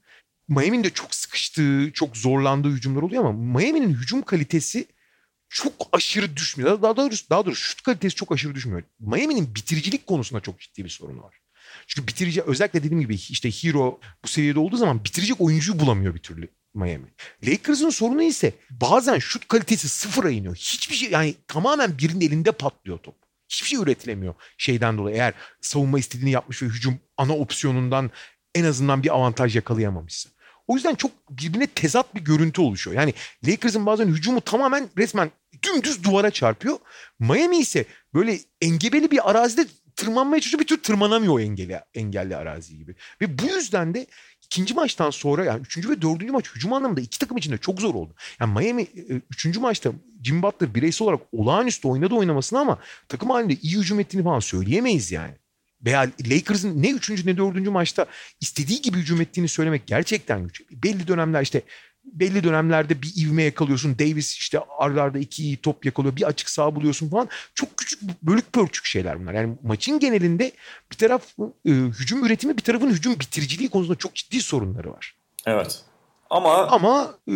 Miami'nin 0.48 0.84
de 0.84 0.90
çok 0.90 1.14
sıkıştığı, 1.14 1.90
çok 1.94 2.16
zorlandığı 2.16 2.70
hücumlar 2.70 3.02
oluyor 3.02 3.24
ama 3.24 3.32
Miami'nin 3.32 3.94
hücum 3.94 4.22
kalitesi 4.22 4.86
çok 5.48 5.72
aşırı 5.92 6.36
düşmüyor. 6.36 6.82
Daha 6.82 6.96
doğrusu, 6.96 7.30
daha 7.30 7.46
doğrusu 7.46 7.64
şut 7.64 7.82
kalitesi 7.82 8.14
çok 8.14 8.32
aşırı 8.32 8.54
düşmüyor. 8.54 8.82
Miami'nin 9.00 9.54
bitiricilik 9.54 10.06
konusunda 10.06 10.40
çok 10.40 10.60
ciddi 10.60 10.84
bir 10.84 10.88
sorunu 10.88 11.22
var. 11.22 11.43
Çünkü 11.86 12.08
bitirici 12.08 12.42
özellikle 12.42 12.82
dediğim 12.82 13.00
gibi 13.00 13.14
işte 13.14 13.50
Hero 13.50 14.00
bu 14.24 14.28
seviyede 14.28 14.58
olduğu 14.58 14.76
zaman 14.76 15.04
bitirecek 15.04 15.40
oyuncuyu 15.40 15.80
bulamıyor 15.80 16.14
bir 16.14 16.20
türlü 16.20 16.48
Miami. 16.74 17.06
Lakers'ın 17.46 17.90
sorunu 17.90 18.22
ise 18.22 18.52
bazen 18.70 19.18
şut 19.18 19.48
kalitesi 19.48 19.88
sıfıra 19.88 20.30
iniyor. 20.30 20.56
Hiçbir 20.56 20.94
şey 20.94 21.10
yani 21.10 21.34
tamamen 21.48 21.98
birinin 21.98 22.20
elinde 22.20 22.52
patlıyor 22.52 22.98
top. 22.98 23.14
Hiçbir 23.48 23.68
şey 23.68 23.78
üretilemiyor 23.78 24.34
şeyden 24.58 24.98
dolayı. 24.98 25.16
Eğer 25.16 25.34
savunma 25.60 25.98
istediğini 25.98 26.30
yapmış 26.30 26.62
ve 26.62 26.66
hücum 26.66 26.98
ana 27.16 27.36
opsiyonundan 27.36 28.10
en 28.54 28.64
azından 28.64 29.02
bir 29.02 29.14
avantaj 29.14 29.56
yakalayamamışsa. 29.56 30.30
O 30.66 30.74
yüzden 30.74 30.94
çok 30.94 31.10
birbirine 31.30 31.66
tezat 31.66 32.14
bir 32.14 32.20
görüntü 32.20 32.60
oluşuyor. 32.60 32.96
Yani 32.96 33.14
Lakers'ın 33.44 33.86
bazen 33.86 34.08
hücumu 34.08 34.40
tamamen 34.40 34.88
resmen 34.98 35.30
dümdüz 35.62 36.04
duvara 36.04 36.30
çarpıyor. 36.30 36.78
Miami 37.18 37.58
ise 37.58 37.84
böyle 38.14 38.38
engebeli 38.60 39.10
bir 39.10 39.30
arazide 39.30 39.66
tırmanmaya 39.96 40.40
çalışıyor 40.40 40.60
bir 40.60 40.66
tür 40.66 40.82
tırmanamıyor 40.82 41.34
o 41.34 41.40
engelli, 41.40 41.80
engelli 41.94 42.36
arazi 42.36 42.78
gibi. 42.78 42.94
Ve 43.20 43.38
bu 43.38 43.42
yüzden 43.44 43.94
de 43.94 44.06
ikinci 44.44 44.74
maçtan 44.74 45.10
sonra 45.10 45.44
yani 45.44 45.60
üçüncü 45.60 45.90
ve 45.90 46.02
dördüncü 46.02 46.32
maç 46.32 46.50
hücum 46.54 46.72
anlamında 46.72 47.00
iki 47.00 47.18
takım 47.18 47.36
için 47.36 47.52
de 47.52 47.58
çok 47.58 47.80
zor 47.80 47.94
oldu. 47.94 48.14
Yani 48.40 48.58
Miami 48.58 48.82
e, 48.82 49.20
üçüncü 49.30 49.60
maçta 49.60 49.92
Jim 50.22 50.42
Butler 50.42 50.74
bireysel 50.74 51.06
olarak 51.06 51.20
olağanüstü 51.32 51.88
oynadı 51.88 52.14
oynamasını 52.14 52.58
ama 52.58 52.78
takım 53.08 53.30
halinde 53.30 53.54
iyi 53.54 53.78
hücum 53.78 54.00
ettiğini 54.00 54.24
falan 54.24 54.40
söyleyemeyiz 54.40 55.12
yani. 55.12 55.34
Veya 55.84 56.10
Lakers'ın 56.26 56.82
ne 56.82 56.90
üçüncü 56.90 57.26
ne 57.26 57.36
dördüncü 57.36 57.70
maçta 57.70 58.06
istediği 58.40 58.82
gibi 58.82 58.98
hücum 58.98 59.20
ettiğini 59.20 59.48
söylemek 59.48 59.86
gerçekten 59.86 60.44
güç. 60.44 60.62
Belli 60.70 61.08
dönemler 61.08 61.42
işte 61.42 61.62
belli 62.04 62.44
dönemlerde 62.44 63.02
bir 63.02 63.12
ivme 63.16 63.42
yakalıyorsun. 63.42 63.98
Davis 63.98 64.36
işte 64.36 64.60
ardarda 64.78 65.18
iki 65.18 65.42
iyi 65.42 65.56
top 65.56 65.84
yakalıyor. 65.84 66.16
Bir 66.16 66.22
açık 66.22 66.50
sağ 66.50 66.74
buluyorsun 66.74 67.10
falan. 67.10 67.28
Çok 67.54 67.76
küçük 67.76 68.02
bölük 68.22 68.52
pörçük 68.52 68.84
şeyler 68.84 69.20
bunlar. 69.20 69.34
Yani 69.34 69.56
maçın 69.62 69.98
genelinde 69.98 70.52
bir 70.92 70.96
taraf 70.96 71.22
e, 71.66 71.70
hücum 71.70 72.24
üretimi 72.26 72.56
bir 72.56 72.62
tarafın 72.62 72.90
hücum 72.90 73.20
bitiriciliği 73.20 73.68
konusunda 73.68 73.98
çok 73.98 74.14
ciddi 74.14 74.42
sorunları 74.42 74.92
var. 74.92 75.16
Evet. 75.46 75.82
Ama 76.30 76.66
ama 76.66 77.14
e, 77.28 77.34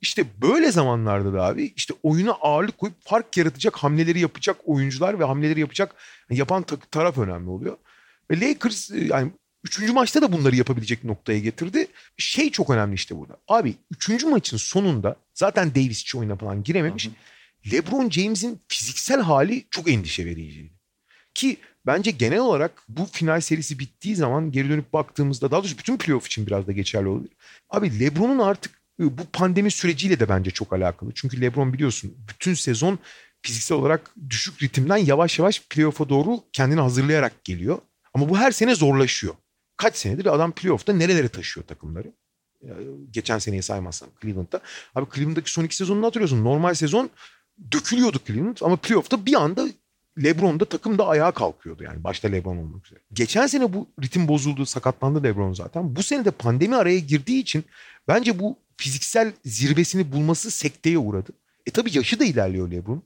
işte 0.00 0.24
böyle 0.42 0.72
zamanlarda 0.72 1.32
da 1.32 1.44
abi 1.44 1.72
işte 1.76 1.94
oyuna 2.02 2.32
ağırlık 2.32 2.78
koyup 2.78 2.94
fark 3.00 3.36
yaratacak 3.36 3.76
hamleleri 3.76 4.20
yapacak 4.20 4.56
oyuncular 4.64 5.18
ve 5.18 5.24
hamleleri 5.24 5.60
yapacak 5.60 5.94
yapan 6.30 6.64
taraf 6.90 7.18
önemli 7.18 7.50
oluyor. 7.50 7.76
Ve 8.30 8.40
Lakers 8.40 8.90
e, 8.90 9.04
yani 9.04 9.32
Üçüncü 9.64 9.92
maçta 9.92 10.22
da 10.22 10.32
bunları 10.32 10.56
yapabilecek 10.56 11.04
noktaya 11.04 11.38
getirdi. 11.38 11.86
Şey 12.16 12.50
çok 12.50 12.70
önemli 12.70 12.94
işte 12.94 13.16
burada. 13.16 13.36
Abi 13.48 13.74
üçüncü 13.90 14.26
maçın 14.26 14.56
sonunda 14.56 15.16
zaten 15.34 15.74
Davis 15.74 16.00
hiç 16.00 16.14
oyuna 16.14 16.36
falan 16.36 16.62
girememiş. 16.62 17.06
Hı 17.06 17.10
hı. 17.10 17.72
LeBron 17.72 18.10
James'in 18.10 18.60
fiziksel 18.68 19.20
hali 19.20 19.66
çok 19.70 19.90
endişe 19.90 20.24
vericiydi. 20.26 20.72
Ki 21.34 21.56
bence 21.86 22.10
genel 22.10 22.38
olarak 22.38 22.82
bu 22.88 23.06
final 23.12 23.40
serisi 23.40 23.78
bittiği 23.78 24.16
zaman 24.16 24.52
geri 24.52 24.68
dönüp 24.68 24.92
baktığımızda 24.92 25.50
daha 25.50 25.60
doğrusu 25.60 25.78
bütün 25.78 25.96
playoff 25.96 26.26
için 26.26 26.46
biraz 26.46 26.66
da 26.66 26.72
geçerli 26.72 27.08
olabilir. 27.08 27.32
Abi 27.70 28.00
LeBron'un 28.00 28.38
artık 28.38 28.82
ıı, 29.00 29.18
bu 29.18 29.22
pandemi 29.32 29.70
süreciyle 29.70 30.20
de 30.20 30.28
bence 30.28 30.50
çok 30.50 30.72
alakalı. 30.72 31.10
Çünkü 31.14 31.40
LeBron 31.40 31.72
biliyorsun 31.72 32.14
bütün 32.28 32.54
sezon 32.54 32.98
fiziksel 33.42 33.78
olarak 33.78 34.10
düşük 34.30 34.62
ritimden 34.62 34.96
yavaş 34.96 35.38
yavaş 35.38 35.62
playoff'a 35.70 36.08
doğru 36.08 36.40
kendini 36.52 36.80
hazırlayarak 36.80 37.44
geliyor. 37.44 37.78
Ama 38.14 38.28
bu 38.28 38.38
her 38.38 38.50
sene 38.50 38.74
zorlaşıyor. 38.74 39.34
Kaç 39.80 39.96
senedir 39.96 40.34
adam 40.34 40.52
playoff'ta 40.52 40.92
nerelere 40.92 41.28
taşıyor 41.28 41.66
takımları. 41.66 42.12
Geçen 43.10 43.38
seneyi 43.38 43.62
saymazsam 43.62 44.08
Cleveland'da. 44.22 44.60
Abi 44.94 45.06
Cleveland'daki 45.14 45.52
son 45.52 45.64
iki 45.64 45.76
sezonunu 45.76 46.06
hatırlıyorsun. 46.06 46.44
Normal 46.44 46.74
sezon 46.74 47.10
dökülüyordu 47.72 48.18
Cleveland 48.26 48.56
ama 48.60 48.76
playoff'ta 48.76 49.26
bir 49.26 49.34
anda 49.34 49.68
LeBron'da 50.22 50.64
takım 50.64 50.98
da 50.98 51.06
ayağa 51.08 51.30
kalkıyordu 51.30 51.82
yani 51.82 52.04
başta 52.04 52.28
LeBron 52.28 52.56
olmak 52.56 52.86
üzere. 52.86 53.00
Geçen 53.12 53.46
sene 53.46 53.72
bu 53.72 53.88
ritim 54.02 54.28
bozuldu, 54.28 54.66
sakatlandı 54.66 55.22
LeBron 55.22 55.52
zaten. 55.52 55.96
Bu 55.96 56.02
sene 56.02 56.24
de 56.24 56.30
pandemi 56.30 56.76
araya 56.76 56.98
girdiği 56.98 57.40
için 57.40 57.64
bence 58.08 58.38
bu 58.38 58.56
fiziksel 58.76 59.32
zirvesini 59.44 60.12
bulması 60.12 60.50
sekteye 60.50 60.98
uğradı. 60.98 61.32
E 61.66 61.70
tabii 61.70 61.96
yaşı 61.96 62.20
da 62.20 62.24
ilerliyor 62.24 62.70
LeBron. 62.70 63.02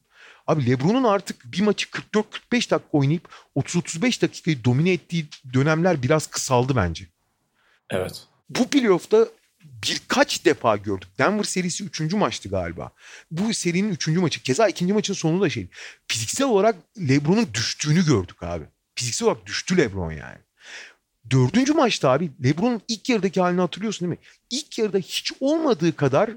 Abi 0.46 0.66
LeBron'un 0.66 1.04
artık 1.04 1.52
bir 1.52 1.60
maçı 1.60 1.88
44-45 1.88 2.24
dakika 2.52 2.78
oynayıp 2.92 3.28
30-35 3.56 4.22
dakikayı 4.22 4.64
domine 4.64 4.92
ettiği 4.92 5.26
dönemler 5.52 6.02
biraz 6.02 6.26
kısaldı 6.26 6.76
bence. 6.76 7.06
Evet. 7.90 8.22
Bu 8.50 8.68
playoff'ta 8.70 9.28
birkaç 9.64 10.44
defa 10.44 10.76
gördük. 10.76 11.08
Denver 11.18 11.42
serisi 11.42 11.84
üçüncü 11.84 12.16
maçtı 12.16 12.48
galiba. 12.48 12.90
Bu 13.30 13.54
serinin 13.54 13.90
üçüncü 13.90 14.20
maçı. 14.20 14.42
Keza 14.42 14.68
ikinci 14.68 14.92
maçın 14.92 15.14
sonu 15.14 15.40
da 15.40 15.50
şey. 15.50 15.68
Fiziksel 16.08 16.46
olarak 16.46 16.76
LeBron'un 16.98 17.54
düştüğünü 17.54 18.06
gördük 18.06 18.42
abi. 18.42 18.64
Fiziksel 18.94 19.28
olarak 19.28 19.46
düştü 19.46 19.76
LeBron 19.76 20.12
yani. 20.12 20.38
Dördüncü 21.30 21.72
maçta 21.72 22.10
abi 22.10 22.30
LeBron'un 22.44 22.82
ilk 22.88 23.08
yarıdaki 23.08 23.40
halini 23.40 23.60
hatırlıyorsun 23.60 24.08
değil 24.08 24.18
mi? 24.20 24.26
İlk 24.50 24.78
yarıda 24.78 24.98
hiç 24.98 25.32
olmadığı 25.40 25.96
kadar 25.96 26.30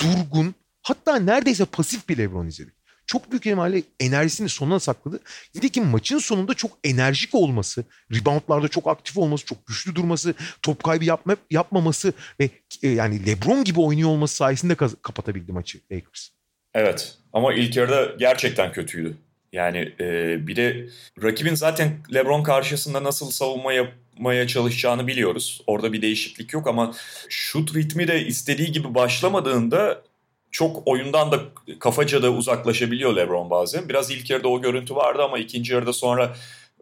durgun 0.00 0.54
hatta 0.82 1.16
neredeyse 1.16 1.64
pasif 1.64 2.08
bir 2.08 2.18
LeBron 2.18 2.46
izledik 2.46 2.83
çok 3.06 3.30
büyük 3.30 3.46
ihtimalle 3.46 3.82
enerjisini 4.00 4.48
sonuna 4.48 4.80
sakladı. 4.80 5.20
Nitekim 5.54 5.86
maçın 5.86 6.18
sonunda 6.18 6.54
çok 6.54 6.70
enerjik 6.84 7.34
olması, 7.34 7.84
reboundlarda 8.12 8.68
çok 8.68 8.86
aktif 8.86 9.18
olması, 9.18 9.44
çok 9.44 9.66
güçlü 9.66 9.94
durması, 9.94 10.34
top 10.62 10.84
kaybı 10.84 11.04
yapma, 11.04 11.36
yapmaması 11.50 12.12
ve 12.40 12.50
e, 12.82 12.88
yani 12.88 13.26
LeBron 13.26 13.64
gibi 13.64 13.80
oynuyor 13.80 14.08
olması 14.08 14.36
sayesinde 14.36 14.74
kapatabildi 14.74 15.52
maçı 15.52 15.78
Lakers. 15.92 16.28
Evet 16.74 17.14
ama 17.32 17.54
ilk 17.54 17.76
yarıda 17.76 18.14
gerçekten 18.18 18.72
kötüydü. 18.72 19.16
Yani 19.52 19.92
e, 20.00 20.36
bir 20.46 20.56
de 20.56 20.86
rakibin 21.22 21.54
zaten 21.54 21.98
LeBron 22.14 22.42
karşısında 22.42 23.04
nasıl 23.04 23.30
savunma 23.30 23.72
yapmaya 23.72 24.46
çalışacağını 24.46 25.06
biliyoruz. 25.06 25.62
Orada 25.66 25.92
bir 25.92 26.02
değişiklik 26.02 26.52
yok 26.52 26.66
ama 26.66 26.94
şut 27.28 27.74
ritmi 27.76 28.08
de 28.08 28.26
istediği 28.26 28.72
gibi 28.72 28.94
başlamadığında 28.94 30.02
çok 30.54 30.88
oyundan 30.88 31.32
da 31.32 31.40
kafaca 31.78 32.22
da 32.22 32.30
uzaklaşabiliyor 32.30 33.16
LeBron 33.16 33.50
bazen. 33.50 33.88
Biraz 33.88 34.10
ilk 34.10 34.30
yarıda 34.30 34.48
o 34.48 34.62
görüntü 34.62 34.94
vardı 34.94 35.22
ama 35.22 35.38
ikinci 35.38 35.72
yarıda 35.72 35.92
sonra 35.92 36.36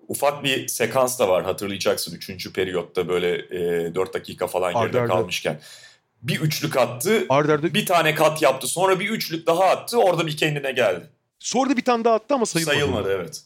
ufak 0.09 0.45
bir 0.45 0.69
sekans 0.69 1.19
da 1.19 1.29
var 1.29 1.45
hatırlayacaksın. 1.45 2.15
Üçüncü 2.15 2.53
periyotta 2.53 3.09
böyle 3.09 3.35
e, 3.87 3.95
4 3.95 4.15
dakika 4.15 4.47
falan 4.47 4.73
geride 4.73 5.01
arda, 5.01 5.15
kalmışken. 5.15 5.61
Bir 6.23 6.41
üçlük 6.41 6.77
attı. 6.77 7.27
Arda, 7.29 7.53
arda. 7.53 7.75
Bir 7.75 7.87
tane 7.87 8.15
kat 8.15 8.43
yaptı. 8.43 8.67
Sonra 8.67 9.01
bir 9.01 9.11
üçlük 9.11 9.47
daha 9.47 9.65
attı. 9.65 9.99
Orada 9.99 10.27
bir 10.27 10.37
kendine 10.37 10.73
geldi. 10.73 11.07
Sonra 11.39 11.71
da 11.71 11.77
bir 11.77 11.85
tane 11.85 12.05
daha 12.05 12.15
attı 12.15 12.35
ama 12.35 12.47
sayılmadı. 12.47 12.77
Sayılmadı 12.77 13.13
evet. 13.13 13.43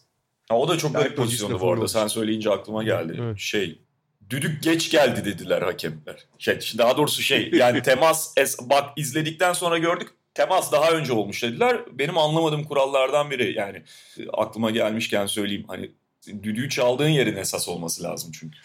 Ha, 0.48 0.58
o 0.58 0.68
da 0.68 0.78
çok 0.78 0.94
garip 0.94 1.16
pozisyondu 1.16 1.60
bu 1.60 1.72
arada. 1.72 1.88
Sen 1.88 2.06
söyleyince 2.06 2.50
aklıma 2.50 2.82
geldi. 2.82 3.20
Evet. 3.22 3.38
Şey 3.38 3.78
düdük 4.30 4.62
geç 4.62 4.90
geldi 4.90 5.24
dediler 5.24 5.62
hakemler. 5.62 6.26
Şey, 6.38 6.58
daha 6.78 6.96
doğrusu 6.96 7.22
şey 7.22 7.50
yani 7.52 7.82
temas 7.82 8.32
es, 8.36 8.58
bak 8.60 8.90
izledikten 8.96 9.52
sonra 9.52 9.78
gördük 9.78 10.08
temas 10.34 10.72
daha 10.72 10.90
önce 10.90 11.12
olmuş 11.12 11.42
dediler. 11.42 11.80
Benim 11.92 12.18
anlamadığım 12.18 12.64
kurallardan 12.64 13.30
biri 13.30 13.54
yani 13.56 13.82
aklıma 14.32 14.70
gelmişken 14.70 15.26
söyleyeyim 15.26 15.64
hani 15.68 15.90
düdüğü 16.42 16.68
çaldığın 16.68 17.08
yerin 17.08 17.36
esas 17.36 17.68
olması 17.68 18.02
lazım 18.02 18.32
çünkü. 18.40 18.58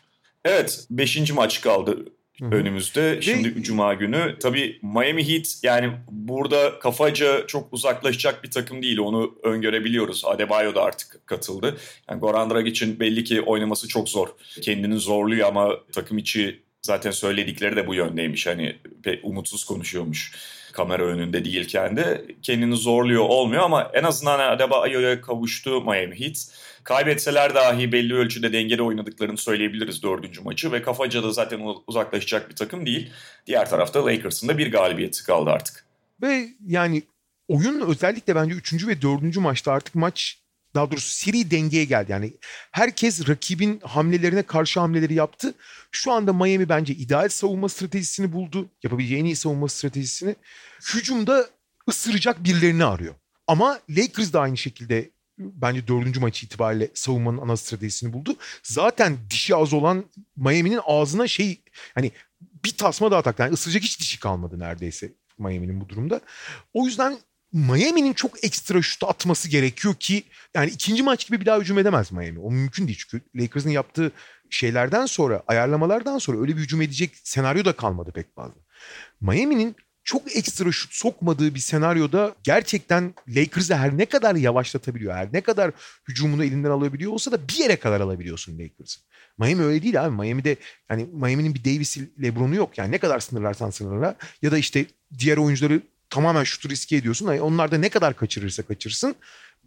Evet 0.45 0.85
5. 0.89 1.31
maç 1.31 1.61
kaldı 1.61 2.05
önümüzde. 2.41 3.21
Şimdi 3.21 3.55
Ve... 3.55 3.63
Cuma 3.63 3.93
günü. 3.93 4.37
Tabii 4.39 4.79
Miami 4.81 5.29
Heat 5.29 5.47
yani 5.63 5.91
burada 6.11 6.79
kafaca 6.79 7.47
çok 7.47 7.73
uzaklaşacak 7.73 8.43
bir 8.43 8.51
takım 8.51 8.81
değil. 8.81 8.99
Onu 8.99 9.35
öngörebiliyoruz. 9.43 10.25
Adebayo 10.25 10.75
da 10.75 10.83
artık 10.83 11.27
katıldı. 11.27 11.77
Yani 12.09 12.19
Goran 12.19 12.49
Dragic'in 12.49 12.99
belli 12.99 13.23
ki 13.23 13.41
oynaması 13.41 13.87
çok 13.87 14.09
zor. 14.09 14.27
Kendini 14.61 14.99
zorluyor 14.99 15.47
ama 15.47 15.69
takım 15.91 16.17
içi 16.17 16.59
zaten 16.81 17.11
söyledikleri 17.11 17.75
de 17.75 17.87
bu 17.87 17.95
yöndeymiş. 17.95 18.47
Hani 18.47 18.75
umutsuz 19.23 19.63
konuşuyormuş 19.63 20.31
kamera 20.71 21.03
önünde 21.03 21.45
değilken 21.45 21.97
de 21.97 22.25
kendini 22.41 22.75
zorluyor 22.75 23.23
olmuyor 23.23 23.63
ama 23.63 23.91
en 23.93 24.03
azından 24.03 24.39
Adebayo'ya 24.39 25.21
kavuştu 25.21 25.81
Miami 25.81 26.19
Heat. 26.19 26.47
Kaybetseler 26.83 27.55
dahi 27.55 27.91
belli 27.91 28.13
ölçüde 28.13 28.53
dengeli 28.53 28.81
oynadıklarını 28.81 29.37
söyleyebiliriz 29.37 30.03
dördüncü 30.03 30.41
maçı 30.41 30.71
ve 30.71 30.81
kafaca 30.81 31.23
da 31.23 31.31
zaten 31.31 31.61
uzaklaşacak 31.87 32.49
bir 32.49 32.55
takım 32.55 32.85
değil. 32.85 33.11
Diğer 33.47 33.69
tarafta 33.69 34.05
Lakers'ın 34.05 34.47
da 34.47 34.57
bir 34.57 34.71
galibiyeti 34.71 35.23
kaldı 35.23 35.49
artık. 35.49 35.85
Ve 36.21 36.49
yani 36.67 37.03
oyun 37.47 37.81
özellikle 37.81 38.35
bence 38.35 38.55
üçüncü 38.55 38.87
ve 38.87 39.01
dördüncü 39.01 39.39
maçta 39.39 39.71
artık 39.71 39.95
maç 39.95 40.37
daha 40.75 40.91
doğrusu 40.91 41.09
seri 41.09 41.51
dengeye 41.51 41.85
geldi. 41.85 42.11
Yani 42.11 42.33
herkes 42.71 43.29
rakibin 43.29 43.79
hamlelerine 43.83 44.43
karşı 44.43 44.79
hamleleri 44.79 45.13
yaptı. 45.13 45.53
Şu 45.91 46.11
anda 46.11 46.33
Miami 46.33 46.69
bence 46.69 46.93
ideal 46.93 47.29
savunma 47.29 47.69
stratejisini 47.69 48.33
buldu. 48.33 48.69
Yapabileceği 48.83 49.21
en 49.21 49.25
iyi 49.25 49.35
savunma 49.35 49.67
stratejisini. 49.67 50.35
Hücumda 50.93 51.47
ısıracak 51.89 52.43
birilerini 52.43 52.85
arıyor. 52.85 53.15
Ama 53.47 53.79
Lakers 53.89 54.33
da 54.33 54.41
aynı 54.41 54.57
şekilde 54.57 55.09
bence 55.41 55.87
dördüncü 55.87 56.19
maç 56.19 56.43
itibariyle 56.43 56.91
savunmanın 56.93 57.37
ana 57.37 57.57
stratejisini 57.57 58.13
buldu. 58.13 58.35
Zaten 58.63 59.17
dişi 59.29 59.55
az 59.55 59.73
olan 59.73 60.05
Miami'nin 60.35 60.79
ağzına 60.85 61.27
şey 61.27 61.61
hani 61.95 62.11
bir 62.65 62.77
tasma 62.77 63.11
daha 63.11 63.21
taktı. 63.21 63.43
Yani 63.43 63.53
ısıracak 63.53 63.83
hiç 63.83 63.99
dişi 63.99 64.19
kalmadı 64.19 64.59
neredeyse 64.59 65.13
Miami'nin 65.37 65.81
bu 65.81 65.89
durumda. 65.89 66.21
O 66.73 66.85
yüzden 66.85 67.17
Miami'nin 67.53 68.13
çok 68.13 68.43
ekstra 68.43 68.81
şut 68.81 69.03
atması 69.03 69.49
gerekiyor 69.49 69.95
ki 69.95 70.23
yani 70.55 70.69
ikinci 70.69 71.03
maç 71.03 71.27
gibi 71.27 71.41
bir 71.41 71.45
daha 71.45 71.59
hücum 71.59 71.79
edemez 71.79 72.11
Miami. 72.11 72.39
O 72.39 72.51
mümkün 72.51 72.87
değil 72.87 73.03
çünkü 73.09 73.25
Lakers'ın 73.35 73.69
yaptığı 73.69 74.11
şeylerden 74.49 75.05
sonra, 75.05 75.43
ayarlamalardan 75.47 76.17
sonra 76.17 76.41
öyle 76.41 76.57
bir 76.57 76.61
hücum 76.61 76.81
edecek 76.81 77.11
senaryo 77.23 77.65
da 77.65 77.75
kalmadı 77.75 78.11
pek 78.11 78.35
fazla. 78.35 78.61
Miami'nin 79.21 79.75
çok 80.03 80.35
ekstra 80.35 80.71
şut 80.71 80.93
sokmadığı 80.93 81.55
bir 81.55 81.59
senaryoda 81.59 82.35
gerçekten 82.43 83.13
Lakers'ı 83.27 83.75
her 83.75 83.97
ne 83.97 84.05
kadar 84.05 84.35
yavaşlatabiliyor, 84.35 85.13
her 85.13 85.33
ne 85.33 85.41
kadar 85.41 85.71
hücumunu 86.07 86.43
elinden 86.43 86.69
alabiliyor 86.69 87.11
olsa 87.11 87.31
da 87.31 87.47
bir 87.47 87.53
yere 87.53 87.75
kadar 87.75 88.01
alabiliyorsun 88.01 88.59
Lakers'ı. 88.59 88.99
Miami 89.37 89.63
öyle 89.63 89.83
değil 89.83 90.05
abi. 90.05 90.15
Miami'de 90.15 90.55
yani 90.89 91.07
Miami'nin 91.13 91.55
bir 91.55 91.63
Davis 91.65 91.97
Lebron'u 92.21 92.55
yok. 92.55 92.77
Yani 92.77 92.91
ne 92.91 92.97
kadar 92.97 93.19
sınırlarsan 93.19 93.69
sınırla 93.69 94.15
ya 94.41 94.51
da 94.51 94.57
işte 94.57 94.85
diğer 95.19 95.37
oyuncuları 95.37 95.81
tamamen 96.09 96.43
şutu 96.43 96.69
riske 96.69 96.95
ediyorsun. 96.95 97.27
Yani 97.27 97.41
onlar 97.41 97.71
da 97.71 97.77
ne 97.77 97.89
kadar 97.89 98.15
kaçırırsa 98.15 98.63
kaçırsın 98.63 99.15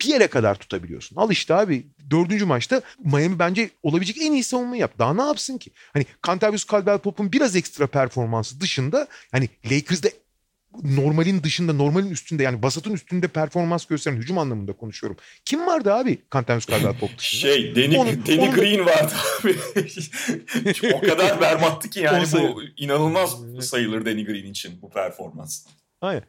bir 0.01 0.05
yere 0.05 0.26
kadar 0.26 0.55
tutabiliyorsun. 0.55 1.16
Al 1.16 1.30
işte 1.30 1.55
abi 1.55 1.87
dördüncü 2.11 2.45
maçta 2.45 2.82
Miami 3.05 3.39
bence 3.39 3.70
olabilecek 3.82 4.22
en 4.22 4.32
iyi 4.32 4.45
savunmayı 4.45 4.80
yap. 4.80 4.99
Daha 4.99 5.14
ne 5.14 5.22
yapsın 5.22 5.59
ki? 5.59 5.70
Hani 5.93 6.07
Cantavius 6.26 6.66
Caldwell 6.66 6.99
Pop'un 6.99 7.32
biraz 7.32 7.57
ekstra 7.57 7.87
performansı 7.87 8.61
dışında 8.61 9.09
hani 9.32 9.49
Lakers'da 9.64 10.09
normalin 10.82 11.42
dışında, 11.42 11.72
normalin 11.72 12.10
üstünde 12.10 12.42
yani 12.42 12.62
basatın 12.62 12.92
üstünde 12.92 13.28
performans 13.28 13.86
gösteren 13.86 14.16
hücum 14.16 14.38
anlamında 14.38 14.72
konuşuyorum. 14.72 15.16
Kim 15.44 15.66
vardı 15.66 15.92
abi 15.94 16.18
Cantavius 16.32 16.66
Caldwell 16.66 16.98
Pop 16.98 17.18
dışında? 17.18 17.52
Şey, 17.52 17.76
Danny, 17.76 17.98
onu, 17.98 18.26
Danny 18.26 18.38
onu 18.38 18.54
Green 18.54 18.86
vardı 18.86 19.12
abi. 19.42 19.56
o 20.94 21.00
kadar 21.00 21.40
berbattı 21.40 21.90
ki 21.90 22.00
yani 22.00 22.26
bu 22.32 22.62
inanılmaz 22.76 23.36
sayılır 23.60 24.06
Danny 24.06 24.24
Green 24.24 24.44
için 24.44 24.82
bu 24.82 24.90
performans. 24.90 25.66
Aynen. 26.00 26.22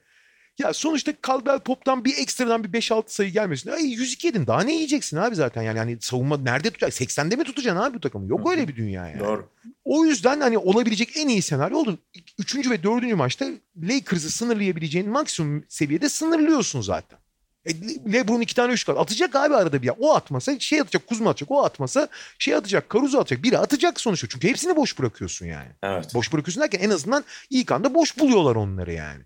Ya 0.60 0.74
sonuçta 0.74 1.14
Caldwell 1.28 1.60
Pop'tan 1.60 2.06
bir 2.06 2.18
ekstradan 2.18 2.64
bir 2.64 2.82
5-6 2.82 3.04
sayı 3.08 3.32
gelmesin. 3.32 3.72
Ay 3.72 3.86
102 3.86 4.28
yedin 4.28 4.48
daha 4.48 4.62
ne 4.62 4.74
yiyeceksin 4.74 5.18
abi 5.18 5.36
zaten 5.36 5.62
yani. 5.62 5.78
yani 5.78 5.98
savunma 6.02 6.38
nerede 6.38 6.70
tutacak? 6.70 6.92
80'de 6.92 7.36
mi 7.36 7.44
tutacaksın 7.44 7.82
abi 7.82 7.96
bu 7.96 8.00
takımı? 8.00 8.30
Yok 8.30 8.52
öyle 8.52 8.68
bir 8.68 8.76
dünya 8.76 9.08
yani. 9.08 9.20
Doğru. 9.20 9.50
O 9.86 10.06
yüzden 10.06 10.42
hani 10.42 10.58
olabilecek 10.58 11.18
en 11.18 11.28
iyi 11.28 11.42
senaryo 11.42 11.78
oldu. 11.78 12.00
Üçüncü 12.40 12.70
ve 12.70 12.84
dördüncü 12.84 13.16
maçta 13.16 13.46
Lakers'ı 13.84 14.32
sınırlayabileceğin 14.32 15.10
maksimum 15.10 15.64
seviyede 15.70 16.10
sınırlıyorsun 16.10 16.82
zaten. 16.82 17.20
E, 17.66 17.74
Lebron 18.14 18.42
iki 18.42 18.56
tane 18.56 18.74
üçlük 18.74 18.98
atacak 18.98 19.36
abi 19.36 19.56
arada 19.56 19.82
bir 19.82 19.88
ya. 19.88 19.94
O 20.00 20.16
atmasa 20.16 20.60
şey 20.60 20.82
atacak 20.82 21.08
Kuzma 21.08 21.30
atacak. 21.30 21.52
O 21.52 21.64
atmasa 21.64 22.08
şey 22.40 22.56
atacak 22.56 22.94
Caruso 22.94 23.20
atacak. 23.20 23.44
Biri 23.44 23.58
atacak 23.58 24.02
sonuçta. 24.02 24.28
Çünkü 24.28 24.48
hepsini 24.48 24.76
boş 24.76 25.00
bırakıyorsun 25.00 25.46
yani. 25.46 25.70
Evet. 25.84 26.14
Boş 26.14 26.34
bırakıyorsun 26.34 26.62
derken 26.62 26.80
en 26.80 26.90
azından 26.90 27.24
ilk 27.50 27.72
anda 27.72 27.94
boş 27.94 28.20
buluyorlar 28.20 28.56
onları 28.56 28.94
yani. 28.94 29.24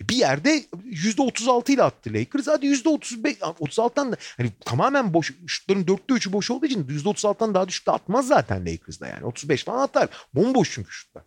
Bir 0.00 0.16
yerde 0.16 0.64
%36 0.90 1.72
ile 1.72 1.82
attı 1.82 2.12
Lakers. 2.12 2.46
Hadi 2.46 2.66
%35, 2.66 3.38
36'dan 3.38 4.12
da 4.12 4.16
hani 4.36 4.50
tamamen 4.64 5.14
boş, 5.14 5.32
şutların 5.46 5.84
4'te 5.84 6.14
3'ü 6.14 6.32
boş 6.32 6.50
olduğu 6.50 6.66
için 6.66 6.84
%36'dan 6.84 7.54
daha 7.54 7.68
düşük 7.68 7.86
de 7.86 7.90
atmaz 7.90 8.26
zaten 8.26 8.66
Lakers'da 8.66 9.06
yani. 9.06 9.24
35 9.24 9.64
falan 9.64 9.82
atar. 9.82 10.08
Bomboş 10.34 10.70
çünkü 10.72 10.90
şutlar. 10.90 11.24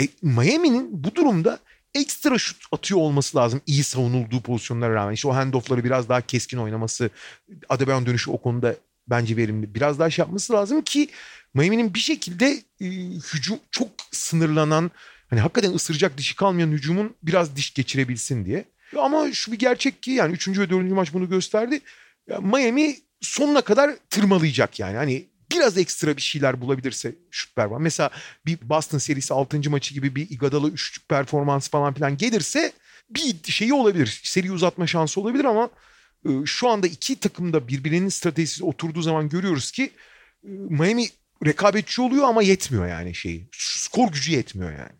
E, 0.00 0.08
Miami'nin 0.22 1.04
bu 1.04 1.14
durumda 1.14 1.58
ekstra 1.94 2.38
şut 2.38 2.64
atıyor 2.72 3.00
olması 3.00 3.36
lazım 3.36 3.60
iyi 3.66 3.84
savunulduğu 3.84 4.40
pozisyonlara 4.40 4.94
rağmen. 4.94 5.12
İşte 5.14 5.28
o 5.28 5.34
handoff'ları 5.34 5.84
biraz 5.84 6.08
daha 6.08 6.20
keskin 6.20 6.58
oynaması, 6.58 7.10
Adebayon 7.68 8.06
dönüşü 8.06 8.30
o 8.30 8.38
konuda 8.38 8.74
bence 9.08 9.36
verimli. 9.36 9.74
Biraz 9.74 9.98
daha 9.98 10.10
şey 10.10 10.22
yapması 10.22 10.52
lazım 10.52 10.82
ki 10.82 11.08
Miami'nin 11.54 11.94
bir 11.94 11.98
şekilde 11.98 12.62
e, 12.80 12.86
hücum 13.34 13.58
çok 13.70 13.88
sınırlanan 14.12 14.90
hani 15.30 15.40
hakikaten 15.40 15.72
ısıracak 15.72 16.18
dişi 16.18 16.36
kalmayan 16.36 16.72
hücumun 16.72 17.14
biraz 17.22 17.56
diş 17.56 17.74
geçirebilsin 17.74 18.44
diye. 18.44 18.64
Ama 18.98 19.32
şu 19.32 19.52
bir 19.52 19.58
gerçek 19.58 20.02
ki 20.02 20.10
yani 20.10 20.32
3. 20.32 20.48
ve 20.48 20.70
4. 20.70 20.90
maç 20.90 21.12
bunu 21.12 21.28
gösterdi. 21.28 21.80
Miami 22.40 22.96
sonuna 23.20 23.60
kadar 23.60 23.96
tırmalayacak 24.10 24.80
yani. 24.80 24.96
Hani 24.96 25.26
biraz 25.52 25.78
ekstra 25.78 26.16
bir 26.16 26.22
şeyler 26.22 26.60
bulabilirse 26.60 27.14
şutlar 27.30 27.64
var. 27.64 27.78
Mesela 27.78 28.10
bir 28.46 28.58
Boston 28.62 28.98
serisi 28.98 29.34
6. 29.34 29.70
maçı 29.70 29.94
gibi 29.94 30.14
bir 30.16 30.30
Iguodala 30.30 30.68
üçlük 30.68 31.08
performans 31.08 31.68
falan 31.68 31.94
filan 31.94 32.16
gelirse 32.16 32.72
bir 33.10 33.52
şeyi 33.52 33.74
olabilir. 33.74 34.20
Seri 34.24 34.52
uzatma 34.52 34.86
şansı 34.86 35.20
olabilir 35.20 35.44
ama 35.44 35.70
e, 36.24 36.30
şu 36.44 36.68
anda 36.68 36.86
iki 36.86 37.20
takım 37.20 37.52
da 37.52 37.68
birbirinin 37.68 38.08
stratejisi 38.08 38.64
oturduğu 38.64 39.02
zaman 39.02 39.28
görüyoruz 39.28 39.70
ki 39.70 39.90
e, 40.44 40.48
Miami 40.48 41.08
rekabetçi 41.46 42.02
oluyor 42.02 42.24
ama 42.24 42.42
yetmiyor 42.42 42.86
yani 42.86 43.14
şeyi. 43.14 43.48
Skor 43.52 44.12
gücü 44.12 44.32
yetmiyor 44.32 44.72
yani. 44.72 44.92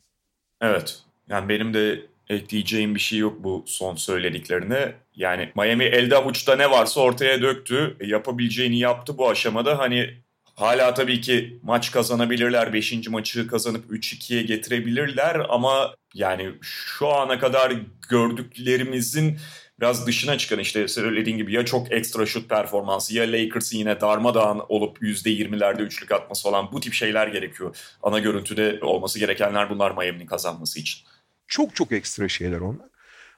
Evet. 0.61 1.03
Yani 1.29 1.49
benim 1.49 1.75
de 1.75 2.07
ekleyeceğim 2.29 2.95
bir 2.95 3.01
şey 3.01 3.19
yok 3.19 3.45
bu 3.45 3.65
son 3.67 3.95
söylediklerine. 3.95 4.95
Yani 5.17 5.53
Miami 5.57 5.85
elde 5.85 6.17
avuçta 6.17 6.57
ne 6.57 6.71
varsa 6.71 7.01
ortaya 7.01 7.43
döktü. 7.43 7.97
E, 8.01 8.07
yapabileceğini 8.07 8.79
yaptı 8.79 9.19
bu 9.19 9.31
aşamada. 9.31 9.79
Hani 9.79 10.15
hala 10.55 10.95
tabii 10.95 11.21
ki 11.21 11.59
maç 11.63 11.91
kazanabilirler. 11.91 12.73
Beşinci 12.73 13.11
maçı 13.11 13.47
kazanıp 13.49 13.91
3-2'ye 13.91 14.43
getirebilirler. 14.43 15.47
Ama 15.49 15.95
yani 16.15 16.51
şu 16.63 17.09
ana 17.09 17.39
kadar 17.39 17.73
gördüklerimizin 18.09 19.39
biraz 19.81 20.07
dışına 20.07 20.39
çıkan 20.39 20.59
işte 20.59 20.89
söylediğin 20.89 21.37
gibi 21.37 21.53
ya 21.53 21.65
çok 21.65 21.93
ekstra 21.93 22.27
şut 22.27 22.49
performansı 22.49 23.15
ya 23.15 23.33
Lakers'ın 23.33 23.79
yine 23.79 24.01
darmadağın 24.01 24.63
olup 24.69 25.03
%20'lerde 25.03 25.83
üçlük 25.83 26.13
atması 26.13 26.43
falan 26.43 26.73
bu 26.73 26.81
tip 26.81 26.93
şeyler 26.93 27.27
gerekiyor. 27.27 27.77
Ana 28.03 28.19
görüntüde 28.19 28.79
olması 28.83 29.19
gerekenler 29.19 29.71
bunlar 29.71 29.91
Miami'nin 29.91 30.27
kazanması 30.27 30.81
için. 30.81 31.07
Çok 31.47 31.77
çok 31.77 31.93
ekstra 31.93 32.29
şeyler 32.29 32.61
onlar. 32.61 32.87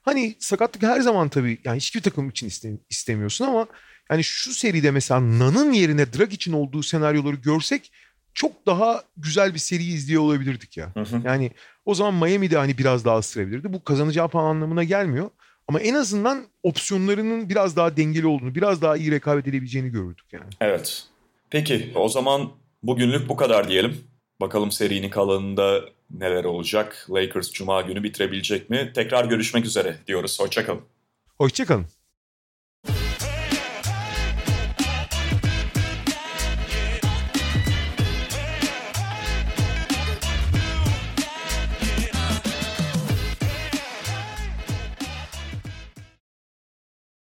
Hani 0.03 0.36
sakatlık 0.38 0.82
her 0.82 1.01
zaman 1.01 1.28
tabii 1.28 1.59
yani 1.64 1.76
hiçbir 1.76 2.03
takım 2.03 2.28
için 2.28 2.49
iste- 2.49 2.78
istemiyorsun 2.91 3.45
ama 3.45 3.66
yani 4.11 4.24
şu 4.24 4.53
seride 4.53 4.91
mesela 4.91 5.20
Nan'ın 5.20 5.72
yerine 5.72 6.12
Drag 6.12 6.32
için 6.32 6.53
olduğu 6.53 6.82
senaryoları 6.82 7.36
görsek 7.36 7.93
çok 8.34 8.66
daha 8.66 9.03
güzel 9.16 9.55
bir 9.55 9.59
seri 9.59 9.82
izliyor 9.82 10.22
olabilirdik 10.22 10.76
ya. 10.76 10.91
Hı 10.95 11.01
hı. 11.01 11.20
Yani 11.24 11.51
o 11.84 11.95
zaman 11.95 12.14
Miami 12.14 12.51
de 12.51 12.57
hani 12.57 12.78
biraz 12.78 13.05
daha 13.05 13.18
ısırabilirdi. 13.18 13.72
Bu 13.72 13.84
kazanacağı 13.84 14.28
puan 14.28 14.45
anlamına 14.45 14.84
gelmiyor. 14.84 15.30
Ama 15.71 15.81
en 15.81 15.95
azından 15.95 16.47
opsiyonlarının 16.62 17.49
biraz 17.49 17.77
daha 17.77 17.97
dengeli 17.97 18.27
olduğunu, 18.27 18.55
biraz 18.55 18.83
daha 18.83 18.97
iyi 18.97 19.11
rekabet 19.11 19.49
edebileceğini 19.49 19.91
gördük 19.91 20.25
yani. 20.33 20.51
Evet. 20.61 21.05
Peki 21.51 21.93
o 21.95 22.09
zaman 22.09 22.51
bugünlük 22.83 23.29
bu 23.29 23.37
kadar 23.37 23.68
diyelim. 23.68 24.05
Bakalım 24.41 24.71
serinin 24.71 25.11
kalanında 25.11 25.81
neler 26.11 26.45
olacak? 26.45 27.07
Lakers 27.11 27.51
Cuma 27.51 27.83
günü 27.83 28.03
bitirebilecek 28.03 28.71
mi? 28.71 28.93
Tekrar 28.95 29.25
görüşmek 29.25 29.64
üzere 29.64 29.97
diyoruz. 30.07 30.41
Hoşçakalın. 30.41 30.83
Hoşçakalın. 31.39 31.87